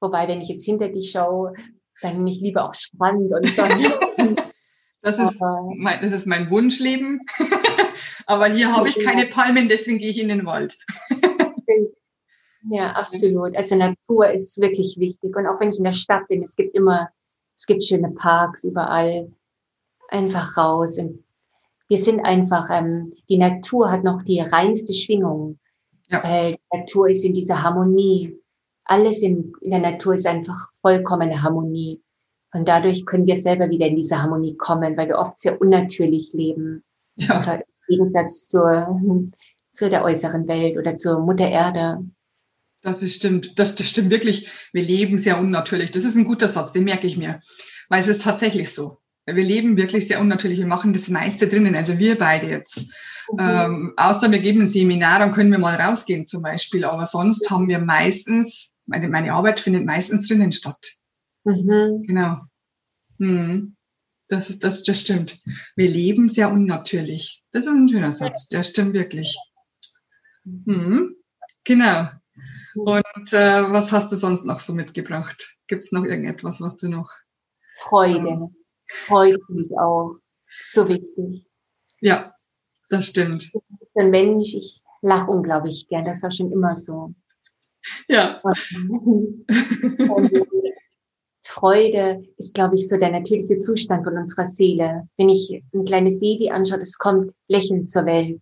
Wobei, 0.00 0.26
wenn 0.28 0.40
ich 0.40 0.48
jetzt 0.48 0.64
hinter 0.64 0.88
dich 0.88 1.10
schaue, 1.12 1.54
dann 2.00 2.26
ich 2.26 2.40
liebe 2.40 2.62
auch 2.62 2.74
Strand 2.74 3.32
und 3.32 3.46
Sonne. 3.46 3.92
das, 5.02 5.18
ist 5.18 5.40
mein, 5.76 6.00
das 6.00 6.12
ist 6.12 6.26
mein 6.26 6.50
Wunschleben. 6.50 7.20
Aber 8.26 8.46
hier 8.46 8.74
habe 8.74 8.88
ich 8.88 8.98
keine 9.04 9.26
Palmen, 9.26 9.68
deswegen 9.68 9.98
gehe 9.98 10.10
ich 10.10 10.20
in 10.20 10.28
den 10.28 10.44
Wald. 10.44 10.76
Ja, 12.70 12.92
absolut. 12.92 13.56
Also 13.56 13.76
Natur 13.76 14.30
ist 14.30 14.60
wirklich 14.60 14.96
wichtig. 14.98 15.34
Und 15.36 15.46
auch 15.46 15.58
wenn 15.60 15.70
ich 15.70 15.78
in 15.78 15.84
der 15.84 15.94
Stadt 15.94 16.28
bin, 16.28 16.42
es 16.42 16.54
gibt 16.54 16.74
immer, 16.74 17.08
es 17.56 17.66
gibt 17.66 17.82
schöne 17.84 18.10
Parks 18.10 18.64
überall. 18.64 19.32
Einfach 20.08 20.56
raus. 20.56 20.98
Und 20.98 21.24
wir 21.92 21.98
sind 21.98 22.20
einfach, 22.20 22.70
ähm, 22.70 23.12
die 23.28 23.36
Natur 23.36 23.90
hat 23.90 24.02
noch 24.02 24.22
die 24.22 24.40
reinste 24.40 24.94
Schwingung. 24.94 25.58
Ja. 26.08 26.24
Weil 26.24 26.52
die 26.52 26.78
Natur 26.78 27.10
ist 27.10 27.22
in 27.22 27.34
dieser 27.34 27.62
Harmonie. 27.62 28.34
Alles 28.84 29.20
in, 29.20 29.52
in 29.60 29.72
der 29.72 29.80
Natur 29.80 30.14
ist 30.14 30.26
einfach 30.26 30.70
vollkommene 30.80 31.42
Harmonie. 31.42 32.02
Und 32.54 32.66
dadurch 32.66 33.04
können 33.04 33.26
wir 33.26 33.38
selber 33.38 33.68
wieder 33.68 33.88
in 33.88 33.96
diese 33.96 34.22
Harmonie 34.22 34.56
kommen, 34.56 34.96
weil 34.96 35.08
wir 35.08 35.18
oft 35.18 35.38
sehr 35.38 35.60
unnatürlich 35.60 36.30
leben. 36.32 36.82
Ja. 37.16 37.56
Im 37.56 37.62
Gegensatz 37.86 38.48
zur, 38.48 38.98
zu 39.72 39.90
der 39.90 40.02
äußeren 40.02 40.48
Welt 40.48 40.78
oder 40.78 40.96
zur 40.96 41.18
Mutter 41.18 41.46
Erde. 41.46 42.02
Das 42.80 43.02
ist, 43.02 43.16
stimmt. 43.16 43.58
Das, 43.58 43.74
das 43.74 43.90
stimmt 43.90 44.08
wirklich. 44.08 44.48
Wir 44.72 44.82
leben 44.82 45.18
sehr 45.18 45.38
unnatürlich. 45.38 45.90
Das 45.90 46.06
ist 46.06 46.16
ein 46.16 46.24
guter 46.24 46.48
Satz, 46.48 46.72
den 46.72 46.84
merke 46.84 47.06
ich 47.06 47.18
mir. 47.18 47.40
Weil 47.90 48.00
es 48.00 48.08
ist 48.08 48.22
tatsächlich 48.22 48.72
so. 48.72 49.01
Wir 49.26 49.44
leben 49.44 49.76
wirklich 49.76 50.08
sehr 50.08 50.20
unnatürlich. 50.20 50.58
Wir 50.58 50.66
machen 50.66 50.92
das 50.92 51.08
meiste 51.08 51.48
drinnen. 51.48 51.76
Also 51.76 51.98
wir 51.98 52.18
beide 52.18 52.48
jetzt. 52.48 52.92
Mhm. 53.30 53.38
Ähm, 53.38 53.92
außer 53.96 54.30
wir 54.30 54.40
geben 54.40 54.62
ein 54.62 54.66
Seminar, 54.66 55.20
dann 55.20 55.32
können 55.32 55.52
wir 55.52 55.58
mal 55.58 55.76
rausgehen 55.76 56.26
zum 56.26 56.42
Beispiel. 56.42 56.84
Aber 56.84 57.06
sonst 57.06 57.50
haben 57.50 57.68
wir 57.68 57.78
meistens, 57.78 58.72
meine, 58.86 59.08
meine 59.08 59.32
Arbeit 59.32 59.60
findet 59.60 59.84
meistens 59.84 60.28
drinnen 60.28 60.52
statt. 60.52 60.94
Mhm. 61.44 62.02
Genau. 62.06 62.40
Mhm. 63.18 63.76
Das, 64.28 64.50
ist, 64.50 64.64
das, 64.64 64.82
das 64.82 65.00
stimmt. 65.00 65.42
Wir 65.76 65.88
leben 65.88 66.28
sehr 66.28 66.50
unnatürlich. 66.50 67.44
Das 67.52 67.64
ist 67.66 67.72
ein 67.72 67.88
schöner 67.88 68.10
Satz. 68.10 68.48
Der 68.48 68.62
stimmt 68.62 68.94
wirklich. 68.94 69.36
Mhm. 70.44 71.16
Genau. 71.64 72.08
Und 72.74 73.32
äh, 73.32 73.70
was 73.70 73.92
hast 73.92 74.10
du 74.10 74.16
sonst 74.16 74.46
noch 74.46 74.58
so 74.58 74.72
mitgebracht? 74.72 75.58
Gibt 75.66 75.84
es 75.84 75.92
noch 75.92 76.04
irgendetwas, 76.04 76.60
was 76.60 76.76
du 76.76 76.88
noch? 76.88 77.12
Freude. 77.88 78.22
So? 78.22 78.52
Freude 78.86 79.38
mich 79.48 79.70
auch. 79.78 80.16
So 80.60 80.88
wichtig. 80.88 81.46
Ja, 82.00 82.32
das 82.88 83.06
stimmt. 83.06 83.44
Ich 83.44 83.88
bin 83.94 84.06
ein 84.06 84.10
Mensch, 84.10 84.54
ich 84.54 84.82
lache 85.00 85.30
unglaublich 85.30 85.86
gern. 85.88 86.04
Das 86.04 86.22
war 86.22 86.30
schon 86.30 86.52
immer 86.52 86.76
so. 86.76 87.14
Ja. 88.08 88.40
Und, 88.42 89.46
und 90.10 90.46
Freude 91.44 92.24
ist, 92.38 92.54
glaube 92.54 92.76
ich, 92.76 92.88
so 92.88 92.96
der 92.96 93.10
natürliche 93.10 93.58
Zustand 93.58 94.04
von 94.04 94.16
unserer 94.16 94.46
Seele. 94.46 95.08
Wenn 95.16 95.28
ich 95.28 95.62
ein 95.74 95.84
kleines 95.84 96.20
Baby 96.20 96.50
anschaue, 96.50 96.80
es 96.80 96.98
kommt 96.98 97.32
lächelnd 97.48 97.88
zur 97.88 98.06
Welt 98.06 98.40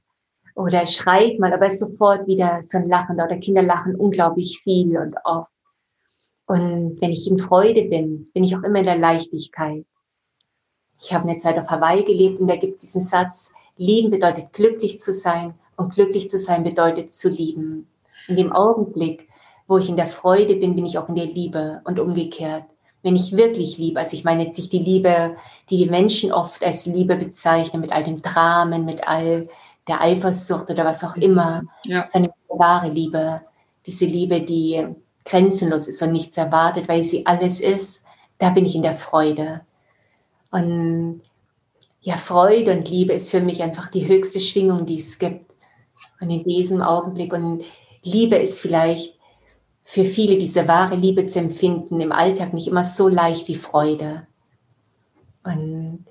oder 0.54 0.86
schreit 0.86 1.38
mal, 1.38 1.52
aber 1.52 1.66
es 1.66 1.74
ist 1.74 1.80
sofort 1.80 2.26
wieder 2.26 2.60
so 2.62 2.78
ein 2.78 2.88
Lachen 2.88 3.16
oder 3.16 3.38
Kinder 3.38 3.62
lachen 3.62 3.96
unglaublich 3.96 4.60
viel 4.62 4.96
und 4.98 5.16
oft. 5.24 5.50
Und 6.46 7.00
wenn 7.00 7.12
ich 7.12 7.30
in 7.30 7.38
Freude 7.38 7.84
bin, 7.84 8.30
bin 8.32 8.44
ich 8.44 8.56
auch 8.56 8.62
immer 8.62 8.80
in 8.80 8.86
der 8.86 8.98
Leichtigkeit. 8.98 9.86
Ich 11.00 11.12
habe 11.12 11.28
eine 11.28 11.38
Zeit 11.38 11.58
auf 11.58 11.68
Hawaii 11.68 12.04
gelebt 12.04 12.40
und 12.40 12.46
da 12.46 12.56
gibt 12.56 12.76
es 12.76 12.82
diesen 12.82 13.02
Satz, 13.02 13.52
lieben 13.76 14.10
bedeutet 14.10 14.52
glücklich 14.52 15.00
zu 15.00 15.14
sein 15.14 15.54
und 15.76 15.94
glücklich 15.94 16.28
zu 16.28 16.38
sein 16.38 16.62
bedeutet 16.62 17.12
zu 17.14 17.28
lieben. 17.28 17.86
In 18.28 18.36
dem 18.36 18.52
Augenblick, 18.52 19.28
wo 19.66 19.78
ich 19.78 19.88
in 19.88 19.96
der 19.96 20.08
Freude 20.08 20.56
bin, 20.56 20.74
bin 20.74 20.84
ich 20.84 20.98
auch 20.98 21.08
in 21.08 21.14
der 21.14 21.26
Liebe 21.26 21.80
und 21.84 21.98
umgekehrt. 21.98 22.64
Wenn 23.02 23.16
ich 23.16 23.34
wirklich 23.34 23.78
liebe, 23.78 23.98
also 23.98 24.14
ich 24.14 24.24
meine 24.24 24.44
jetzt 24.44 24.58
nicht 24.58 24.72
die 24.72 24.78
Liebe, 24.78 25.36
die 25.70 25.78
die 25.78 25.90
Menschen 25.90 26.32
oft 26.32 26.62
als 26.62 26.84
Liebe 26.84 27.16
bezeichnen, 27.16 27.80
mit 27.80 27.92
all 27.92 28.04
dem 28.04 28.20
Dramen, 28.20 28.84
mit 28.84 29.08
all 29.08 29.48
der 29.88 30.02
Eifersucht 30.02 30.70
oder 30.70 30.84
was 30.84 31.02
auch 31.02 31.16
immer, 31.16 31.62
ja. 31.86 32.06
sondern 32.10 32.32
wahre 32.48 32.90
Liebe, 32.90 33.40
diese 33.86 34.04
Liebe, 34.04 34.42
die 34.42 34.86
grenzenlos 35.24 35.88
ist 35.88 36.02
und 36.02 36.12
nichts 36.12 36.36
erwartet, 36.36 36.88
weil 36.88 37.04
sie 37.04 37.24
alles 37.26 37.60
ist, 37.60 38.04
da 38.38 38.50
bin 38.50 38.66
ich 38.66 38.74
in 38.74 38.82
der 38.82 38.96
Freude. 38.96 39.62
Und 40.50 41.22
ja, 42.00 42.16
Freude 42.16 42.72
und 42.72 42.88
Liebe 42.88 43.12
ist 43.12 43.30
für 43.30 43.40
mich 43.40 43.62
einfach 43.62 43.88
die 43.88 44.08
höchste 44.08 44.40
Schwingung, 44.40 44.86
die 44.86 45.00
es 45.00 45.18
gibt. 45.18 45.50
Und 46.20 46.30
in 46.30 46.44
diesem 46.44 46.82
Augenblick, 46.82 47.32
und 47.32 47.62
Liebe 48.02 48.36
ist 48.36 48.60
vielleicht 48.60 49.18
für 49.84 50.04
viele 50.04 50.38
diese 50.38 50.66
wahre 50.68 50.94
Liebe 50.94 51.26
zu 51.26 51.40
empfinden, 51.40 52.00
im 52.00 52.12
Alltag 52.12 52.54
nicht 52.54 52.68
immer 52.68 52.84
so 52.84 53.08
leicht 53.08 53.48
wie 53.48 53.56
Freude. 53.56 54.26
Und 55.42 56.06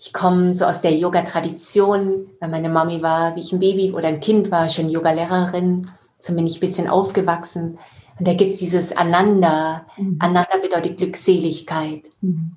ich 0.00 0.12
komme 0.12 0.54
so 0.54 0.64
aus 0.64 0.80
der 0.80 0.94
Yoga-Tradition, 0.94 2.28
weil 2.40 2.48
meine 2.48 2.68
Mami 2.68 3.02
war, 3.02 3.34
wie 3.34 3.40
ich 3.40 3.52
ein 3.52 3.58
Baby 3.58 3.92
oder 3.92 4.08
ein 4.08 4.20
Kind 4.20 4.50
war, 4.50 4.68
schon 4.68 4.88
Yoga-Lehrerin. 4.88 5.90
So 6.18 6.34
bin 6.34 6.46
ich 6.46 6.58
ein 6.58 6.60
bisschen 6.60 6.88
aufgewachsen. 6.88 7.78
Und 8.18 8.26
da 8.26 8.34
gibt 8.34 8.52
es 8.52 8.58
dieses 8.58 8.96
Ananda. 8.96 9.86
Mhm. 9.96 10.16
Ananda 10.20 10.58
bedeutet 10.62 10.96
Glückseligkeit. 10.96 12.04
Mhm. 12.20 12.56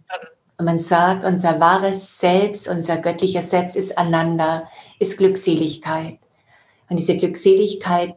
Und 0.62 0.66
man 0.66 0.78
sagt, 0.78 1.26
unser 1.26 1.60
wahres 1.60 2.20
Selbst, 2.20 2.68
unser 2.68 2.98
göttliches 2.98 3.50
Selbst 3.50 3.76
ist 3.76 3.98
Ananda, 3.98 4.70
ist 5.00 5.18
Glückseligkeit. 5.18 6.20
Und 6.88 6.98
diese 6.98 7.18
Glückseligkeit 7.18 8.14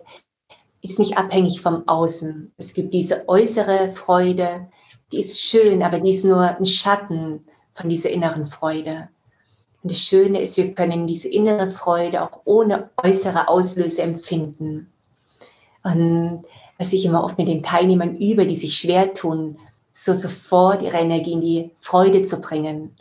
ist 0.83 0.99
nicht 0.99 1.17
abhängig 1.17 1.63
vom 1.63 1.89
Außen. 1.89 2.53
Es 2.59 2.75
gibt 2.75 2.93
diese 2.93 3.27
äußere 3.31 3.95
Freude, 3.95 4.69
die 5.11 5.21
ist 5.21 5.41
schön, 5.41 5.83
aber 5.83 6.01
die 6.01 6.11
ist 6.11 6.27
nur 6.27 6.43
ein 6.43 6.67
Schatten 6.67 7.47
von 7.73 7.89
dieser 7.89 8.11
inneren 8.11 8.47
Freude. 8.47 9.09
Und 9.83 9.93
das 9.93 9.99
Schöne 10.01 10.43
ist, 10.43 10.59
wir 10.59 10.75
können 10.75 11.07
diese 11.07 11.31
innere 11.31 11.71
Freude 11.71 12.25
auch 12.25 12.43
ohne 12.45 12.91
äußere 13.03 13.49
Auslöse 13.49 14.03
empfinden. 14.03 14.93
Und 15.83 16.45
was 16.77 16.93
ich 16.93 17.07
immer 17.07 17.25
oft 17.25 17.39
mit 17.39 17.49
den 17.49 17.63
Teilnehmern 17.63 18.19
übe, 18.19 18.47
die 18.47 18.55
sich 18.55 18.77
schwer 18.77 19.15
tun, 19.15 19.57
so 19.95 20.15
sofort 20.15 20.83
ihre 20.83 20.99
Energie 20.99 21.33
in 21.33 21.41
die 21.41 21.71
Freude 21.81 22.23
zu 22.23 22.41
bringen, 22.41 22.97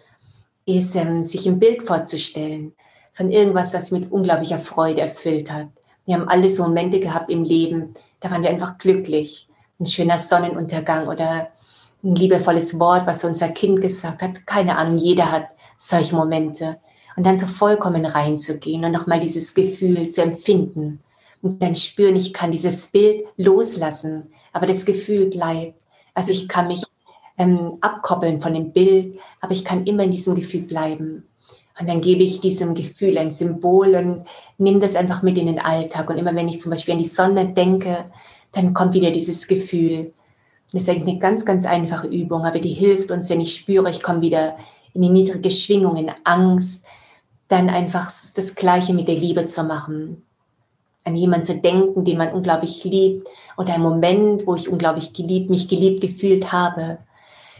ist, 0.65 0.95
ähm, 0.95 1.23
sich 1.23 1.45
ein 1.47 1.59
Bild 1.59 1.83
vorzustellen 1.83 2.73
von 3.13 3.31
irgendwas, 3.31 3.73
was 3.73 3.91
mit 3.91 4.11
unglaublicher 4.11 4.59
Freude 4.59 5.01
erfüllt 5.01 5.51
hat. 5.51 5.67
Wir 6.05 6.15
haben 6.15 6.29
alle 6.29 6.49
so 6.49 6.63
Momente 6.63 6.99
gehabt 6.99 7.29
im 7.29 7.43
Leben, 7.43 7.95
da 8.19 8.31
waren 8.31 8.43
wir 8.43 8.49
einfach 8.49 8.77
glücklich. 8.77 9.47
Ein 9.79 9.85
schöner 9.85 10.17
Sonnenuntergang 10.17 11.07
oder 11.07 11.49
ein 12.03 12.15
liebevolles 12.15 12.79
Wort, 12.79 13.05
was 13.05 13.23
unser 13.23 13.49
Kind 13.49 13.81
gesagt 13.81 14.21
hat. 14.21 14.45
Keine 14.45 14.77
Ahnung, 14.77 14.97
jeder 14.97 15.31
hat 15.31 15.47
solche 15.77 16.15
Momente. 16.15 16.77
Und 17.15 17.25
dann 17.25 17.37
so 17.37 17.47
vollkommen 17.47 18.05
reinzugehen 18.05 18.85
und 18.85 18.91
nochmal 18.91 19.19
dieses 19.19 19.53
Gefühl 19.53 20.09
zu 20.09 20.21
empfinden. 20.21 21.01
Und 21.41 21.61
dann 21.61 21.75
spüren, 21.75 22.15
ich 22.15 22.33
kann 22.33 22.51
dieses 22.51 22.87
Bild 22.87 23.25
loslassen, 23.35 24.31
aber 24.51 24.65
das 24.65 24.85
Gefühl 24.85 25.27
bleibt. 25.27 25.82
Also 26.13 26.31
ich 26.31 26.47
kann 26.47 26.67
mich 26.67 26.83
ähm, 27.37 27.77
abkoppeln 27.81 28.41
von 28.41 28.53
dem 28.53 28.71
Bild, 28.71 29.19
aber 29.41 29.53
ich 29.53 29.65
kann 29.65 29.85
immer 29.85 30.03
in 30.03 30.11
diesem 30.11 30.35
Gefühl 30.35 30.61
bleiben. 30.61 31.27
Und 31.79 31.89
dann 31.89 32.01
gebe 32.01 32.23
ich 32.23 32.39
diesem 32.39 32.75
Gefühl 32.75 33.17
ein 33.17 33.31
Symbol 33.31 33.95
und 33.95 34.25
nehme 34.57 34.79
das 34.79 34.95
einfach 34.95 35.23
mit 35.23 35.37
in 35.37 35.47
den 35.47 35.59
Alltag. 35.59 36.09
Und 36.09 36.17
immer 36.17 36.35
wenn 36.35 36.47
ich 36.47 36.59
zum 36.59 36.69
Beispiel 36.69 36.93
an 36.93 36.99
die 36.99 37.07
Sonne 37.07 37.47
denke, 37.49 38.05
dann 38.51 38.73
kommt 38.73 38.93
wieder 38.93 39.09
dieses 39.09 39.47
Gefühl. 39.47 40.13
das 40.71 40.83
ist 40.83 40.89
eigentlich 40.89 41.09
eine 41.09 41.19
ganz, 41.19 41.45
ganz 41.45 41.65
einfache 41.65 42.07
Übung, 42.07 42.45
aber 42.45 42.59
die 42.59 42.73
hilft 42.73 43.09
uns, 43.09 43.29
wenn 43.29 43.41
ich 43.41 43.55
spüre, 43.55 43.89
ich 43.89 44.03
komme 44.03 44.21
wieder 44.21 44.57
in 44.93 45.01
die 45.01 45.09
niedrige 45.09 45.49
Schwingung, 45.49 45.95
in 45.95 46.11
Angst, 46.23 46.83
dann 47.47 47.69
einfach 47.69 48.05
das 48.05 48.55
Gleiche 48.55 48.93
mit 48.93 49.07
der 49.07 49.15
Liebe 49.15 49.45
zu 49.45 49.63
machen. 49.63 50.21
An 51.05 51.15
jemanden 51.15 51.45
zu 51.45 51.55
denken, 51.55 52.05
den 52.05 52.17
man 52.17 52.31
unglaublich 52.31 52.83
liebt 52.83 53.27
oder 53.57 53.73
einen 53.73 53.83
Moment, 53.83 54.47
wo 54.47 54.55
ich 54.55 54.69
unglaublich 54.69 55.13
geliebt, 55.13 55.49
mich 55.49 55.67
geliebt 55.67 56.01
gefühlt 56.01 56.51
habe. 56.51 56.99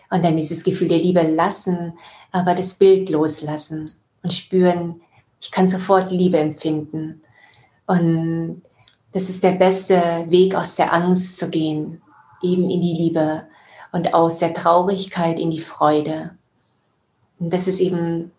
Und 0.10 0.23
dann 0.23 0.38
dieses 0.38 0.63
Gefühl 0.63 0.88
der 0.88 0.99
Liebe 0.99 1.21
lassen, 1.21 1.93
aber 2.32 2.56
das 2.56 2.75
Bild 2.75 3.10
loslassen 3.10 3.91
und 4.21 4.32
spüren, 4.34 5.01
ich 5.41 5.51
kann 5.51 5.67
sofort 5.67 6.12
Liebe 6.12 6.38
empfinden. 6.38 7.21
Und 7.86 8.62
das 9.12 9.29
ist 9.29 9.43
der 9.43 9.51
beste 9.51 10.25
Weg 10.29 10.56
aus 10.56 10.75
der 10.75 10.93
Angst 10.93 11.38
zu 11.38 11.49
gehen, 11.49 12.01
eben 12.41 12.69
in 12.69 12.82
die 12.82 12.93
Liebe 12.93 13.43
und 13.91 14.13
aus 14.13 14.39
der 14.39 14.53
Traurigkeit 14.53 15.39
in 15.39 15.51
die 15.51 15.60
Freude. 15.60 16.32
Und 17.39 17.53
das 17.53 17.67
ist 17.67 17.79
eben 17.79 18.32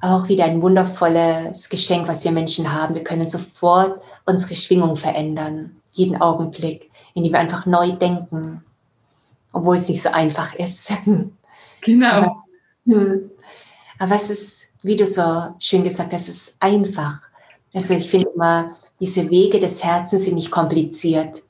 auch 0.00 0.28
wieder 0.28 0.44
ein 0.44 0.62
wundervolles 0.62 1.68
Geschenk, 1.68 2.08
was 2.08 2.24
wir 2.24 2.32
Menschen 2.32 2.72
haben. 2.72 2.94
Wir 2.94 3.04
können 3.04 3.28
sofort 3.28 4.00
unsere 4.30 4.56
Schwingung 4.56 4.96
verändern, 4.96 5.76
jeden 5.92 6.20
Augenblick, 6.20 6.90
indem 7.14 7.32
wir 7.32 7.40
einfach 7.40 7.66
neu 7.66 7.92
denken, 7.92 8.64
obwohl 9.52 9.76
es 9.76 9.88
nicht 9.88 10.02
so 10.02 10.10
einfach 10.10 10.54
ist. 10.54 10.92
Genau. 11.82 12.06
Aber, 12.08 12.44
hm. 12.84 13.30
aber 13.98 14.14
es 14.14 14.28
ist 14.28 14.70
wie 14.82 14.96
du 14.96 15.06
so 15.06 15.54
schön 15.58 15.82
gesagt 15.82 16.12
hast, 16.12 16.28
es 16.28 16.48
ist 16.48 16.56
einfach. 16.60 17.20
Also 17.74 17.94
ich 17.94 18.10
finde 18.10 18.30
immer, 18.34 18.76
diese 18.98 19.30
Wege 19.30 19.60
des 19.60 19.84
Herzens 19.84 20.24
sind 20.24 20.34
nicht 20.34 20.50
kompliziert, 20.50 21.42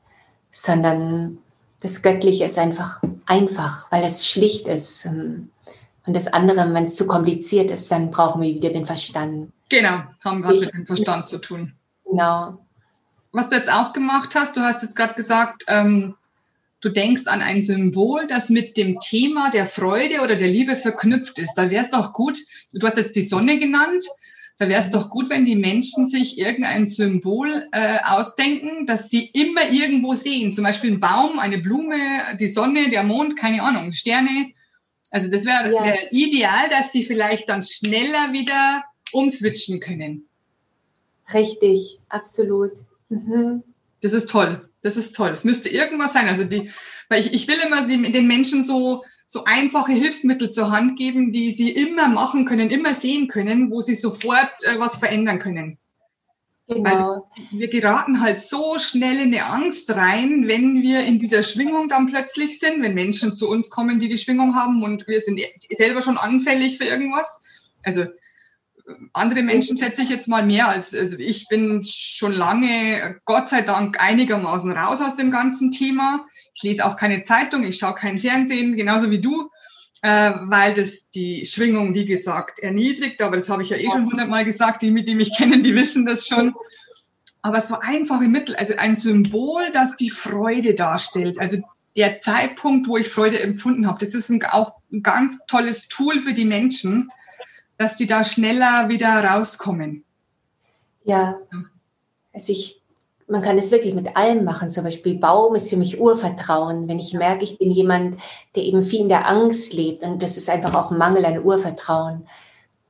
sondern 0.50 1.38
das 1.80 2.02
Göttliche 2.02 2.44
ist 2.44 2.58
einfach 2.58 3.00
einfach, 3.26 3.90
weil 3.90 4.04
es 4.04 4.26
schlicht 4.26 4.66
ist. 4.66 5.06
Und 5.06 5.50
das 6.06 6.26
andere, 6.28 6.72
wenn 6.74 6.84
es 6.84 6.96
zu 6.96 7.06
kompliziert 7.06 7.70
ist, 7.70 7.90
dann 7.90 8.10
brauchen 8.10 8.42
wir 8.42 8.54
wieder 8.54 8.70
den 8.70 8.86
Verstand. 8.86 9.50
Genau, 9.68 10.02
haben 10.24 10.42
wir 10.42 10.60
mit 10.60 10.74
dem 10.74 10.86
Verstand 10.86 11.28
zu 11.28 11.38
tun. 11.40 11.72
Genau. 12.04 12.58
Was 13.32 13.48
du 13.48 13.56
jetzt 13.56 13.72
auch 13.72 13.92
gemacht 13.92 14.34
hast, 14.34 14.56
du 14.56 14.60
hast 14.60 14.82
jetzt 14.82 14.96
gerade 14.96 15.14
gesagt, 15.14 15.64
ähm, 15.68 16.14
du 16.80 16.88
denkst 16.88 17.26
an 17.26 17.42
ein 17.42 17.62
Symbol, 17.62 18.26
das 18.26 18.48
mit 18.48 18.76
dem 18.76 18.98
Thema 18.98 19.50
der 19.50 19.66
Freude 19.66 20.20
oder 20.22 20.36
der 20.36 20.48
Liebe 20.48 20.76
verknüpft 20.76 21.38
ist. 21.38 21.54
Da 21.54 21.70
wäre 21.70 21.84
es 21.84 21.90
doch 21.90 22.12
gut, 22.12 22.38
du 22.72 22.86
hast 22.86 22.96
jetzt 22.96 23.14
die 23.16 23.22
Sonne 23.22 23.58
genannt, 23.58 24.02
da 24.58 24.68
wäre 24.68 24.80
es 24.80 24.90
doch 24.90 25.08
gut, 25.08 25.30
wenn 25.30 25.46
die 25.46 25.56
Menschen 25.56 26.06
sich 26.06 26.38
irgendein 26.38 26.86
Symbol 26.86 27.68
äh, 27.72 27.98
ausdenken, 28.04 28.84
das 28.86 29.08
sie 29.08 29.26
immer 29.32 29.70
irgendwo 29.70 30.14
sehen. 30.14 30.52
Zum 30.52 30.64
Beispiel 30.64 30.92
ein 30.92 31.00
Baum, 31.00 31.38
eine 31.38 31.58
Blume, 31.58 31.96
die 32.38 32.48
Sonne, 32.48 32.90
der 32.90 33.02
Mond, 33.02 33.38
keine 33.38 33.62
Ahnung, 33.62 33.92
Sterne. 33.92 34.52
Also 35.12 35.30
das 35.30 35.46
wäre 35.46 35.72
ja. 35.72 35.82
wär 35.82 36.12
ideal, 36.12 36.68
dass 36.68 36.92
sie 36.92 37.04
vielleicht 37.04 37.48
dann 37.48 37.62
schneller 37.62 38.32
wieder 38.32 38.84
umswitchen 39.12 39.80
können. 39.80 40.28
Richtig, 41.32 41.98
absolut. 42.10 42.72
Mhm. 43.10 43.62
Das 44.00 44.14
ist 44.14 44.30
toll. 44.30 44.68
Das 44.82 44.96
ist 44.96 45.14
toll. 45.14 45.30
Es 45.30 45.44
müsste 45.44 45.68
irgendwas 45.68 46.14
sein. 46.14 46.28
Also 46.28 46.44
die, 46.44 46.70
weil 47.08 47.20
ich, 47.20 47.34
ich 47.34 47.46
will 47.48 47.58
immer 47.64 47.86
den 47.86 48.26
Menschen 48.26 48.64
so, 48.64 49.04
so 49.26 49.44
einfache 49.44 49.92
Hilfsmittel 49.92 50.50
zur 50.52 50.70
Hand 50.70 50.98
geben, 50.98 51.32
die 51.32 51.52
sie 51.52 51.70
immer 51.70 52.08
machen 52.08 52.46
können, 52.46 52.70
immer 52.70 52.94
sehen 52.94 53.28
können, 53.28 53.70
wo 53.70 53.82
sie 53.82 53.94
sofort 53.94 54.64
äh, 54.64 54.80
was 54.80 54.96
verändern 54.96 55.38
können. 55.38 55.78
Genau. 56.66 56.84
Weil 56.84 57.22
wir 57.50 57.68
geraten 57.68 58.20
halt 58.20 58.38
so 58.38 58.78
schnell 58.78 59.16
in 59.16 59.34
eine 59.34 59.44
Angst 59.44 59.90
rein, 59.94 60.46
wenn 60.46 60.82
wir 60.82 61.04
in 61.04 61.18
dieser 61.18 61.42
Schwingung 61.42 61.88
dann 61.88 62.06
plötzlich 62.06 62.60
sind, 62.60 62.82
wenn 62.82 62.94
Menschen 62.94 63.34
zu 63.34 63.50
uns 63.50 63.70
kommen, 63.70 63.98
die 63.98 64.08
die 64.08 64.16
Schwingung 64.16 64.54
haben 64.54 64.82
und 64.82 65.06
wir 65.08 65.20
sind 65.20 65.40
selber 65.68 66.00
schon 66.00 66.16
anfällig 66.16 66.78
für 66.78 66.84
irgendwas. 66.84 67.40
Also 67.82 68.04
andere 69.12 69.42
Menschen 69.42 69.76
schätze 69.76 70.02
ich 70.02 70.08
jetzt 70.08 70.28
mal 70.28 70.44
mehr 70.44 70.68
als, 70.68 70.94
also 70.94 71.18
ich 71.18 71.48
bin 71.48 71.82
schon 71.82 72.32
lange, 72.32 73.20
Gott 73.24 73.48
sei 73.48 73.62
Dank, 73.62 74.00
einigermaßen 74.00 74.70
raus 74.72 75.00
aus 75.00 75.16
dem 75.16 75.30
ganzen 75.30 75.70
Thema. 75.70 76.26
Ich 76.54 76.62
lese 76.62 76.84
auch 76.84 76.96
keine 76.96 77.24
Zeitung, 77.24 77.62
ich 77.62 77.78
schaue 77.78 77.94
kein 77.94 78.18
Fernsehen, 78.18 78.76
genauso 78.76 79.10
wie 79.10 79.20
du, 79.20 79.50
äh, 80.02 80.32
weil 80.42 80.72
das 80.72 81.10
die 81.10 81.44
Schwingung, 81.44 81.94
wie 81.94 82.04
gesagt, 82.04 82.58
erniedrigt. 82.60 83.22
Aber 83.22 83.36
das 83.36 83.50
habe 83.50 83.62
ich 83.62 83.70
ja 83.70 83.76
eh 83.76 83.90
schon 83.90 84.06
hundertmal 84.06 84.44
gesagt. 84.44 84.82
Die, 84.82 84.94
die 84.94 85.14
mich 85.14 85.36
kennen, 85.36 85.62
die 85.62 85.74
wissen 85.74 86.06
das 86.06 86.26
schon. 86.26 86.54
Aber 87.42 87.60
so 87.60 87.76
einfache 87.80 88.28
Mittel, 88.28 88.56
also 88.56 88.74
ein 88.76 88.94
Symbol, 88.94 89.62
das 89.72 89.96
die 89.96 90.10
Freude 90.10 90.74
darstellt. 90.74 91.38
Also 91.38 91.58
der 91.96 92.20
Zeitpunkt, 92.20 92.86
wo 92.88 92.96
ich 92.96 93.08
Freude 93.08 93.40
empfunden 93.40 93.86
habe. 93.86 93.98
Das 93.98 94.14
ist 94.14 94.30
ein, 94.30 94.42
auch 94.44 94.74
ein 94.92 95.02
ganz 95.02 95.46
tolles 95.46 95.88
Tool 95.88 96.20
für 96.20 96.32
die 96.32 96.44
Menschen, 96.44 97.10
dass 97.80 97.96
die 97.96 98.06
da 98.06 98.24
schneller 98.24 98.90
wieder 98.90 99.24
rauskommen. 99.24 100.04
Ja, 101.02 101.38
also 102.30 102.52
ich, 102.52 102.82
man 103.26 103.40
kann 103.40 103.56
es 103.56 103.70
wirklich 103.70 103.94
mit 103.94 104.18
allem 104.18 104.44
machen. 104.44 104.70
Zum 104.70 104.84
Beispiel 104.84 105.18
Baum 105.18 105.54
ist 105.54 105.70
für 105.70 105.78
mich 105.78 105.98
Urvertrauen. 105.98 106.88
Wenn 106.88 106.98
ich 106.98 107.14
merke, 107.14 107.42
ich 107.42 107.56
bin 107.56 107.70
jemand, 107.70 108.18
der 108.54 108.64
eben 108.64 108.84
viel 108.84 109.00
in 109.00 109.08
der 109.08 109.26
Angst 109.26 109.72
lebt 109.72 110.02
und 110.02 110.22
das 110.22 110.36
ist 110.36 110.50
einfach 110.50 110.74
auch 110.74 110.90
ein 110.90 110.98
Mangel 110.98 111.24
an 111.24 111.42
Urvertrauen, 111.42 112.28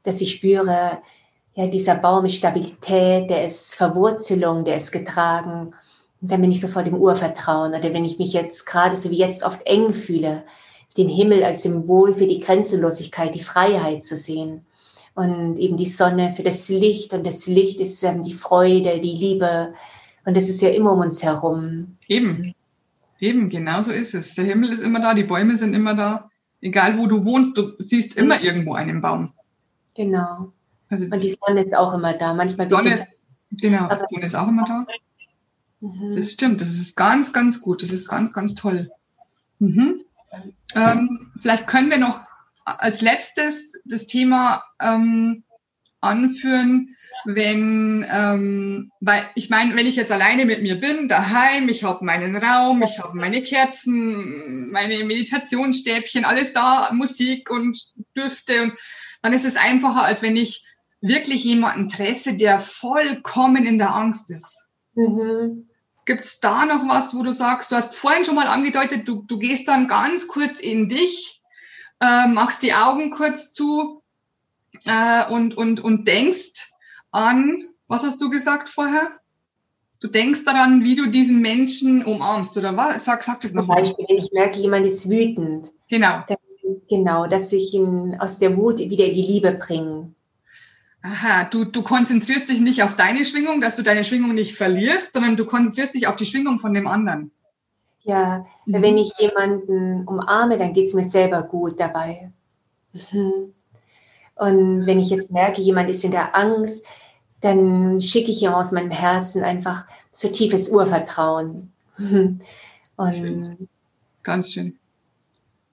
dass 0.02 0.20
ich 0.20 0.32
spüre, 0.32 0.98
ja, 1.54 1.66
dieser 1.68 1.94
Baum 1.94 2.24
ist 2.24 2.34
Stabilität, 2.34 3.30
der 3.30 3.46
ist 3.46 3.76
Verwurzelung, 3.76 4.64
der 4.64 4.76
ist 4.76 4.90
getragen. 4.90 5.72
Und 6.20 6.32
dann 6.32 6.40
bin 6.40 6.50
ich 6.50 6.60
sofort 6.60 6.88
im 6.88 6.96
Urvertrauen. 6.96 7.74
Oder 7.74 7.94
wenn 7.94 8.04
ich 8.04 8.18
mich 8.18 8.32
jetzt 8.32 8.66
gerade 8.66 8.96
so 8.96 9.10
wie 9.10 9.18
jetzt 9.18 9.44
oft 9.44 9.64
eng 9.68 9.94
fühle, 9.94 10.42
den 10.96 11.08
Himmel 11.08 11.44
als 11.44 11.62
Symbol 11.62 12.12
für 12.12 12.26
die 12.26 12.40
Grenzenlosigkeit, 12.40 13.36
die 13.36 13.44
Freiheit 13.44 14.02
zu 14.02 14.16
sehen. 14.16 14.66
Und 15.20 15.58
eben 15.58 15.76
die 15.76 15.86
Sonne 15.86 16.32
für 16.34 16.42
das 16.42 16.68
Licht. 16.70 17.12
Und 17.12 17.26
das 17.26 17.46
Licht 17.46 17.78
ist 17.78 18.02
ähm, 18.02 18.22
die 18.22 18.32
Freude, 18.34 19.00
die 19.00 19.14
Liebe. 19.14 19.74
Und 20.24 20.34
das 20.34 20.48
ist 20.48 20.62
ja 20.62 20.70
immer 20.70 20.92
um 20.92 21.00
uns 21.00 21.22
herum. 21.22 21.98
Eben. 22.08 22.54
Eben, 23.18 23.50
genau 23.50 23.82
so 23.82 23.92
ist 23.92 24.14
es. 24.14 24.34
Der 24.34 24.46
Himmel 24.46 24.72
ist 24.72 24.82
immer 24.82 24.98
da, 25.00 25.12
die 25.12 25.24
Bäume 25.24 25.56
sind 25.56 25.74
immer 25.74 25.94
da. 25.94 26.30
Egal 26.62 26.96
wo 26.96 27.06
du 27.06 27.22
wohnst, 27.26 27.58
du 27.58 27.72
siehst 27.78 28.16
immer 28.16 28.38
mhm. 28.38 28.44
irgendwo 28.44 28.74
einen 28.74 29.02
Baum. 29.02 29.32
Genau. 29.94 30.52
Also 30.88 31.04
und 31.04 31.20
die 31.20 31.36
Sonne 31.38 31.64
ist 31.64 31.76
auch 31.76 31.92
immer 31.92 32.14
da. 32.14 32.32
Manchmal 32.32 32.66
die 32.66 32.74
Sonne 32.74 32.94
ist, 32.94 33.06
genau, 33.50 33.88
die 33.90 33.96
Sonne 34.08 34.24
ist 34.24 34.34
auch 34.34 34.48
immer 34.48 34.64
da. 34.64 34.86
Mhm. 35.80 36.14
Das 36.16 36.32
stimmt, 36.32 36.62
das 36.62 36.68
ist 36.70 36.96
ganz, 36.96 37.34
ganz 37.34 37.60
gut. 37.60 37.82
Das 37.82 37.92
ist 37.92 38.08
ganz, 38.08 38.32
ganz 38.32 38.54
toll. 38.54 38.90
Mhm. 39.58 40.00
Ähm, 40.74 41.30
vielleicht 41.36 41.66
können 41.66 41.90
wir 41.90 41.98
noch 41.98 42.20
als 42.78 43.00
letztes 43.00 43.72
das 43.84 44.06
Thema 44.06 44.62
ähm, 44.80 45.44
anführen, 46.00 46.96
wenn, 47.24 48.06
ähm, 48.10 48.90
weil 49.00 49.24
ich 49.34 49.50
meine, 49.50 49.76
wenn 49.76 49.86
ich 49.86 49.96
jetzt 49.96 50.12
alleine 50.12 50.46
mit 50.46 50.62
mir 50.62 50.80
bin, 50.80 51.08
daheim, 51.08 51.68
ich 51.68 51.84
habe 51.84 52.04
meinen 52.04 52.36
Raum, 52.36 52.82
ich 52.82 52.98
habe 52.98 53.16
meine 53.16 53.42
Kerzen, 53.42 54.70
meine 54.70 55.04
Meditationsstäbchen, 55.04 56.24
alles 56.24 56.52
da, 56.52 56.90
Musik 56.92 57.50
und 57.50 57.92
Düfte 58.16 58.62
und 58.62 58.72
dann 59.22 59.32
ist 59.32 59.44
es 59.44 59.56
einfacher, 59.56 60.04
als 60.04 60.22
wenn 60.22 60.36
ich 60.36 60.66
wirklich 61.02 61.44
jemanden 61.44 61.88
treffe, 61.88 62.34
der 62.34 62.58
vollkommen 62.58 63.66
in 63.66 63.78
der 63.78 63.94
Angst 63.94 64.30
ist. 64.30 64.68
Mhm. 64.94 65.68
Gibt 66.06 66.24
es 66.24 66.40
da 66.40 66.64
noch 66.64 66.88
was, 66.88 67.14
wo 67.14 67.22
du 67.22 67.32
sagst, 67.32 67.70
du 67.70 67.76
hast 67.76 67.94
vorhin 67.94 68.24
schon 68.24 68.34
mal 68.34 68.46
angedeutet, 68.46 69.06
du, 69.06 69.22
du 69.26 69.38
gehst 69.38 69.68
dann 69.68 69.86
ganz 69.86 70.28
kurz 70.28 70.60
in 70.60 70.88
dich, 70.88 71.39
äh, 72.00 72.26
machst 72.26 72.62
die 72.62 72.72
Augen 72.72 73.10
kurz 73.10 73.52
zu 73.52 74.02
äh, 74.86 75.26
und, 75.30 75.56
und, 75.56 75.80
und 75.80 76.06
denkst 76.06 76.72
an, 77.10 77.62
was 77.88 78.02
hast 78.02 78.20
du 78.20 78.30
gesagt 78.30 78.68
vorher? 78.68 79.10
Du 80.00 80.08
denkst 80.08 80.44
daran, 80.44 80.82
wie 80.82 80.94
du 80.94 81.06
diesen 81.06 81.40
Menschen 81.40 82.04
umarmst, 82.04 82.56
oder 82.56 82.76
was? 82.76 83.04
Sag, 83.04 83.22
sag 83.22 83.40
das 83.40 83.52
nochmal. 83.52 83.94
Ich 83.98 84.32
merke, 84.32 84.58
jemand 84.58 84.86
ist 84.86 85.10
wütend. 85.10 85.72
Genau. 85.88 86.24
Das, 86.26 86.38
genau, 86.88 87.26
dass 87.26 87.52
ich 87.52 87.74
ihn 87.74 88.16
aus 88.18 88.38
der 88.38 88.56
Wut 88.56 88.78
wieder 88.78 89.04
in 89.04 89.14
die 89.14 89.22
Liebe 89.22 89.52
bringe. 89.52 90.14
Aha, 91.02 91.44
du, 91.44 91.64
du 91.64 91.82
konzentrierst 91.82 92.48
dich 92.48 92.60
nicht 92.60 92.82
auf 92.82 92.96
deine 92.96 93.24
Schwingung, 93.24 93.60
dass 93.60 93.76
du 93.76 93.82
deine 93.82 94.04
Schwingung 94.04 94.34
nicht 94.34 94.54
verlierst, 94.54 95.14
sondern 95.14 95.36
du 95.36 95.44
konzentrierst 95.46 95.94
dich 95.94 96.06
auf 96.06 96.16
die 96.16 96.26
Schwingung 96.26 96.60
von 96.60 96.74
dem 96.74 96.86
anderen. 96.86 97.30
Ja, 98.02 98.46
mhm. 98.66 98.82
wenn 98.82 98.98
ich 98.98 99.12
jemanden 99.18 100.06
umarme, 100.06 100.58
dann 100.58 100.72
geht 100.72 100.86
es 100.86 100.94
mir 100.94 101.04
selber 101.04 101.42
gut 101.42 101.78
dabei. 101.78 102.32
Mhm. 102.92 103.54
Und 104.36 104.86
wenn 104.86 104.98
ich 104.98 105.10
jetzt 105.10 105.32
merke, 105.32 105.60
jemand 105.60 105.90
ist 105.90 106.04
in 106.04 106.12
der 106.12 106.34
Angst, 106.34 106.84
dann 107.40 108.00
schicke 108.00 108.30
ich 108.30 108.42
ihm 108.42 108.52
aus 108.52 108.72
meinem 108.72 108.90
Herzen 108.90 109.44
einfach 109.44 109.86
so 110.12 110.28
tiefes 110.28 110.70
Urvertrauen. 110.70 111.72
Und 111.98 113.14
schön. 113.14 113.68
Ganz 114.22 114.52
schön. 114.52 114.78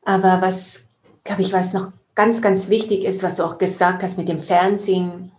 Aber 0.04 0.42
was, 0.42 0.86
glaube 1.24 1.42
ich, 1.42 1.52
was 1.52 1.74
noch 1.74 1.92
ganz, 2.16 2.42
ganz 2.42 2.70
wichtig 2.70 3.04
ist, 3.04 3.24
was 3.24 3.38
du 3.38 3.44
auch 3.44 3.58
gesagt 3.58 4.04
hast 4.04 4.18
mit 4.18 4.30
dem 4.30 4.42
Fernsehen, 4.42 5.32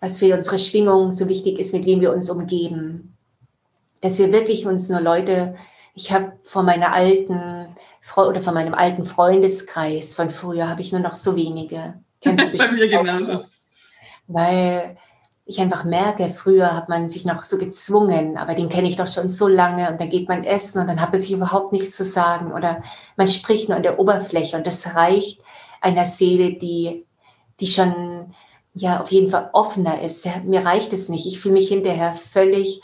was 0.00 0.18
für 0.18 0.34
unsere 0.34 0.58
Schwingung 0.58 1.12
so 1.12 1.28
wichtig 1.28 1.58
ist, 1.58 1.72
mit 1.72 1.86
wem 1.86 2.00
wir 2.00 2.12
uns 2.12 2.28
umgeben. 2.28 3.16
Dass 4.00 4.18
wir 4.18 4.32
wirklich 4.32 4.66
uns 4.66 4.88
nur 4.88 5.00
Leute, 5.00 5.54
ich 5.94 6.12
habe 6.12 6.32
von 6.44 6.64
meiner 6.64 6.92
alten 6.92 7.76
Frau 8.00 8.26
oder 8.26 8.42
von 8.42 8.54
meinem 8.54 8.74
alten 8.74 9.04
Freundeskreis 9.04 10.14
von 10.14 10.30
früher 10.30 10.68
habe 10.68 10.80
ich 10.80 10.92
nur 10.92 11.00
noch 11.00 11.14
so 11.14 11.36
wenige. 11.36 11.94
Kennst 12.20 12.52
du 12.52 12.58
Bei 12.58 12.72
mir 12.72 12.88
genauso. 12.88 13.44
Weil 14.26 14.96
ich 15.44 15.60
einfach 15.60 15.84
merke, 15.84 16.32
früher 16.34 16.74
hat 16.74 16.88
man 16.88 17.08
sich 17.08 17.24
noch 17.24 17.42
so 17.42 17.58
gezwungen, 17.58 18.36
aber 18.36 18.54
den 18.54 18.68
kenne 18.68 18.88
ich 18.88 18.96
doch 18.96 19.08
schon 19.08 19.28
so 19.28 19.48
lange 19.48 19.90
und 19.90 20.00
dann 20.00 20.08
geht 20.08 20.28
man 20.28 20.44
essen 20.44 20.80
und 20.80 20.86
dann 20.86 21.00
hat 21.00 21.12
man 21.12 21.20
sich 21.20 21.32
überhaupt 21.32 21.72
nichts 21.72 21.96
zu 21.96 22.04
sagen 22.04 22.52
oder 22.52 22.82
man 23.16 23.26
spricht 23.26 23.68
nur 23.68 23.76
an 23.76 23.82
der 23.82 23.98
Oberfläche 23.98 24.56
und 24.56 24.66
das 24.66 24.94
reicht, 24.94 25.42
einer 25.80 26.06
Seele, 26.06 26.54
die, 26.54 27.06
die 27.60 27.66
schon 27.66 28.34
ja 28.74 29.00
auf 29.00 29.10
jeden 29.10 29.30
Fall 29.30 29.50
offener 29.52 30.00
ist. 30.00 30.26
Mir 30.44 30.64
reicht 30.64 30.92
es 30.92 31.08
nicht. 31.08 31.26
Ich 31.26 31.40
fühle 31.40 31.54
mich 31.54 31.68
hinterher 31.68 32.14
völlig 32.14 32.80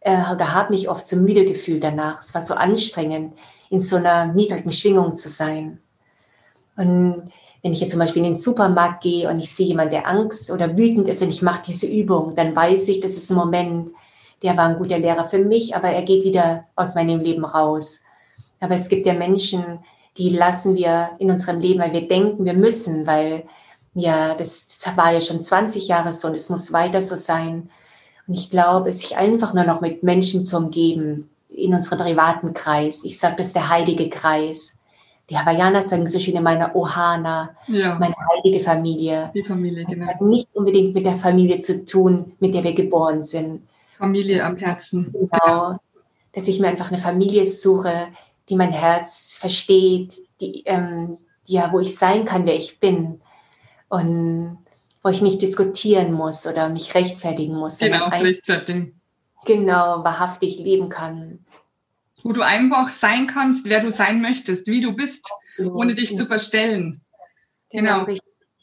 äh, 0.00 0.32
oder 0.32 0.54
habe 0.54 0.72
mich 0.72 0.88
oft 0.88 1.06
so 1.06 1.16
müde 1.16 1.44
gefühlt 1.44 1.84
danach. 1.84 2.20
Es 2.20 2.34
war 2.34 2.42
so 2.42 2.54
anstrengend, 2.54 3.34
in 3.68 3.80
so 3.80 3.96
einer 3.96 4.26
niedrigen 4.26 4.72
Schwingung 4.72 5.14
zu 5.16 5.28
sein. 5.28 5.78
Und 6.76 7.30
wenn 7.62 7.72
ich 7.72 7.80
jetzt 7.80 7.90
zum 7.90 8.00
Beispiel 8.00 8.24
in 8.24 8.32
den 8.32 8.38
Supermarkt 8.38 9.02
gehe 9.02 9.28
und 9.28 9.38
ich 9.38 9.52
sehe 9.54 9.66
jemanden, 9.66 9.92
der 9.92 10.08
Angst 10.08 10.50
oder 10.50 10.76
wütend 10.76 11.08
ist 11.08 11.22
und 11.22 11.28
ich 11.28 11.42
mache 11.42 11.62
diese 11.66 11.86
Übung, 11.86 12.34
dann 12.34 12.56
weiß 12.56 12.88
ich, 12.88 13.00
das 13.00 13.12
ist 13.12 13.30
ein 13.30 13.36
Moment, 13.36 13.90
der 14.42 14.56
war 14.56 14.68
ein 14.68 14.78
guter 14.78 14.98
Lehrer 14.98 15.28
für 15.28 15.38
mich, 15.38 15.76
aber 15.76 15.90
er 15.90 16.02
geht 16.02 16.24
wieder 16.24 16.64
aus 16.74 16.94
meinem 16.94 17.20
Leben 17.20 17.44
raus. 17.44 18.00
Aber 18.60 18.74
es 18.74 18.88
gibt 18.88 19.06
ja 19.06 19.12
Menschen, 19.12 19.80
die 20.16 20.30
lassen 20.30 20.74
wir 20.76 21.10
in 21.18 21.30
unserem 21.30 21.60
Leben, 21.60 21.80
weil 21.80 21.92
wir 21.92 22.08
denken, 22.08 22.44
wir 22.44 22.54
müssen, 22.54 23.06
weil 23.06 23.44
ja, 23.94 24.34
das, 24.34 24.68
das 24.68 24.96
war 24.96 25.12
ja 25.12 25.20
schon 25.20 25.40
20 25.40 25.88
Jahre 25.88 26.12
so 26.12 26.28
und 26.28 26.34
es 26.34 26.48
muss 26.48 26.72
weiter 26.72 27.02
so 27.02 27.16
sein. 27.16 27.70
Und 28.30 28.34
ich 28.34 28.48
glaube, 28.48 28.92
sich 28.92 29.16
einfach 29.16 29.54
nur 29.54 29.64
noch 29.64 29.80
mit 29.80 30.04
Menschen 30.04 30.44
zu 30.44 30.56
umgeben, 30.56 31.28
in 31.48 31.74
unserem 31.74 31.98
privaten 31.98 32.54
Kreis. 32.54 33.02
Ich 33.02 33.18
sage, 33.18 33.34
das 33.34 33.48
ist 33.48 33.56
der 33.56 33.68
heilige 33.68 34.08
Kreis. 34.08 34.76
Die 35.28 35.36
Hawaiianer 35.36 35.82
sagen 35.82 36.06
so 36.06 36.20
schön 36.20 36.36
in 36.36 36.44
meiner 36.44 36.76
Ohana, 36.76 37.56
ja. 37.66 37.98
meine 37.98 38.14
heilige 38.30 38.62
Familie. 38.62 39.32
Die 39.34 39.42
Familie, 39.42 39.84
genau. 39.84 40.06
Das 40.06 40.14
hat 40.14 40.20
nicht 40.20 40.46
unbedingt 40.52 40.94
mit 40.94 41.06
der 41.06 41.16
Familie 41.16 41.58
zu 41.58 41.84
tun, 41.84 42.36
mit 42.38 42.54
der 42.54 42.62
wir 42.62 42.72
geboren 42.72 43.24
sind. 43.24 43.62
Familie 43.98 44.36
das 44.36 44.46
am 44.46 44.56
Herzen. 44.56 45.10
Genau. 45.12 45.28
genau. 45.44 45.76
Dass 46.32 46.46
ich 46.46 46.60
mir 46.60 46.68
einfach 46.68 46.92
eine 46.92 47.00
Familie 47.00 47.44
suche, 47.46 48.06
die 48.48 48.54
mein 48.54 48.70
Herz 48.70 49.38
versteht, 49.40 50.12
die, 50.40 50.62
ähm, 50.66 51.18
ja, 51.46 51.72
wo 51.72 51.80
ich 51.80 51.96
sein 51.96 52.24
kann, 52.24 52.46
wer 52.46 52.54
ich 52.54 52.78
bin. 52.78 53.20
Und 53.88 54.58
wo 55.02 55.08
ich 55.08 55.22
nicht 55.22 55.42
diskutieren 55.42 56.12
muss 56.12 56.46
oder 56.46 56.68
mich 56.68 56.94
rechtfertigen 56.94 57.56
muss. 57.56 57.78
Genau, 57.78 58.08
rechtfertigen. 58.08 59.00
Genau, 59.46 60.04
wahrhaftig 60.04 60.58
leben 60.58 60.88
kann. 60.88 61.44
Wo 62.22 62.32
du 62.32 62.42
einfach 62.42 62.90
sein 62.90 63.26
kannst, 63.26 63.66
wer 63.66 63.80
du 63.80 63.90
sein 63.90 64.20
möchtest, 64.20 64.66
wie 64.66 64.82
du 64.82 64.94
bist, 64.94 65.30
ohne 65.58 65.94
dich 65.94 66.16
zu 66.16 66.26
verstellen. 66.26 67.00
Genau. 67.70 68.04
genau. 68.04 68.18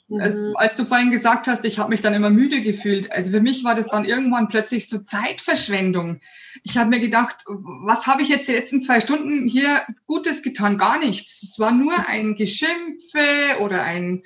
Mhm. 0.10 0.54
Als 0.56 0.76
du 0.76 0.86
vorhin 0.86 1.12
gesagt 1.12 1.48
hast, 1.48 1.66
ich 1.66 1.80
habe 1.80 1.90
mich 1.90 2.02
dann 2.02 2.14
immer 2.14 2.30
müde 2.30 2.62
gefühlt. 2.62 3.12
Also 3.12 3.32
für 3.32 3.42
mich 3.42 3.64
war 3.66 3.76
das 3.76 3.88
dann 3.88 4.06
irgendwann 4.06 4.48
plötzlich 4.48 4.88
so 4.88 5.00
Zeitverschwendung. 5.00 6.22
Ich 6.64 6.78
habe 6.78 6.90
mir 6.90 7.02
gedacht, 7.02 7.44
was 7.48 8.08
habe 8.08 8.22
ich 8.22 8.30
jetzt 8.30 8.48
jetzt 8.48 8.72
in 8.72 8.82
zwei 8.82 9.02
Stunden 9.02 9.50
hier 9.50 9.82
Gutes 10.06 10.44
getan? 10.44 10.78
Gar 10.78 11.00
nichts. 11.00 11.44
Es 11.44 11.60
war 11.60 11.72
nur 11.72 11.94
ein 12.08 12.36
Geschimpfe 12.36 13.60
oder 13.60 13.84
ein 13.84 14.24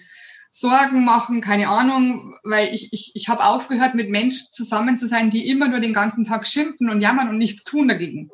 Sorgen 0.54 1.06
machen, 1.06 1.40
keine 1.40 1.70
Ahnung, 1.70 2.36
weil 2.44 2.74
ich, 2.74 2.92
ich, 2.92 3.12
ich 3.16 3.30
habe 3.30 3.46
aufgehört, 3.46 3.96
mit 3.96 4.10
Menschen 4.10 4.48
zusammen 4.52 4.98
zu 4.98 5.08
sein, 5.08 5.30
die 5.30 5.48
immer 5.48 5.70
nur 5.70 5.80
den 5.80 5.94
ganzen 5.94 6.26
Tag 6.26 6.46
schimpfen 6.46 6.90
und 6.90 7.00
jammern 7.00 7.30
und 7.30 7.38
nichts 7.38 7.64
tun 7.64 7.88
dagegen. 7.88 8.30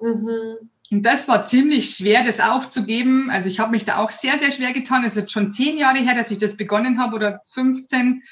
Mhm. 0.00 0.68
Und 0.90 1.06
das 1.06 1.28
war 1.28 1.46
ziemlich 1.46 1.90
schwer, 1.90 2.24
das 2.24 2.40
aufzugeben. 2.40 3.30
Also 3.30 3.48
ich 3.48 3.60
habe 3.60 3.70
mich 3.70 3.84
da 3.84 3.98
auch 3.98 4.10
sehr, 4.10 4.36
sehr 4.40 4.50
schwer 4.50 4.72
getan. 4.72 5.04
Es 5.04 5.12
ist 5.12 5.22
jetzt 5.22 5.32
schon 5.32 5.52
zehn 5.52 5.78
Jahre 5.78 5.98
her, 5.98 6.16
dass 6.16 6.32
ich 6.32 6.38
das 6.38 6.56
begonnen 6.56 6.98
habe 6.98 7.14
oder 7.14 7.40
15. 7.52 8.24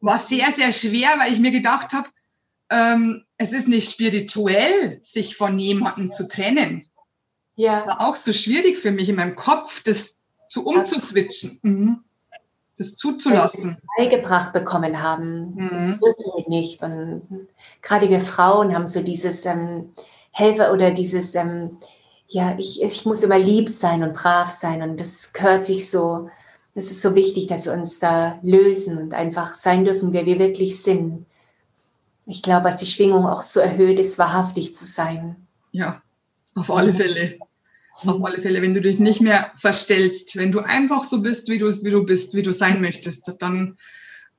War 0.00 0.18
sehr, 0.18 0.50
sehr 0.50 0.72
schwer, 0.72 1.10
weil 1.18 1.32
ich 1.32 1.38
mir 1.38 1.52
gedacht 1.52 1.92
habe, 1.92 2.08
ähm, 2.68 3.22
es 3.36 3.52
ist 3.52 3.68
nicht 3.68 3.88
spirituell, 3.88 4.98
sich 5.00 5.36
von 5.36 5.56
jemandem 5.60 6.10
zu 6.10 6.26
trennen. 6.26 6.90
Ja. 7.54 7.72
Das 7.72 7.86
war 7.86 8.00
auch 8.00 8.16
so 8.16 8.32
schwierig 8.32 8.80
für 8.80 8.90
mich 8.90 9.08
in 9.08 9.14
meinem 9.14 9.36
Kopf, 9.36 9.84
das 9.84 10.16
zu 10.48 10.66
umzuswitchen. 10.66 11.60
Mhm. 11.62 12.04
Das 12.78 12.96
zuzulassen. 12.96 13.76
Wir 13.96 14.10
beigebracht 14.10 14.52
bekommen 14.52 15.02
haben. 15.02 15.54
Mhm. 15.54 15.70
Das 15.72 16.00
geht 16.00 16.48
nicht. 16.48 16.82
Und 16.82 17.46
gerade 17.82 18.08
wir 18.08 18.20
Frauen 18.20 18.74
haben 18.74 18.86
so 18.86 19.02
dieses, 19.02 19.44
ähm, 19.46 19.92
Helfer 20.32 20.72
oder 20.72 20.90
dieses, 20.90 21.34
ähm, 21.34 21.78
ja, 22.26 22.56
ich, 22.58 22.82
ich 22.82 23.04
muss 23.04 23.22
immer 23.22 23.38
lieb 23.38 23.68
sein 23.68 24.02
und 24.02 24.14
brav 24.14 24.50
sein 24.50 24.82
und 24.82 24.98
das 24.98 25.32
gehört 25.32 25.64
sich 25.64 25.90
so, 25.90 26.30
das 26.74 26.86
ist 26.86 27.02
so 27.02 27.14
wichtig, 27.14 27.46
dass 27.46 27.66
wir 27.66 27.74
uns 27.74 28.00
da 28.00 28.38
lösen 28.42 28.96
und 28.96 29.14
einfach 29.14 29.54
sein 29.54 29.84
dürfen, 29.84 30.14
wer 30.14 30.24
wir 30.24 30.38
wirklich 30.38 30.82
sind. 30.82 31.26
Ich 32.24 32.42
glaube, 32.42 32.64
dass 32.64 32.78
die 32.78 32.86
Schwingung 32.86 33.26
auch 33.26 33.42
so 33.42 33.60
erhöht 33.60 33.98
ist, 33.98 34.18
wahrhaftig 34.18 34.74
zu 34.74 34.86
sein. 34.86 35.46
Ja, 35.70 36.00
auf 36.54 36.70
alle 36.70 36.94
Fälle. 36.94 37.38
Auf 37.94 38.24
alle 38.24 38.40
Fälle, 38.40 38.62
wenn 38.62 38.74
du 38.74 38.80
dich 38.80 38.98
nicht 38.98 39.20
mehr 39.20 39.52
verstellst, 39.54 40.36
wenn 40.36 40.50
du 40.50 40.60
einfach 40.60 41.02
so 41.02 41.22
bist, 41.22 41.48
wie 41.48 41.58
du, 41.58 41.68
wie 41.68 41.90
du 41.90 42.04
bist, 42.04 42.34
wie 42.34 42.42
du 42.42 42.52
sein 42.52 42.80
möchtest, 42.80 43.36
dann, 43.38 43.76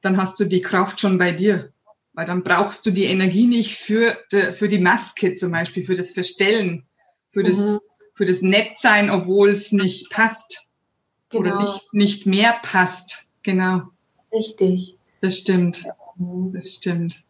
dann 0.01 0.17
hast 0.17 0.39
du 0.39 0.45
die 0.45 0.61
Kraft 0.61 0.99
schon 0.99 1.17
bei 1.17 1.31
dir. 1.31 1.71
Weil 2.13 2.25
dann 2.25 2.43
brauchst 2.43 2.85
du 2.85 2.91
die 2.91 3.05
Energie 3.05 3.47
nicht 3.47 3.75
für, 3.75 4.17
de, 4.31 4.53
für 4.53 4.67
die 4.67 4.79
Maske 4.79 5.33
zum 5.33 5.51
Beispiel, 5.51 5.85
für 5.85 5.95
das 5.95 6.11
Verstellen, 6.11 6.83
für 7.29 7.43
das, 7.43 7.59
mhm. 7.59 7.79
für 8.13 8.25
das 8.25 8.41
Nettsein, 8.41 9.09
obwohl 9.09 9.49
es 9.49 9.71
nicht 9.71 10.09
passt. 10.09 10.67
Genau. 11.29 11.41
Oder 11.41 11.61
nicht, 11.61 11.93
nicht 11.93 12.25
mehr 12.25 12.59
passt. 12.61 13.29
Genau. 13.41 13.81
Richtig. 14.31 14.97
Das 15.21 15.37
stimmt. 15.37 15.85
Das 16.17 16.73
stimmt. 16.73 17.23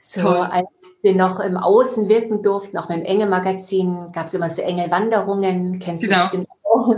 So, 0.00 0.20
Toll. 0.20 0.36
als 0.50 0.68
wir 1.04 1.14
noch 1.14 1.38
im 1.38 1.56
Außen 1.56 2.08
wirken 2.08 2.42
durften, 2.42 2.78
auch 2.78 2.86
beim 2.86 3.02
Engel-Magazin, 3.02 4.10
gab 4.12 4.26
es 4.26 4.34
immer 4.34 4.50
so 4.50 4.62
Engelwanderungen, 4.62 5.78
kennst 5.78 6.04
genau. 6.04 6.16
du 6.16 6.22
bestimmt 6.22 6.48
auch. 6.64 6.88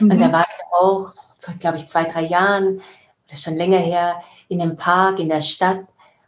Mhm. 0.00 0.10
Und 0.10 0.20
da 0.20 0.30
war 0.30 0.42
ich 0.42 0.72
auch, 0.72 1.14
vor, 1.40 1.54
glaube 1.58 1.78
ich, 1.78 1.86
zwei, 1.86 2.04
drei 2.04 2.22
Jahren, 2.22 2.82
oder 3.26 3.36
schon 3.36 3.56
länger 3.56 3.78
her, 3.78 4.16
in 4.48 4.60
einem 4.60 4.76
Park 4.76 5.18
in 5.18 5.30
der 5.30 5.40
Stadt. 5.40 5.80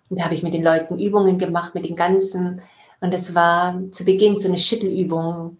Und 0.08 0.18
da 0.18 0.24
habe 0.24 0.34
ich 0.34 0.42
mit 0.42 0.54
den 0.54 0.64
Leuten 0.64 0.98
Übungen 0.98 1.38
gemacht, 1.38 1.74
mit 1.74 1.84
den 1.84 1.94
ganzen. 1.94 2.62
Und 3.00 3.12
es 3.12 3.34
war 3.34 3.78
zu 3.90 4.04
Beginn 4.04 4.38
so 4.38 4.48
eine 4.48 4.58
Schüttelübung. 4.58 5.58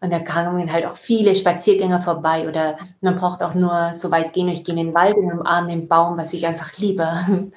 Und 0.00 0.12
da 0.12 0.18
kamen 0.18 0.72
halt 0.72 0.86
auch 0.86 0.96
viele 0.96 1.34
Spaziergänger 1.34 2.02
vorbei 2.02 2.48
oder 2.48 2.78
man 3.00 3.16
braucht 3.16 3.42
auch 3.42 3.54
nur 3.54 3.94
so 3.94 4.10
weit 4.10 4.32
gehen, 4.32 4.48
ich 4.48 4.64
gehe 4.64 4.74
in 4.74 4.86
den 4.86 4.94
Wald 4.94 5.16
und 5.16 5.32
umarme 5.32 5.68
den 5.68 5.88
Baum, 5.88 6.18
was 6.18 6.34
ich 6.34 6.46
einfach 6.46 6.76
liebe. 6.78 7.50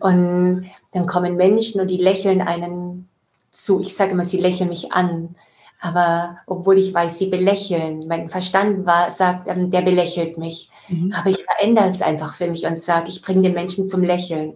Und 0.00 0.70
dann 0.92 1.06
kommen 1.06 1.36
Menschen 1.36 1.80
und 1.80 1.88
die 1.88 1.98
lächeln 1.98 2.40
einen 2.40 3.08
zu. 3.50 3.80
Ich 3.80 3.94
sage 3.94 4.12
immer, 4.12 4.24
sie 4.24 4.40
lächeln 4.40 4.68
mich 4.68 4.92
an. 4.92 5.36
Aber 5.80 6.38
obwohl 6.46 6.78
ich 6.78 6.94
weiß, 6.94 7.18
sie 7.18 7.26
belächeln, 7.26 8.06
mein 8.08 8.30
Verstand 8.30 8.86
war, 8.86 9.10
sagt, 9.10 9.48
ähm, 9.48 9.70
der 9.70 9.82
belächelt 9.82 10.38
mich. 10.38 10.70
Mhm. 10.88 11.12
Aber 11.12 11.28
ich 11.28 11.44
verändere 11.44 11.88
es 11.88 12.00
einfach 12.00 12.34
für 12.34 12.46
mich 12.46 12.64
und 12.64 12.78
sage, 12.78 13.10
ich 13.10 13.20
bringe 13.20 13.42
den 13.42 13.52
Menschen 13.52 13.86
zum 13.86 14.02
Lächeln. 14.02 14.54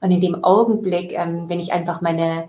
Und 0.00 0.10
in 0.12 0.20
dem 0.20 0.44
Augenblick, 0.44 1.12
ähm, 1.12 1.46
wenn 1.48 1.58
ich 1.58 1.72
einfach 1.72 2.00
meine 2.00 2.48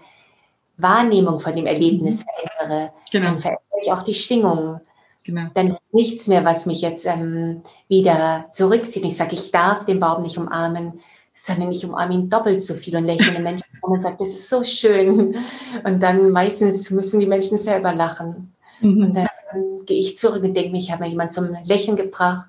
Wahrnehmung 0.77 1.39
von 1.39 1.55
dem 1.55 1.65
Erlebnis 1.65 2.23
mhm. 2.23 2.29
verändere, 2.59 2.93
genau. 3.11 3.25
dann 3.25 3.39
verändere 3.39 3.81
ich 3.83 3.91
auch 3.91 4.03
die 4.03 4.13
Schwingung. 4.13 4.81
Genau. 5.23 5.47
Dann 5.53 5.71
ist 5.71 5.93
nichts 5.93 6.27
mehr, 6.27 6.45
was 6.45 6.65
mich 6.67 6.81
jetzt 6.81 7.05
ähm, 7.05 7.63
wieder 7.87 8.45
zurückzieht. 8.51 9.05
Ich 9.05 9.17
sage, 9.17 9.35
ich 9.35 9.51
darf 9.51 9.85
den 9.85 9.99
Baum 9.99 10.21
nicht 10.21 10.37
umarmen, 10.37 10.99
sondern 11.43 11.71
ich 11.71 11.83
umarme 11.83 12.13
ihn 12.13 12.29
doppelt 12.29 12.63
so 12.63 12.75
viel 12.75 12.95
und 12.95 13.05
lächle 13.05 13.31
den 13.31 13.43
Menschen 13.43 13.65
an 13.81 13.91
und 13.91 14.01
sage, 14.03 14.17
das 14.19 14.29
ist 14.29 14.49
so 14.49 14.63
schön. 14.63 15.35
Und 15.83 15.99
dann 15.99 16.29
meistens 16.29 16.91
müssen 16.91 17.19
die 17.19 17.25
Menschen 17.25 17.57
selber 17.57 17.93
lachen. 17.93 18.53
Mhm. 18.79 19.03
Und 19.03 19.13
dann 19.15 19.27
gehe 19.87 19.99
ich 19.99 20.17
zurück 20.17 20.43
und 20.43 20.55
denke 20.55 20.71
mir, 20.71 20.77
ich 20.77 20.91
habe 20.91 21.03
mir 21.03 21.09
jemand 21.09 21.33
zum 21.33 21.49
Lächeln 21.65 21.97
gebracht. 21.97 22.47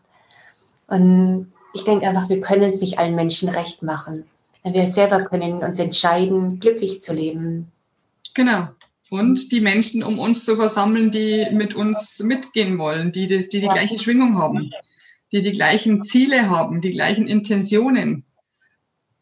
Und 0.89 1.53
ich 1.73 1.85
denke 1.85 2.07
einfach, 2.07 2.29
wir 2.29 2.43
können 2.43 2.65
es 2.65 2.83
nicht 2.83 2.99
allen 2.99 3.15
Menschen 3.15 3.49
recht 3.49 3.83
machen. 3.83 4.25
Wir 4.63 4.85
selber 4.85 5.23
können 5.23 5.63
uns 5.63 5.79
entscheiden, 5.79 6.61
glücklich 6.61 7.01
zu 7.01 7.15
leben. 7.15 7.73
Genau. 8.35 8.69
Und 9.09 9.53
die 9.53 9.61
Menschen 9.61 10.05
um 10.05 10.19
uns 10.19 10.45
zu 10.45 10.57
versammeln, 10.57 11.11
die 11.11 11.47
mit 11.51 11.75
uns 11.75 12.23
mitgehen 12.23 12.79
wollen, 12.79 13.11
die 13.11 13.27
die, 13.27 13.49
die, 13.49 13.61
die 13.61 13.69
gleiche 13.69 13.99
Schwingung 13.99 14.37
haben, 14.37 14.71
die 15.33 15.41
die 15.41 15.53
gleichen 15.53 16.05
Ziele 16.05 16.51
haben, 16.51 16.83
die 16.83 16.93
gleichen 16.93 17.27
Intentionen. 17.27 18.25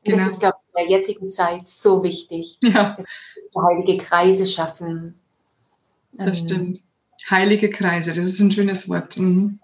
Genau. 0.05 0.19
Das 0.19 0.29
ist, 0.29 0.41
glaube 0.41 0.57
ich, 0.61 0.81
in 0.81 0.89
der 0.89 0.99
jetzigen 0.99 1.29
Zeit 1.29 1.69
so 1.69 2.03
wichtig. 2.03 2.57
Ja. 2.63 2.97
Dass 2.97 3.07
wir 3.53 3.63
heilige 3.63 3.99
Kreise 3.99 4.47
schaffen. 4.47 5.15
Das 6.13 6.27
ähm, 6.27 6.35
stimmt. 6.35 6.81
Heilige 7.31 7.71
Kreise, 7.71 8.11
das 8.11 8.25
ist 8.25 8.41
ein 8.41 8.51
schönes 8.51 8.89
Wort. 8.89 9.17
Mhm. 9.19 9.59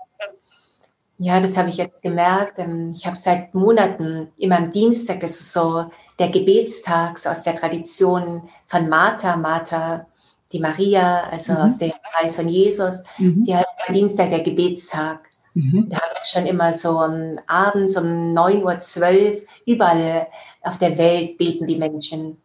Ja, 1.18 1.40
das 1.40 1.56
habe 1.56 1.70
ich 1.70 1.78
jetzt 1.78 2.02
gemerkt. 2.02 2.58
Ähm, 2.58 2.92
ich 2.94 3.06
habe 3.06 3.16
seit 3.16 3.54
Monaten 3.54 4.28
immer 4.36 4.58
am 4.58 4.70
Dienstag, 4.70 5.20
das 5.20 5.40
ist 5.40 5.52
so 5.52 5.90
der 6.18 6.28
Gebetstag 6.28 7.18
so 7.18 7.30
aus 7.30 7.42
der 7.42 7.56
Tradition 7.56 8.48
von 8.68 8.88
Martha, 8.88 9.36
Martha, 9.36 10.06
die 10.52 10.60
Maria, 10.60 11.24
also 11.24 11.52
mhm. 11.52 11.58
aus 11.58 11.78
dem 11.78 11.92
Kreis 12.12 12.36
von 12.36 12.48
Jesus, 12.48 13.02
mhm. 13.18 13.44
die 13.44 13.54
heißt 13.54 13.66
Dienstag 13.90 14.30
der 14.30 14.40
Gebetstag. 14.40 15.28
Mhm. 15.56 15.88
Da 15.88 15.96
habe 15.96 16.14
ich 16.22 16.30
schon 16.30 16.44
immer 16.44 16.74
so 16.74 17.00
um, 17.00 17.38
abends 17.46 17.96
um 17.96 18.04
9.12 18.04 19.32
Uhr 19.32 19.42
überall 19.64 20.26
auf 20.60 20.78
der 20.78 20.98
Welt 20.98 21.38
beten 21.38 21.66
die 21.66 21.76
Menschen. 21.76 22.36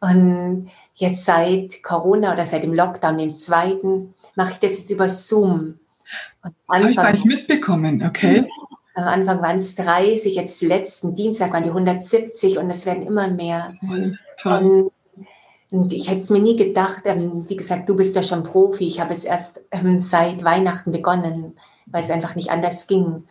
Und 0.00 0.68
jetzt 0.96 1.24
seit 1.24 1.82
Corona 1.84 2.32
oder 2.32 2.44
seit 2.46 2.64
dem 2.64 2.74
Lockdown, 2.74 3.18
dem 3.18 3.32
zweiten, 3.32 4.12
mache 4.34 4.54
ich 4.54 4.58
das 4.58 4.78
jetzt 4.78 4.90
über 4.90 5.08
Zoom. 5.08 5.78
Und 6.42 6.54
das 6.66 6.80
habe 6.80 6.90
ich 6.90 6.96
gar 6.96 7.12
nicht 7.12 7.26
mitbekommen, 7.26 8.02
okay. 8.02 8.48
Am 8.94 9.04
Anfang 9.04 9.40
waren 9.40 9.58
es 9.58 9.76
30, 9.76 10.34
jetzt 10.34 10.60
letzten 10.60 11.14
Dienstag 11.14 11.52
waren 11.52 11.62
die 11.62 11.70
170 11.70 12.58
und 12.58 12.70
es 12.70 12.86
werden 12.86 13.06
immer 13.06 13.28
mehr. 13.28 13.72
Toll. 13.86 14.18
toll. 14.36 14.90
Und, 15.70 15.78
und 15.78 15.92
ich 15.92 16.10
hätte 16.10 16.22
es 16.22 16.30
mir 16.30 16.40
nie 16.40 16.56
gedacht, 16.56 17.02
ähm, 17.04 17.44
wie 17.48 17.56
gesagt, 17.56 17.88
du 17.88 17.94
bist 17.94 18.16
ja 18.16 18.24
schon 18.24 18.42
Profi. 18.42 18.88
Ich 18.88 18.98
habe 18.98 19.14
es 19.14 19.24
erst 19.24 19.60
ähm, 19.70 20.00
seit 20.00 20.42
Weihnachten 20.42 20.90
begonnen 20.90 21.56
weil 21.90 22.02
es 22.02 22.10
einfach 22.10 22.34
nicht 22.34 22.50
anders 22.50 22.86
ging. 22.86 23.24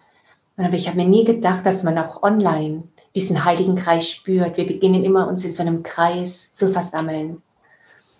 Aber 0.57 0.73
ich 0.73 0.87
habe 0.87 0.97
mir 0.97 1.07
nie 1.07 1.23
gedacht, 1.23 1.65
dass 1.65 1.83
man 1.83 1.97
auch 1.97 2.23
online 2.23 2.83
diesen 3.15 3.45
heiligen 3.45 3.75
Kreis 3.75 4.09
spürt. 4.09 4.57
Wir 4.57 4.65
beginnen 4.65 5.03
immer 5.03 5.27
uns 5.27 5.45
in 5.45 5.53
so 5.53 5.61
einem 5.61 5.83
Kreis 5.83 6.53
zu 6.53 6.71
versammeln. 6.71 7.41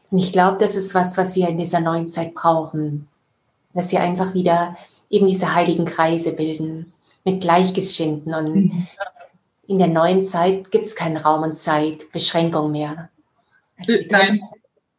Und 0.09 0.17
ich 0.17 0.31
glaube, 0.31 0.57
das 0.59 0.75
ist 0.75 0.95
was, 0.95 1.17
was 1.17 1.35
wir 1.35 1.49
in 1.49 1.57
dieser 1.57 1.79
neuen 1.79 2.07
Zeit 2.07 2.33
brauchen. 2.33 3.07
Dass 3.73 3.91
wir 3.91 4.01
einfach 4.01 4.33
wieder 4.33 4.77
eben 5.09 5.27
diese 5.27 5.53
heiligen 5.53 5.85
Kreise 5.85 6.31
bilden 6.31 6.93
mit 7.25 7.41
Gleichgesinnten. 7.41 8.33
Und 8.33 8.55
mhm. 8.55 8.87
in 9.67 9.77
der 9.79 9.87
neuen 9.87 10.21
Zeit 10.23 10.71
gibt 10.71 10.85
es 10.85 10.95
keinen 10.95 11.17
Raum 11.17 11.43
und 11.43 11.55
Zeit, 11.55 12.11
Beschränkung 12.11 12.71
mehr. 12.71 13.09
Also 13.77 13.93
Nein, 14.09 14.41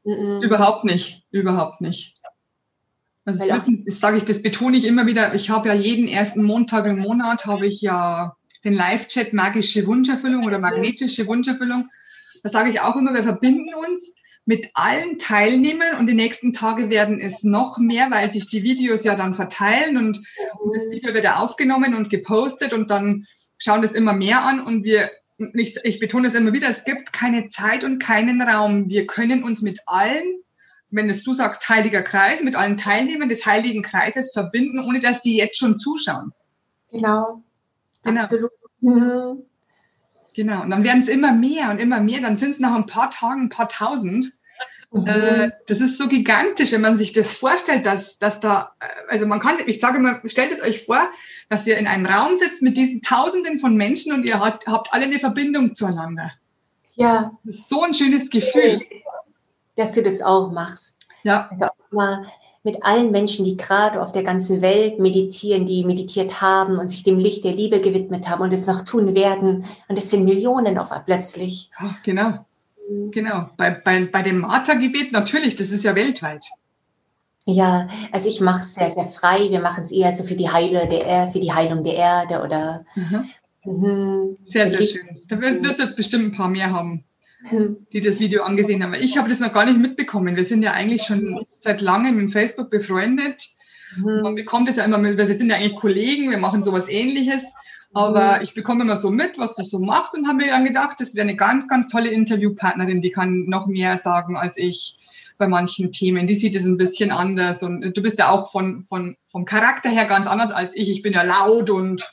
überhaupt 0.04 0.84
nicht, 0.84 1.24
überhaupt 1.30 1.80
nicht. 1.80 2.17
Also 3.28 3.46
das 3.46 3.54
wissen, 3.54 3.84
das 3.84 4.00
sage 4.00 4.16
ich, 4.16 4.24
das 4.24 4.40
betone 4.40 4.78
ich 4.78 4.86
immer 4.86 5.06
wieder. 5.06 5.34
Ich 5.34 5.50
habe 5.50 5.68
ja 5.68 5.74
jeden 5.74 6.08
ersten 6.08 6.42
Montag 6.42 6.86
im 6.86 7.00
Monat 7.00 7.44
habe 7.44 7.66
ich 7.66 7.82
ja 7.82 8.34
den 8.64 8.72
Live-Chat 8.72 9.34
magische 9.34 9.86
Wunscherfüllung 9.86 10.46
oder 10.46 10.58
magnetische 10.58 11.26
Wunscherfüllung. 11.26 11.86
Da 12.42 12.48
sage 12.48 12.70
ich 12.70 12.80
auch 12.80 12.96
immer, 12.96 13.12
wir 13.12 13.22
verbinden 13.22 13.74
uns 13.74 14.14
mit 14.46 14.70
allen 14.72 15.18
Teilnehmern 15.18 15.98
und 15.98 16.06
die 16.06 16.14
nächsten 16.14 16.54
Tage 16.54 16.88
werden 16.88 17.20
es 17.20 17.42
noch 17.42 17.76
mehr, 17.76 18.10
weil 18.10 18.32
sich 18.32 18.48
die 18.48 18.62
Videos 18.62 19.04
ja 19.04 19.14
dann 19.14 19.34
verteilen 19.34 19.98
und, 19.98 20.18
und 20.60 20.74
das 20.74 20.88
Video 20.88 21.12
wird 21.12 21.24
ja 21.24 21.36
aufgenommen 21.36 21.94
und 21.94 22.08
gepostet 22.08 22.72
und 22.72 22.90
dann 22.90 23.26
schauen 23.58 23.82
das 23.82 23.92
immer 23.92 24.14
mehr 24.14 24.42
an 24.42 24.58
und 24.58 24.84
wir, 24.84 25.10
ich, 25.52 25.76
ich 25.84 26.00
betone 26.00 26.28
es 26.28 26.34
immer 26.34 26.54
wieder, 26.54 26.70
es 26.70 26.86
gibt 26.86 27.12
keine 27.12 27.50
Zeit 27.50 27.84
und 27.84 27.98
keinen 27.98 28.40
Raum. 28.40 28.88
Wir 28.88 29.06
können 29.06 29.44
uns 29.44 29.60
mit 29.60 29.80
allen 29.84 30.42
wenn 30.90 31.08
es 31.08 31.22
du 31.22 31.34
sagst, 31.34 31.68
heiliger 31.68 32.02
Kreis, 32.02 32.42
mit 32.42 32.56
allen 32.56 32.76
Teilnehmern 32.76 33.28
des 33.28 33.44
heiligen 33.44 33.82
Kreises 33.82 34.32
verbinden, 34.32 34.80
ohne 34.80 35.00
dass 35.00 35.22
die 35.22 35.36
jetzt 35.36 35.58
schon 35.58 35.78
zuschauen. 35.78 36.32
Genau. 36.90 37.42
genau. 38.02 38.22
Absolut. 38.22 38.50
Mhm. 38.80 39.42
Genau. 40.34 40.62
Und 40.62 40.70
dann 40.70 40.84
werden 40.84 41.02
es 41.02 41.08
immer 41.08 41.32
mehr 41.32 41.70
und 41.70 41.80
immer 41.80 42.00
mehr. 42.00 42.20
Dann 42.20 42.36
sind 42.36 42.50
es 42.50 42.60
nach 42.60 42.74
ein 42.74 42.86
paar 42.86 43.10
Tagen 43.10 43.42
ein 43.42 43.48
paar 43.48 43.68
tausend. 43.68 44.32
Mhm. 44.90 45.06
Äh, 45.06 45.50
das 45.66 45.80
ist 45.80 45.98
so 45.98 46.08
gigantisch, 46.08 46.72
wenn 46.72 46.80
man 46.80 46.96
sich 46.96 47.12
das 47.12 47.34
vorstellt, 47.34 47.84
dass, 47.84 48.18
dass 48.18 48.40
da, 48.40 48.72
äh, 48.80 48.86
also 49.08 49.26
man 49.26 49.40
kann, 49.40 49.56
ich 49.66 49.80
sage 49.80 49.98
immer, 49.98 50.20
stellt 50.24 50.52
es 50.52 50.62
euch 50.62 50.84
vor, 50.84 51.10
dass 51.50 51.66
ihr 51.66 51.76
in 51.76 51.86
einem 51.86 52.06
Raum 52.06 52.38
sitzt 52.38 52.62
mit 52.62 52.78
diesen 52.78 53.02
Tausenden 53.02 53.58
von 53.58 53.76
Menschen 53.76 54.14
und 54.14 54.24
ihr 54.24 54.40
habt, 54.40 54.66
habt 54.66 54.94
alle 54.94 55.04
eine 55.04 55.18
Verbindung 55.18 55.74
zueinander. 55.74 56.32
Ja. 56.94 57.32
So 57.44 57.82
ein 57.82 57.92
schönes 57.92 58.30
Gefühl 58.30 58.80
dass 59.78 59.92
du 59.92 60.02
das 60.02 60.20
auch 60.20 60.50
machst. 60.50 60.96
Ja. 61.22 61.48
Also 61.50 61.64
auch 61.66 61.92
mal 61.92 62.26
mit 62.64 62.84
allen 62.84 63.12
Menschen, 63.12 63.44
die 63.44 63.56
gerade 63.56 64.02
auf 64.02 64.12
der 64.12 64.24
ganzen 64.24 64.60
Welt 64.60 64.98
meditieren, 64.98 65.64
die 65.66 65.84
meditiert 65.84 66.42
haben 66.42 66.78
und 66.78 66.88
sich 66.88 67.04
dem 67.04 67.18
Licht 67.18 67.44
der 67.44 67.52
Liebe 67.52 67.80
gewidmet 67.80 68.28
haben 68.28 68.42
und 68.42 68.52
es 68.52 68.66
noch 68.66 68.84
tun 68.84 69.14
werden. 69.14 69.64
Und 69.86 69.96
es 69.96 70.10
sind 70.10 70.24
Millionen 70.24 70.76
auf 70.76 70.90
plötzlich. 71.06 71.70
Ja, 71.80 71.96
genau. 72.02 72.46
Genau. 73.10 73.50
Bei, 73.56 73.70
bei, 73.70 74.06
bei 74.06 74.22
dem 74.22 74.38
Martha-Gebet 74.38 75.12
natürlich, 75.12 75.54
das 75.56 75.70
ist 75.70 75.84
ja 75.84 75.94
weltweit. 75.94 76.44
Ja, 77.44 77.88
also 78.12 78.28
ich 78.28 78.40
mache 78.40 78.62
es 78.62 78.74
sehr, 78.74 78.90
sehr 78.90 79.08
frei. 79.10 79.48
Wir 79.48 79.60
machen 79.60 79.84
es 79.84 79.92
eher 79.92 80.12
so 80.12 80.24
für 80.24 80.36
die 80.36 80.50
Heile 80.50 80.88
der 80.88 81.06
Erde, 81.06 81.32
für 81.32 81.40
die 81.40 81.52
Heilung 81.52 81.84
der 81.84 81.94
Erde 81.94 82.42
oder. 82.42 82.84
Mhm. 82.94 83.30
Mhm. 83.64 84.36
Sehr, 84.42 84.68
sehr 84.68 84.84
schön. 84.84 85.08
Da 85.28 85.40
wirst 85.40 85.64
du 85.64 85.68
jetzt 85.68 85.96
bestimmt 85.96 86.24
ein 86.24 86.36
paar 86.36 86.48
mehr 86.48 86.72
haben 86.72 87.04
die 87.92 88.00
das 88.00 88.20
Video 88.20 88.42
angesehen 88.42 88.82
haben. 88.82 88.94
Ich 88.94 89.16
habe 89.16 89.28
das 89.28 89.40
noch 89.40 89.52
gar 89.52 89.64
nicht 89.64 89.78
mitbekommen. 89.78 90.36
Wir 90.36 90.44
sind 90.44 90.62
ja 90.62 90.72
eigentlich 90.72 91.02
schon 91.02 91.38
seit 91.48 91.80
langem 91.80 92.18
im 92.18 92.28
Facebook 92.28 92.70
befreundet. 92.70 93.46
Mhm. 93.96 94.22
Man 94.22 94.34
bekommt 94.34 94.68
es 94.68 94.76
ja 94.76 94.84
immer 94.84 94.98
mit, 94.98 95.16
wir 95.16 95.38
sind 95.38 95.50
ja 95.50 95.56
eigentlich 95.56 95.76
Kollegen, 95.76 96.30
wir 96.30 96.38
machen 96.38 96.62
sowas 96.62 96.88
ähnliches. 96.88 97.44
Aber 97.94 98.36
mhm. 98.36 98.42
ich 98.42 98.54
bekomme 98.54 98.82
immer 98.82 98.96
so 98.96 99.10
mit, 99.10 99.38
was 99.38 99.54
du 99.54 99.62
so 99.62 99.78
machst 99.78 100.14
und 100.14 100.26
habe 100.26 100.38
mir 100.38 100.48
dann 100.48 100.64
gedacht, 100.64 101.00
das 101.00 101.14
wäre 101.14 101.26
eine 101.26 101.36
ganz, 101.36 101.68
ganz 101.68 101.86
tolle 101.86 102.10
Interviewpartnerin, 102.10 103.00
die 103.00 103.10
kann 103.10 103.44
noch 103.46 103.66
mehr 103.66 103.96
sagen 103.96 104.36
als 104.36 104.56
ich 104.58 104.98
bei 105.38 105.48
manchen 105.48 105.92
Themen. 105.92 106.26
Die 106.26 106.34
sieht 106.34 106.56
es 106.56 106.64
ein 106.64 106.76
bisschen 106.76 107.12
anders 107.12 107.62
und 107.62 107.96
du 107.96 108.02
bist 108.02 108.18
ja 108.18 108.30
auch 108.30 108.50
von, 108.50 108.82
von, 108.82 109.16
vom 109.24 109.44
Charakter 109.44 109.88
her 109.88 110.04
ganz 110.04 110.26
anders 110.26 110.50
als 110.50 110.74
ich. 110.74 110.90
Ich 110.90 111.02
bin 111.02 111.12
ja 111.12 111.22
laut 111.22 111.70
und 111.70 112.04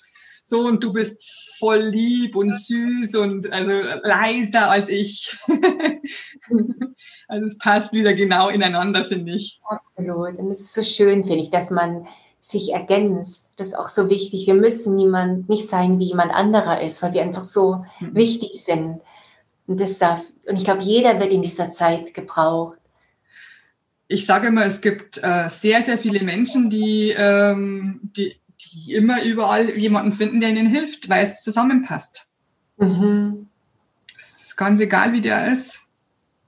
so 0.44 0.62
und 0.62 0.84
du 0.84 0.94
bist 0.94 1.45
voll 1.60 1.82
lieb 1.82 2.36
und 2.36 2.54
süß 2.54 3.16
und 3.16 3.52
also 3.52 3.72
leiser 4.04 4.70
als 4.70 4.90
ich. 4.90 5.38
also 7.28 7.46
es 7.46 7.58
passt 7.58 7.94
wieder 7.94 8.14
genau 8.14 8.50
ineinander, 8.50 9.06
finde 9.06 9.34
ich. 9.34 9.60
Absolut. 9.64 10.38
Und 10.38 10.52
es 10.52 10.62
ist 10.62 10.74
so 10.74 10.84
schön, 10.84 11.26
finde 11.26 11.44
ich, 11.44 11.50
dass 11.50 11.72
man 11.72 12.08
sich 12.42 12.74
ergänzt. 12.74 13.50
Das 13.58 13.70
ist 13.70 13.74
auch 13.74 13.90
so 13.90 14.10
wichtig. 14.10 14.46
Wir 14.46 14.54
müssen 14.54 14.96
niemand 14.96 15.50
nicht 15.50 15.68
sein, 15.68 16.00
wie 16.00 16.06
jemand 16.06 16.32
anderer 16.32 16.82
ist, 16.82 17.02
weil 17.02 17.14
wir 17.14 17.24
einfach 17.24 17.44
so 17.44 17.84
mhm. 18.00 18.16
wichtig 18.16 18.64
sind. 18.64 19.02
Und 19.66 19.82
das 19.82 19.98
darf, 19.98 20.22
und 20.46 20.58
ich 20.58 20.64
glaube, 20.64 20.84
jeder 20.84 21.20
wird 21.20 21.32
in 21.32 21.42
dieser 21.42 21.70
Zeit 21.72 22.14
gebraucht. 22.14 22.78
Ich 24.08 24.28
sage 24.28 24.50
immer, 24.50 24.64
es 24.64 24.82
gibt 24.82 25.20
äh, 25.24 25.50
sehr, 25.50 25.82
sehr 25.82 25.98
viele 25.98 26.24
Menschen, 26.24 26.70
die, 26.70 27.16
ähm, 27.18 28.00
die, 28.16 28.36
die 28.62 28.94
immer 28.94 29.24
überall 29.24 29.78
jemanden 29.78 30.12
finden, 30.12 30.40
der 30.40 30.50
ihnen 30.50 30.68
hilft, 30.68 31.10
weil 31.10 31.24
es 31.24 31.44
zusammenpasst. 31.44 32.32
Mhm. 32.78 33.48
Es 34.16 34.46
ist 34.46 34.56
ganz 34.58 34.80
egal, 34.80 35.14
wie 35.14 35.22
der 35.22 35.52
ist. 35.52 35.88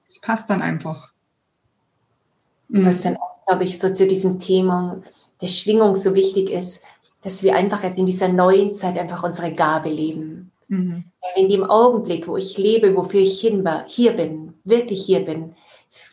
Es 0.08 0.22
passt 0.22 0.50
dann 0.50 0.62
einfach. 0.62 1.12
Und 2.70 2.86
was 2.86 3.02
dann 3.02 3.18
auch, 3.18 3.46
glaube 3.46 3.66
ich, 3.66 3.80
so 3.80 3.92
zu 3.92 4.08
diesem 4.08 4.40
Thema 4.40 5.02
der 5.42 5.48
Schwingung 5.48 5.96
so 5.96 6.16
wichtig 6.16 6.50
ist, 6.50 6.82
dass 7.24 7.44
wir 7.44 7.56
einfach 7.56 7.84
in 7.84 8.06
dieser 8.06 8.30
neuen 8.30 8.72
Zeit 8.72 8.98
einfach 8.98 9.24
unsere 9.24 9.54
Gabe 9.54 9.90
leben. 9.90 10.52
Mhm. 10.68 11.06
In 11.36 11.50
dem 11.50 11.64
Augenblick, 11.64 12.28
wo 12.28 12.38
ich 12.38 12.58
lebe, 12.58 12.96
wofür 12.96 13.22
ich 13.22 13.40
hin 13.40 13.68
hier 13.88 14.14
bin, 14.14 14.54
wirklich 14.64 15.06
hier 15.06 15.26
bin, 15.26 15.56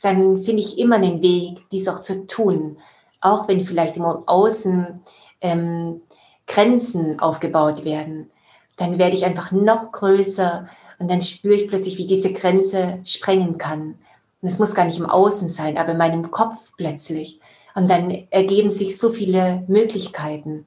dann 0.02 0.42
finde 0.42 0.62
ich 0.62 0.78
immer 0.78 0.96
einen 0.96 1.22
Weg, 1.22 1.58
dies 1.72 1.88
auch 1.88 2.00
zu 2.00 2.26
tun. 2.26 2.78
Auch 3.20 3.48
wenn 3.48 3.66
vielleicht 3.66 3.96
im 3.96 4.04
Außen 4.04 5.00
ähm, 5.44 6.00
Grenzen 6.48 7.20
aufgebaut 7.20 7.84
werden, 7.84 8.30
dann 8.76 8.98
werde 8.98 9.14
ich 9.14 9.24
einfach 9.24 9.52
noch 9.52 9.92
größer 9.92 10.66
und 10.98 11.10
dann 11.10 11.22
spüre 11.22 11.54
ich 11.54 11.68
plötzlich, 11.68 11.98
wie 11.98 12.06
diese 12.06 12.32
Grenze 12.32 12.98
sprengen 13.04 13.58
kann. 13.58 13.98
Und 14.42 14.48
es 14.48 14.58
muss 14.58 14.74
gar 14.74 14.84
nicht 14.84 14.98
im 14.98 15.06
Außen 15.08 15.48
sein, 15.48 15.78
aber 15.78 15.92
in 15.92 15.98
meinem 15.98 16.30
Kopf 16.30 16.72
plötzlich. 16.76 17.40
Und 17.74 17.88
dann 17.88 18.10
ergeben 18.30 18.70
sich 18.70 18.98
so 18.98 19.10
viele 19.10 19.64
Möglichkeiten. 19.68 20.66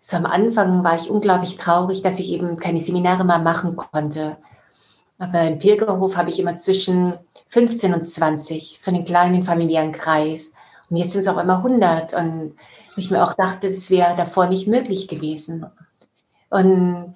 So 0.00 0.16
am 0.16 0.26
Anfang 0.26 0.84
war 0.84 0.96
ich 0.96 1.10
unglaublich 1.10 1.56
traurig, 1.56 2.02
dass 2.02 2.20
ich 2.20 2.30
eben 2.30 2.58
keine 2.58 2.80
Seminare 2.80 3.24
mehr 3.24 3.38
machen 3.38 3.76
konnte. 3.76 4.36
Aber 5.18 5.42
im 5.42 5.58
Pilgerhof 5.58 6.16
habe 6.16 6.30
ich 6.30 6.38
immer 6.38 6.56
zwischen 6.56 7.14
15 7.48 7.94
und 7.94 8.04
20, 8.04 8.78
so 8.80 8.90
einen 8.90 9.04
kleinen 9.04 9.44
familiären 9.44 9.92
Kreis. 9.92 10.50
Und 10.88 10.96
jetzt 10.96 11.12
sind 11.12 11.20
es 11.20 11.28
auch 11.28 11.38
immer 11.38 11.58
100. 11.58 12.14
Und 12.14 12.56
ich 12.96 13.10
mir 13.10 13.22
auch 13.22 13.34
dachte, 13.34 13.70
das 13.70 13.90
wäre 13.90 14.16
davor 14.16 14.46
nicht 14.46 14.66
möglich 14.66 15.08
gewesen. 15.08 15.66
Und, 16.50 17.14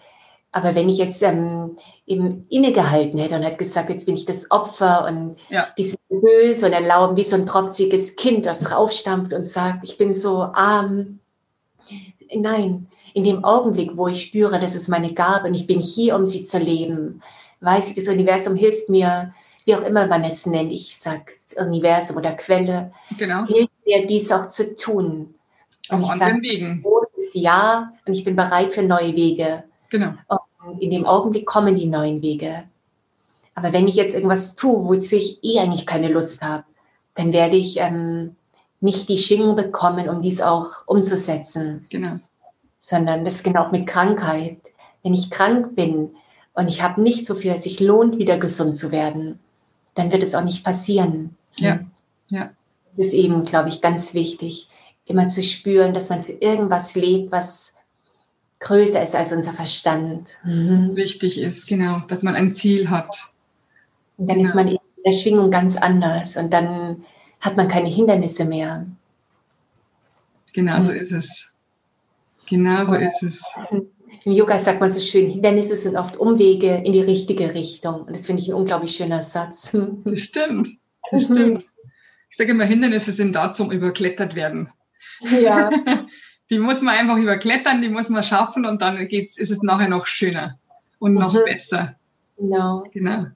aber 0.53 0.75
wenn 0.75 0.89
ich 0.89 0.99
jetzt 0.99 1.23
ähm, 1.23 1.77
eben 2.07 2.47
innegehalten 2.49 3.19
hätte 3.19 3.37
und 3.37 3.43
hätte 3.43 3.57
gesagt, 3.57 3.91
jetzt 3.91 4.07
bin 4.07 4.15
ich 4.15 4.25
das 4.25 4.51
Opfer 4.51 5.07
und 5.07 5.37
ja. 5.49 5.67
die 5.77 5.85
sind 5.85 6.01
böse 6.09 6.67
und 6.67 6.73
erlauben, 6.73 7.17
wie 7.17 7.25
so 7.25 7.37
ein 7.37 7.47
trotziges 7.47 8.17
Kind, 8.17 8.47
das 8.47 8.71
raufstampft 8.71 9.33
und 9.33 9.47
sagt, 9.47 9.81
ich 9.83 9.99
bin 9.99 10.15
so 10.15 10.43
arm. 10.43 11.21
Nein, 12.35 12.87
in 13.13 13.25
dem 13.25 13.45
Augenblick, 13.45 13.97
wo 13.97 14.09
ich 14.09 14.23
spüre, 14.23 14.59
das 14.59 14.75
ist 14.75 14.89
meine 14.89 15.13
Gabe 15.13 15.49
und 15.49 15.55
ich 15.55 15.67
bin 15.67 15.81
hier, 15.81 16.17
um 16.17 16.27
sie 16.27 16.45
zu 16.45 16.59
leben, 16.59 17.23
weiß 17.61 17.89
ich, 17.89 17.95
das 17.95 18.09
Universum 18.09 18.57
hilft 18.57 18.89
mir, 18.89 19.33
wie 19.65 19.75
auch 19.75 19.83
immer 19.83 20.07
man 20.07 20.25
es 20.25 20.47
nennt, 20.47 20.73
ich 20.73 20.99
sag 20.99 21.33
Universum 21.57 22.17
oder 22.17 22.33
Quelle, 22.33 22.93
genau. 23.17 23.47
hilft 23.47 23.73
mir, 23.87 24.07
dies 24.07 24.31
auch 24.33 24.49
zu 24.49 24.75
tun. 24.75 25.35
Auf 25.89 26.11
anderen 26.11 26.37
sag, 26.37 26.43
Wegen. 26.43 26.83
Großes 26.83 27.35
Ja 27.35 27.91
und 28.07 28.15
ich 28.15 28.25
bin 28.25 28.37
bereit 28.37 28.73
für 28.73 28.83
neue 28.83 29.15
Wege. 29.15 29.65
Genau. 29.91 30.15
Und 30.67 30.81
in 30.81 30.91
dem 30.91 31.05
Augenblick 31.05 31.47
kommen 31.47 31.77
die 31.77 31.87
neuen 31.87 32.23
Wege. 32.23 32.65
Aber 33.55 33.73
wenn 33.73 33.87
ich 33.87 33.95
jetzt 33.95 34.15
irgendwas 34.15 34.55
tue, 34.55 34.85
wozu 34.89 35.17
ich 35.17 35.43
eh 35.45 35.61
eigentlich 35.61 35.87
keine 35.87 36.09
Lust 36.09 36.43
habe, 36.43 36.65
dann 37.15 37.33
werde 37.33 37.57
ich 37.57 37.79
ähm, 37.79 38.35
nicht 38.81 39.09
die 39.09 39.19
Schwingung 39.19 39.57
bekommen, 39.57 40.09
um 40.09 40.23
dies 40.23 40.41
auch 40.41 40.87
umzusetzen. 40.87 41.83
Genau. 41.91 42.19
Sondern 42.81 43.25
das 43.25 43.37
ist 43.37 43.45
genau 43.45 43.71
mit 43.71 43.87
Krankheit. 43.87 44.59
Wenn 45.03 45.15
ich 45.15 45.31
krank 45.31 45.77
bin 45.77 46.11
und 46.55 46.69
ich 46.69 46.83
habe 46.83 47.01
nichts, 47.01 47.31
wofür 47.31 47.55
es 47.55 47.63
sich 47.63 47.79
lohnt, 47.81 48.19
wieder 48.19 48.39
gesund 48.39 48.75
zu 48.75 48.91
werden, 48.91 49.39
dann 49.95 50.11
wird 50.11 50.23
es 50.23 50.35
auch 50.35 50.45
nicht 50.45 50.65
passieren. 50.65 51.37
Ja, 51.57 51.81
ja. 52.29 52.51
Es 52.91 52.99
ist 52.99 53.13
eben, 53.13 53.45
glaube 53.45 53.69
ich, 53.69 53.81
ganz 53.81 54.15
wichtig, 54.15 54.69
immer 55.07 55.29
zu 55.29 55.43
spüren, 55.43 55.95
dass 55.95 56.09
man 56.09 56.25
für 56.25 56.33
irgendwas 56.33 56.95
lebt, 56.95 57.31
was 57.31 57.75
größer 58.61 59.03
ist 59.03 59.15
als 59.15 59.33
unser 59.33 59.53
Verstand. 59.53 60.39
Mhm. 60.45 60.85
Was 60.85 60.97
wichtig 60.97 61.41
ist, 61.41 61.67
genau, 61.67 62.01
dass 62.09 62.23
man 62.23 62.35
ein 62.35 62.53
Ziel 62.53 62.89
hat. 62.91 63.33
Und 64.17 64.29
dann 64.29 64.39
genau. 64.39 64.49
ist 64.49 64.55
man 64.55 64.69
in 64.69 64.79
der 65.05 65.13
Schwingung 65.13 65.51
ganz 65.51 65.77
anders 65.77 66.37
und 66.37 66.53
dann 66.53 67.05
hat 67.41 67.57
man 67.57 67.69
keine 67.69 67.89
Hindernisse 67.89 68.45
mehr. 68.45 68.87
Genau 70.55 70.81
so 70.81 70.93
ist 70.93 71.13
es. 71.13 71.53
Genau 72.49 72.85
so 72.85 72.95
ist 72.95 73.23
es. 73.23 73.45
Im 74.25 74.33
Yoga 74.33 74.59
sagt 74.59 74.81
man 74.81 74.91
so 74.91 75.01
schön, 75.01 75.29
Hindernisse 75.29 75.77
sind 75.77 75.97
oft 75.97 76.17
Umwege 76.17 76.77
in 76.77 76.93
die 76.93 77.01
richtige 77.01 77.55
Richtung. 77.55 78.03
Und 78.03 78.15
das 78.15 78.27
finde 78.27 78.43
ich 78.43 78.49
ein 78.49 78.55
unglaublich 78.55 78.97
schöner 78.97 79.23
Satz. 79.23 79.73
Das 80.05 80.21
stimmt. 80.21 80.69
Das 81.11 81.25
stimmt. 81.25 81.65
Ich 82.31 82.37
sage 82.37 82.53
immer, 82.53 82.65
Hindernisse 82.65 83.13
sind 83.13 83.37
da 83.37 83.53
zum 83.53 83.71
überklettert 83.71 84.35
werden. 84.35 84.73
Ja. 85.31 85.71
die 86.51 86.59
muss 86.59 86.83
man 86.83 86.97
einfach 86.97 87.17
überklettern, 87.17 87.83
die 87.83 87.89
muss 87.89 88.09
man 88.09 88.23
schaffen 88.23 88.67
und 88.67 88.83
dann 88.83 89.09
geht's, 89.09 89.39
ist 89.39 89.51
es 89.51 89.63
nachher 89.63 89.89
noch 89.89 90.07
schöner 90.07 90.59
und 90.99 91.15
noch 91.15 91.35
mhm. 91.35 91.45
besser. 91.45 91.97
Genau. 92.37 92.85
Genau. 92.93 93.27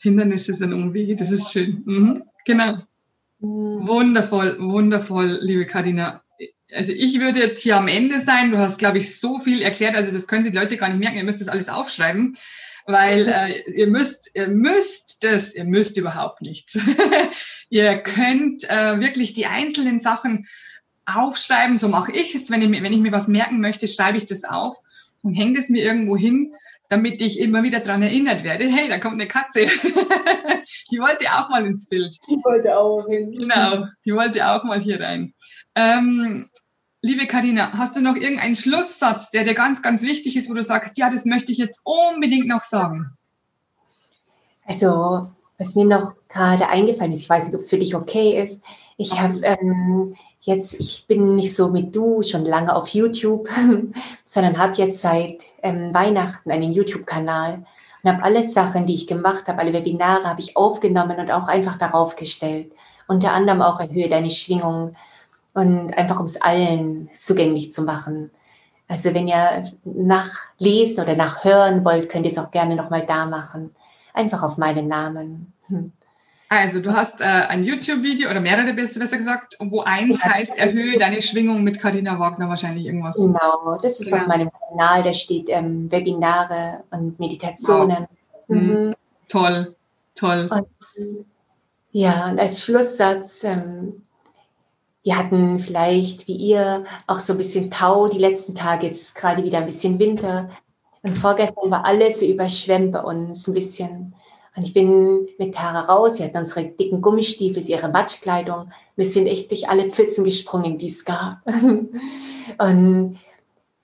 Hindernisse 0.00 0.54
sind 0.54 0.72
Umwege, 0.72 1.16
das 1.16 1.30
ist 1.30 1.52
schön. 1.52 1.82
Mhm. 1.86 2.22
Genau. 2.44 2.78
Mhm. 3.40 3.86
Wundervoll, 3.86 4.56
wundervoll, 4.58 5.38
liebe 5.42 5.66
Karina. 5.66 6.22
Also 6.74 6.92
ich 6.92 7.20
würde 7.20 7.40
jetzt 7.40 7.62
hier 7.62 7.76
am 7.76 7.88
Ende 7.88 8.20
sein. 8.20 8.50
Du 8.50 8.58
hast, 8.58 8.78
glaube 8.78 8.98
ich, 8.98 9.20
so 9.20 9.38
viel 9.38 9.62
erklärt. 9.62 9.96
Also 9.96 10.12
das 10.12 10.26
können 10.26 10.44
die 10.44 10.50
Leute 10.50 10.76
gar 10.76 10.88
nicht 10.88 10.98
merken. 10.98 11.16
Ihr 11.16 11.24
müsst 11.24 11.40
das 11.40 11.48
alles 11.48 11.68
aufschreiben, 11.68 12.36
weil 12.86 13.28
äh, 13.28 13.70
ihr 13.70 13.86
müsst, 13.86 14.30
ihr 14.34 14.48
müsst 14.48 15.24
das, 15.24 15.54
ihr 15.54 15.64
müsst 15.64 15.96
überhaupt 15.96 16.42
nichts. 16.42 16.78
ihr 17.68 17.98
könnt 17.98 18.68
äh, 18.68 18.98
wirklich 19.00 19.34
die 19.34 19.46
einzelnen 19.46 20.00
Sachen 20.00 20.46
aufschreiben, 21.06 21.76
so 21.76 21.88
mache 21.88 22.12
ich 22.12 22.34
es. 22.34 22.50
Wenn 22.50 22.62
ich, 22.62 22.68
mir, 22.68 22.82
wenn 22.82 22.92
ich 22.92 23.00
mir 23.00 23.12
was 23.12 23.28
merken 23.28 23.60
möchte, 23.60 23.88
schreibe 23.88 24.18
ich 24.18 24.26
das 24.26 24.44
auf 24.44 24.76
und 25.22 25.34
hänge 25.34 25.54
das 25.54 25.68
mir 25.68 25.84
irgendwo 25.84 26.16
hin, 26.16 26.54
damit 26.88 27.20
ich 27.22 27.40
immer 27.40 27.62
wieder 27.62 27.80
dran 27.80 28.02
erinnert 28.02 28.44
werde, 28.44 28.66
hey, 28.66 28.88
da 28.88 28.98
kommt 28.98 29.14
eine 29.14 29.26
Katze. 29.26 29.60
die 30.90 30.98
wollte 30.98 31.26
auch 31.32 31.48
mal 31.48 31.66
ins 31.66 31.88
Bild. 31.88 32.16
Die 32.28 32.36
wollte 32.44 32.76
auch 32.76 33.06
hin. 33.08 33.32
Genau, 33.32 33.86
die 34.04 34.12
wollte 34.12 34.48
auch 34.48 34.64
mal 34.64 34.80
hier 34.80 35.00
rein. 35.00 35.34
Ähm, 35.74 36.48
liebe 37.02 37.26
Karina, 37.26 37.72
hast 37.72 37.96
du 37.96 38.00
noch 38.00 38.16
irgendeinen 38.16 38.56
Schlusssatz, 38.56 39.30
der 39.30 39.44
dir 39.44 39.54
ganz, 39.54 39.82
ganz 39.82 40.02
wichtig 40.02 40.36
ist, 40.36 40.48
wo 40.48 40.54
du 40.54 40.62
sagst, 40.62 40.96
ja, 40.98 41.10
das 41.10 41.24
möchte 41.24 41.52
ich 41.52 41.58
jetzt 41.58 41.80
unbedingt 41.84 42.46
noch 42.46 42.62
sagen? 42.62 43.10
Also, 44.66 45.30
was 45.58 45.74
mir 45.74 45.84
noch 45.84 46.14
gerade 46.28 46.68
eingefallen 46.68 47.12
ist, 47.12 47.20
ich 47.20 47.28
weiß 47.28 47.46
nicht, 47.46 47.54
ob 47.54 47.60
es 47.60 47.70
für 47.70 47.78
dich 47.78 47.94
okay 47.94 48.42
ist. 48.42 48.62
Ich 48.96 49.20
habe 49.20 49.40
ähm, 49.42 50.16
jetzt, 50.44 50.74
ich 50.74 51.06
bin 51.06 51.36
nicht 51.36 51.54
so 51.54 51.68
mit 51.68 51.94
du 51.96 52.22
schon 52.22 52.44
lange 52.44 52.74
auf 52.76 52.88
YouTube, 52.88 53.48
sondern 54.26 54.58
habe 54.58 54.74
jetzt 54.74 55.00
seit 55.00 55.40
ähm, 55.62 55.92
Weihnachten 55.92 56.50
einen 56.50 56.72
YouTube-Kanal 56.72 57.64
und 58.02 58.10
habe 58.10 58.22
alle 58.22 58.42
Sachen, 58.42 58.86
die 58.86 58.94
ich 58.94 59.06
gemacht 59.06 59.48
habe, 59.48 59.58
alle 59.58 59.72
Webinare 59.72 60.24
habe 60.24 60.40
ich 60.40 60.56
aufgenommen 60.56 61.18
und 61.18 61.30
auch 61.30 61.48
einfach 61.48 61.78
darauf 61.78 62.16
gestellt. 62.16 62.70
Unter 63.08 63.32
anderem 63.32 63.62
auch 63.62 63.80
erhöhe 63.80 64.08
deine 64.08 64.30
Schwingung 64.30 64.94
und 65.54 65.96
einfach 65.96 66.20
um 66.20 66.26
es 66.26 66.40
allen 66.40 67.08
zugänglich 67.16 67.72
zu 67.72 67.82
machen. 67.82 68.30
Also 68.86 69.14
wenn 69.14 69.28
ihr 69.28 69.72
nachlesen 69.84 71.02
oder 71.02 71.16
nachhören 71.16 71.84
wollt, 71.84 72.10
könnt 72.10 72.26
ihr 72.26 72.32
es 72.32 72.38
auch 72.38 72.50
gerne 72.50 72.76
nochmal 72.76 73.06
da 73.06 73.24
machen. 73.24 73.74
Einfach 74.12 74.42
auf 74.42 74.58
meinen 74.58 74.88
Namen. 74.88 75.52
Also 76.60 76.80
du 76.80 76.92
hast 76.92 77.20
äh, 77.20 77.24
ein 77.24 77.64
YouTube-Video 77.64 78.30
oder 78.30 78.40
mehrere 78.40 78.72
besser 78.72 79.16
gesagt, 79.16 79.56
wo 79.60 79.82
eins 79.82 80.22
ja, 80.22 80.34
heißt, 80.34 80.56
erhöhe 80.58 80.98
deine 80.98 81.22
Schwingung 81.22 81.62
mit 81.62 81.80
Karina 81.80 82.18
Wagner 82.18 82.48
wahrscheinlich 82.48 82.86
irgendwas. 82.86 83.16
Genau, 83.16 83.78
das 83.82 84.00
ist 84.00 84.10
genau. 84.10 84.22
auf 84.22 84.28
meinem 84.28 84.50
Kanal, 84.50 85.02
da 85.02 85.14
steht 85.14 85.48
ähm, 85.48 85.90
Webinare 85.90 86.84
und 86.90 87.18
Meditationen. 87.18 88.06
Wow. 88.46 88.56
Mhm. 88.56 88.68
Mhm. 88.68 88.94
Toll, 89.28 89.74
Toll. 90.14 90.48
Und, 90.50 90.66
ja, 91.90 92.30
und 92.30 92.38
als 92.38 92.62
Schlusssatz, 92.62 93.44
ähm, 93.44 94.02
wir 95.02 95.18
hatten 95.18 95.60
vielleicht 95.60 96.26
wie 96.28 96.36
ihr 96.36 96.84
auch 97.06 97.20
so 97.20 97.34
ein 97.34 97.38
bisschen 97.38 97.70
Tau 97.70 98.08
die 98.08 98.18
letzten 98.18 98.54
Tage, 98.54 98.86
jetzt 98.86 99.02
ist 99.02 99.14
gerade 99.14 99.44
wieder 99.44 99.58
ein 99.58 99.66
bisschen 99.66 99.98
Winter. 99.98 100.50
Und 101.02 101.18
vorgestern 101.18 101.70
war 101.70 101.84
alles 101.84 102.20
so 102.20 102.26
überschwemmt 102.26 102.92
bei 102.92 103.00
uns 103.00 103.46
ein 103.46 103.54
bisschen. 103.54 104.14
Und 104.56 104.62
ich 104.62 104.72
bin 104.72 105.28
mit 105.38 105.54
Tara 105.54 105.80
raus, 105.80 106.16
sie 106.16 106.24
hatten 106.24 106.36
unsere 106.36 106.64
dicken 106.64 107.02
Gummistiefel, 107.02 107.62
ihre 107.62 107.88
Matschkleidung. 107.88 108.70
Wir 108.94 109.06
sind 109.06 109.26
echt 109.26 109.50
durch 109.50 109.68
alle 109.68 109.90
Pfützen 109.90 110.24
gesprungen, 110.24 110.78
die 110.78 110.88
es 110.88 111.04
gab. 111.04 111.38
Und 112.58 113.18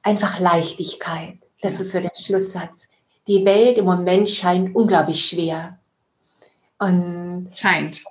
einfach 0.03 0.39
Leichtigkeit. 0.39 1.39
Das 1.61 1.81
ist 1.81 1.93
so 1.93 2.01
der 2.01 2.12
Schlusssatz. 2.16 2.89
Die 3.27 3.45
Welt 3.45 3.79
im 3.79 3.85
Moment 3.85 4.29
scheint 4.29 4.75
unglaublich 4.75 5.25
schwer. 5.25 5.79
Und 6.79 7.51
scheint. 7.53 8.03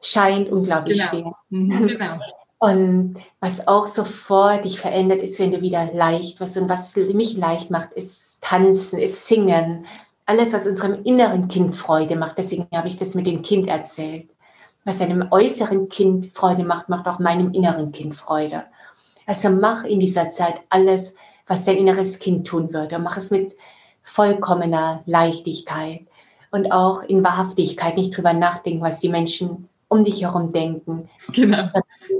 Scheint 0.00 0.50
unglaublich 0.50 0.98
genau. 0.98 1.10
schwer. 1.10 1.32
Mhm, 1.50 1.86
genau. 1.88 2.18
Und 2.58 3.16
was 3.40 3.68
auch 3.68 3.86
sofort 3.86 4.64
dich 4.64 4.80
verändert, 4.80 5.20
ist, 5.20 5.38
wenn 5.38 5.52
du 5.52 5.60
wieder 5.60 5.92
leicht 5.92 6.40
wirst. 6.40 6.56
Und 6.56 6.68
was 6.68 6.96
mich 6.96 7.36
leicht 7.36 7.70
macht, 7.70 7.92
ist 7.92 8.42
Tanzen, 8.42 8.98
ist 8.98 9.26
Singen. 9.26 9.86
Alles, 10.26 10.52
was 10.52 10.66
unserem 10.66 11.02
inneren 11.04 11.48
Kind 11.48 11.76
Freude 11.76 12.16
macht. 12.16 12.36
Deswegen 12.36 12.66
habe 12.74 12.88
ich 12.88 12.98
das 12.98 13.14
mit 13.14 13.26
dem 13.26 13.42
Kind 13.42 13.68
erzählt. 13.68 14.28
Was 14.84 15.00
einem 15.00 15.28
äußeren 15.30 15.88
Kind 15.88 16.36
Freude 16.36 16.64
macht, 16.64 16.88
macht 16.88 17.06
auch 17.06 17.18
meinem 17.18 17.52
inneren 17.52 17.92
Kind 17.92 18.14
Freude. 18.14 18.64
Also 19.24 19.50
mach 19.50 19.84
in 19.84 20.00
dieser 20.00 20.30
Zeit 20.30 20.60
alles, 20.68 21.14
was 21.46 21.64
dein 21.64 21.76
inneres 21.76 22.18
Kind 22.18 22.46
tun 22.46 22.72
würde. 22.72 22.98
Mach 22.98 23.16
es 23.16 23.30
mit 23.30 23.56
vollkommener 24.02 25.02
Leichtigkeit 25.06 26.06
und 26.52 26.70
auch 26.70 27.02
in 27.02 27.24
Wahrhaftigkeit, 27.24 27.96
nicht 27.96 28.16
drüber 28.16 28.32
nachdenken, 28.32 28.82
was 28.82 29.00
die 29.00 29.08
Menschen 29.08 29.68
um 29.88 30.04
dich 30.04 30.22
herum 30.22 30.52
denken. 30.52 31.08
Genau. 31.32 31.68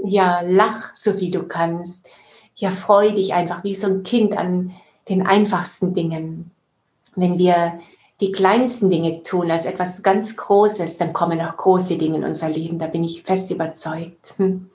Ja, 0.05 0.41
lach 0.41 0.95
so 0.95 1.19
wie 1.19 1.31
du 1.31 1.43
kannst. 1.43 2.07
Ja, 2.55 2.71
freu 2.71 3.11
dich 3.11 3.33
einfach 3.33 3.63
wie 3.63 3.75
so 3.75 3.87
ein 3.87 4.03
Kind 4.03 4.37
an 4.37 4.73
den 5.09 5.25
einfachsten 5.25 5.93
Dingen. 5.93 6.51
Wenn 7.15 7.37
wir 7.37 7.79
die 8.19 8.31
kleinsten 8.31 8.89
Dinge 8.89 9.21
tun 9.23 9.51
als 9.51 9.65
etwas 9.65 10.01
ganz 10.01 10.35
Großes, 10.35 10.97
dann 10.97 11.13
kommen 11.13 11.39
auch 11.41 11.55
große 11.55 11.97
Dinge 11.97 12.17
in 12.17 12.23
unser 12.23 12.49
Leben. 12.49 12.79
Da 12.79 12.87
bin 12.87 13.03
ich 13.03 13.23
fest 13.23 13.51
überzeugt. 13.51 14.33
Hm. 14.37 14.69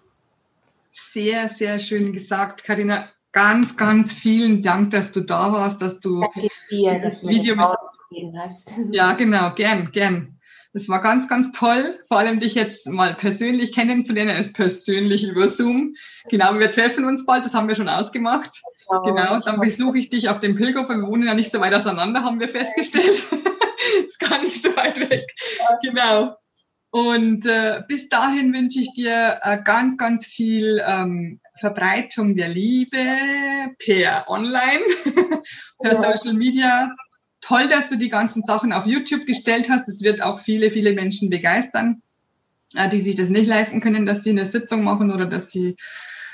Sehr, 0.92 1.48
sehr 1.48 1.78
schön 1.78 2.12
gesagt, 2.12 2.64
Karina. 2.64 3.08
Ganz, 3.32 3.78
ganz 3.78 4.12
vielen 4.12 4.62
Dank, 4.62 4.90
dass 4.90 5.10
du 5.10 5.22
da 5.22 5.52
warst, 5.52 5.80
dass 5.80 6.00
du 6.00 6.22
dir, 6.70 6.92
dieses 6.92 7.22
dass 7.22 7.28
Video 7.28 7.56
mit 7.56 8.36
hast. 8.36 8.70
Ja, 8.90 9.14
genau, 9.14 9.54
gern, 9.54 9.90
gern. 9.90 10.38
Das 10.74 10.88
war 10.88 11.02
ganz, 11.02 11.28
ganz 11.28 11.52
toll, 11.52 11.94
vor 12.08 12.18
allem 12.18 12.40
dich 12.40 12.54
jetzt 12.54 12.88
mal 12.88 13.14
persönlich 13.14 13.72
kennenzulernen, 13.72 14.34
als 14.34 14.52
persönlich 14.52 15.24
über 15.24 15.46
Zoom. 15.48 15.94
Genau, 16.30 16.58
wir 16.58 16.70
treffen 16.70 17.04
uns 17.04 17.26
bald, 17.26 17.44
das 17.44 17.54
haben 17.54 17.68
wir 17.68 17.74
schon 17.74 17.90
ausgemacht. 17.90 18.62
Oh, 18.88 19.00
genau, 19.00 19.38
dann 19.40 19.60
besuche 19.60 19.98
ich 19.98 20.08
dich 20.08 20.30
auf 20.30 20.40
dem 20.40 20.54
Pilgerhof. 20.54 20.88
Wir 20.88 21.02
wohnen 21.02 21.26
ja 21.26 21.34
nicht 21.34 21.52
so 21.52 21.60
weit 21.60 21.74
auseinander, 21.74 22.22
haben 22.22 22.40
wir 22.40 22.48
festgestellt. 22.48 23.22
ist 24.06 24.18
gar 24.18 24.40
nicht 24.40 24.62
so 24.62 24.74
weit 24.76 24.98
weg. 24.98 25.26
Genau. 25.82 26.34
Und 26.90 27.46
äh, 27.46 27.82
bis 27.88 28.10
dahin 28.10 28.52
wünsche 28.52 28.80
ich 28.80 28.92
dir 28.92 29.40
äh, 29.42 29.58
ganz, 29.64 29.96
ganz 29.96 30.26
viel 30.26 30.82
ähm, 30.86 31.40
Verbreitung 31.58 32.36
der 32.36 32.48
Liebe 32.48 32.98
per 33.78 34.28
Online, 34.28 34.82
per 35.82 35.92
ja. 35.92 36.16
Social 36.16 36.34
Media. 36.34 36.94
Toll, 37.52 37.68
dass 37.68 37.88
du 37.88 37.96
die 37.96 38.08
ganzen 38.08 38.42
Sachen 38.44 38.72
auf 38.72 38.86
YouTube 38.86 39.26
gestellt 39.26 39.68
hast. 39.68 39.86
Das 39.86 40.00
wird 40.00 40.22
auch 40.22 40.38
viele, 40.38 40.70
viele 40.70 40.94
Menschen 40.94 41.28
begeistern, 41.28 42.00
äh, 42.74 42.88
die 42.88 42.98
sich 42.98 43.14
das 43.14 43.28
nicht 43.28 43.46
leisten 43.46 43.82
können, 43.82 44.06
dass 44.06 44.22
sie 44.22 44.30
eine 44.30 44.46
Sitzung 44.46 44.84
machen 44.84 45.10
oder 45.10 45.26
dass 45.26 45.50
sie 45.50 45.76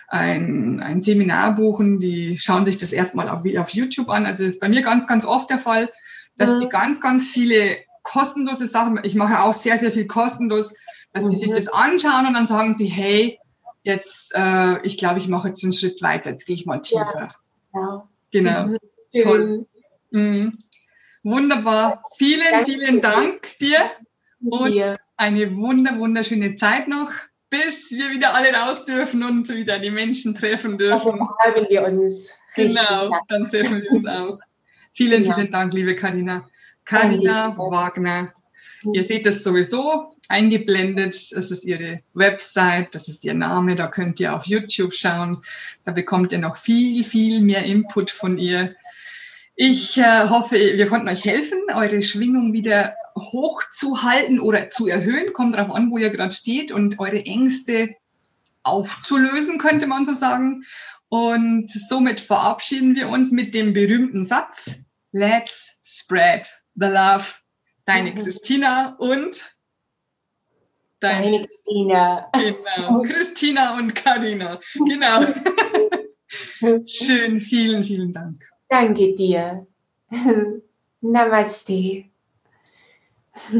ein, 0.06 0.80
ein 0.80 1.02
Seminar 1.02 1.56
buchen. 1.56 1.98
Die 1.98 2.38
schauen 2.38 2.64
sich 2.64 2.78
das 2.78 2.92
erstmal 2.92 3.28
auf, 3.28 3.42
auf 3.58 3.70
YouTube 3.70 4.10
an. 4.10 4.26
Also 4.26 4.44
ist 4.44 4.60
bei 4.60 4.68
mir 4.68 4.82
ganz, 4.82 5.08
ganz 5.08 5.24
oft 5.24 5.50
der 5.50 5.58
Fall, 5.58 5.90
dass 6.36 6.52
mhm. 6.52 6.60
die 6.60 6.68
ganz, 6.68 7.00
ganz 7.00 7.26
viele 7.26 7.78
kostenlose 8.04 8.68
Sachen, 8.68 9.00
ich 9.02 9.16
mache 9.16 9.42
auch 9.42 9.54
sehr, 9.54 9.76
sehr 9.76 9.90
viel 9.90 10.06
kostenlos, 10.06 10.72
dass 11.12 11.24
mhm. 11.24 11.30
die 11.30 11.36
sich 11.36 11.50
mhm. 11.50 11.54
das 11.54 11.66
anschauen 11.66 12.28
und 12.28 12.34
dann 12.34 12.46
sagen 12.46 12.72
sie, 12.72 12.86
hey, 12.86 13.40
jetzt, 13.82 14.36
äh, 14.36 14.80
ich 14.86 14.98
glaube, 14.98 15.18
ich 15.18 15.26
mache 15.26 15.48
jetzt 15.48 15.64
einen 15.64 15.72
Schritt 15.72 16.00
weiter, 16.00 16.30
jetzt 16.30 16.46
gehe 16.46 16.54
ich 16.54 16.64
mal 16.64 16.78
tiefer. 16.78 17.34
Ja. 17.74 18.08
Genau. 18.30 18.66
Mhm. 18.68 18.78
Toll. 19.20 19.66
Mhm. 20.12 20.52
Wunderbar. 21.22 22.02
Vielen, 22.16 22.40
Danke. 22.50 22.72
vielen 22.72 23.00
Dank 23.00 23.58
dir 23.58 23.90
und 24.40 24.72
dir. 24.72 24.96
eine 25.16 25.54
wunder, 25.56 25.98
wunderschöne 25.98 26.54
Zeit 26.54 26.88
noch, 26.88 27.10
bis 27.50 27.90
wir 27.92 28.10
wieder 28.10 28.34
alle 28.34 28.52
raus 28.52 28.84
dürfen 28.84 29.22
und 29.22 29.48
wieder 29.48 29.78
die 29.78 29.90
Menschen 29.90 30.34
treffen 30.34 30.78
dürfen. 30.78 31.18
Dann 31.18 31.54
haben 31.54 31.66
wir 31.68 31.82
uns. 31.84 32.30
Genau, 32.54 33.16
dann 33.28 33.44
treffen 33.44 33.82
wir 33.82 33.90
uns 33.92 34.06
auch. 34.06 34.38
Vielen, 34.94 35.24
ja. 35.24 35.34
vielen 35.34 35.50
Dank, 35.50 35.74
liebe 35.74 35.94
Karina. 35.94 36.48
Karina 36.84 37.56
Wagner. 37.56 38.32
Ihr 38.92 39.04
seht 39.04 39.26
das 39.26 39.42
sowieso 39.42 40.10
eingeblendet. 40.28 41.14
Das 41.32 41.50
ist 41.50 41.64
ihre 41.64 42.00
Website, 42.14 42.94
das 42.94 43.08
ist 43.08 43.24
ihr 43.24 43.34
Name. 43.34 43.74
Da 43.74 43.88
könnt 43.88 44.20
ihr 44.20 44.34
auf 44.34 44.46
YouTube 44.46 44.94
schauen. 44.94 45.42
Da 45.84 45.92
bekommt 45.92 46.32
ihr 46.32 46.38
noch 46.38 46.56
viel, 46.56 47.04
viel 47.04 47.40
mehr 47.40 47.64
Input 47.64 48.10
von 48.10 48.38
ihr. 48.38 48.74
Ich 49.60 49.98
äh, 49.98 50.28
hoffe, 50.28 50.54
wir 50.54 50.86
konnten 50.86 51.08
euch 51.08 51.24
helfen, 51.24 51.58
eure 51.74 52.00
Schwingung 52.00 52.52
wieder 52.52 52.94
hochzuhalten 53.16 54.38
oder 54.38 54.70
zu 54.70 54.86
erhöhen. 54.86 55.32
Kommt 55.32 55.56
darauf 55.56 55.74
an, 55.74 55.90
wo 55.90 55.98
ihr 55.98 56.10
gerade 56.10 56.32
steht 56.32 56.70
und 56.70 57.00
eure 57.00 57.26
Ängste 57.26 57.96
aufzulösen, 58.62 59.58
könnte 59.58 59.88
man 59.88 60.04
so 60.04 60.14
sagen. 60.14 60.62
Und 61.08 61.68
somit 61.68 62.20
verabschieden 62.20 62.94
wir 62.94 63.08
uns 63.08 63.32
mit 63.32 63.52
dem 63.52 63.72
berühmten 63.72 64.22
Satz, 64.22 64.84
Let's 65.10 65.80
spread 65.82 66.48
The 66.76 66.86
Love, 66.86 67.24
deine 67.84 68.12
mhm. 68.12 68.18
Christina 68.18 68.94
und 69.00 69.56
deine, 71.00 71.32
deine 71.32 71.48
Christina. 71.48 72.30
Genau, 72.32 73.02
Christina 73.02 73.76
und 73.76 73.92
Karina. 73.96 74.60
Genau. 74.86 75.26
Schön, 76.86 77.40
vielen, 77.40 77.82
vielen 77.82 78.12
Dank. 78.12 78.48
Danke 78.70 79.16
dir. 79.16 79.66
Namaste. 81.00 82.04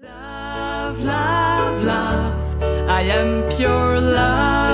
love, 0.00 1.02
love, 1.04 1.82
love. 1.84 2.62
I 2.88 3.02
am 3.02 3.48
pure 3.50 4.00
love. 4.00 4.65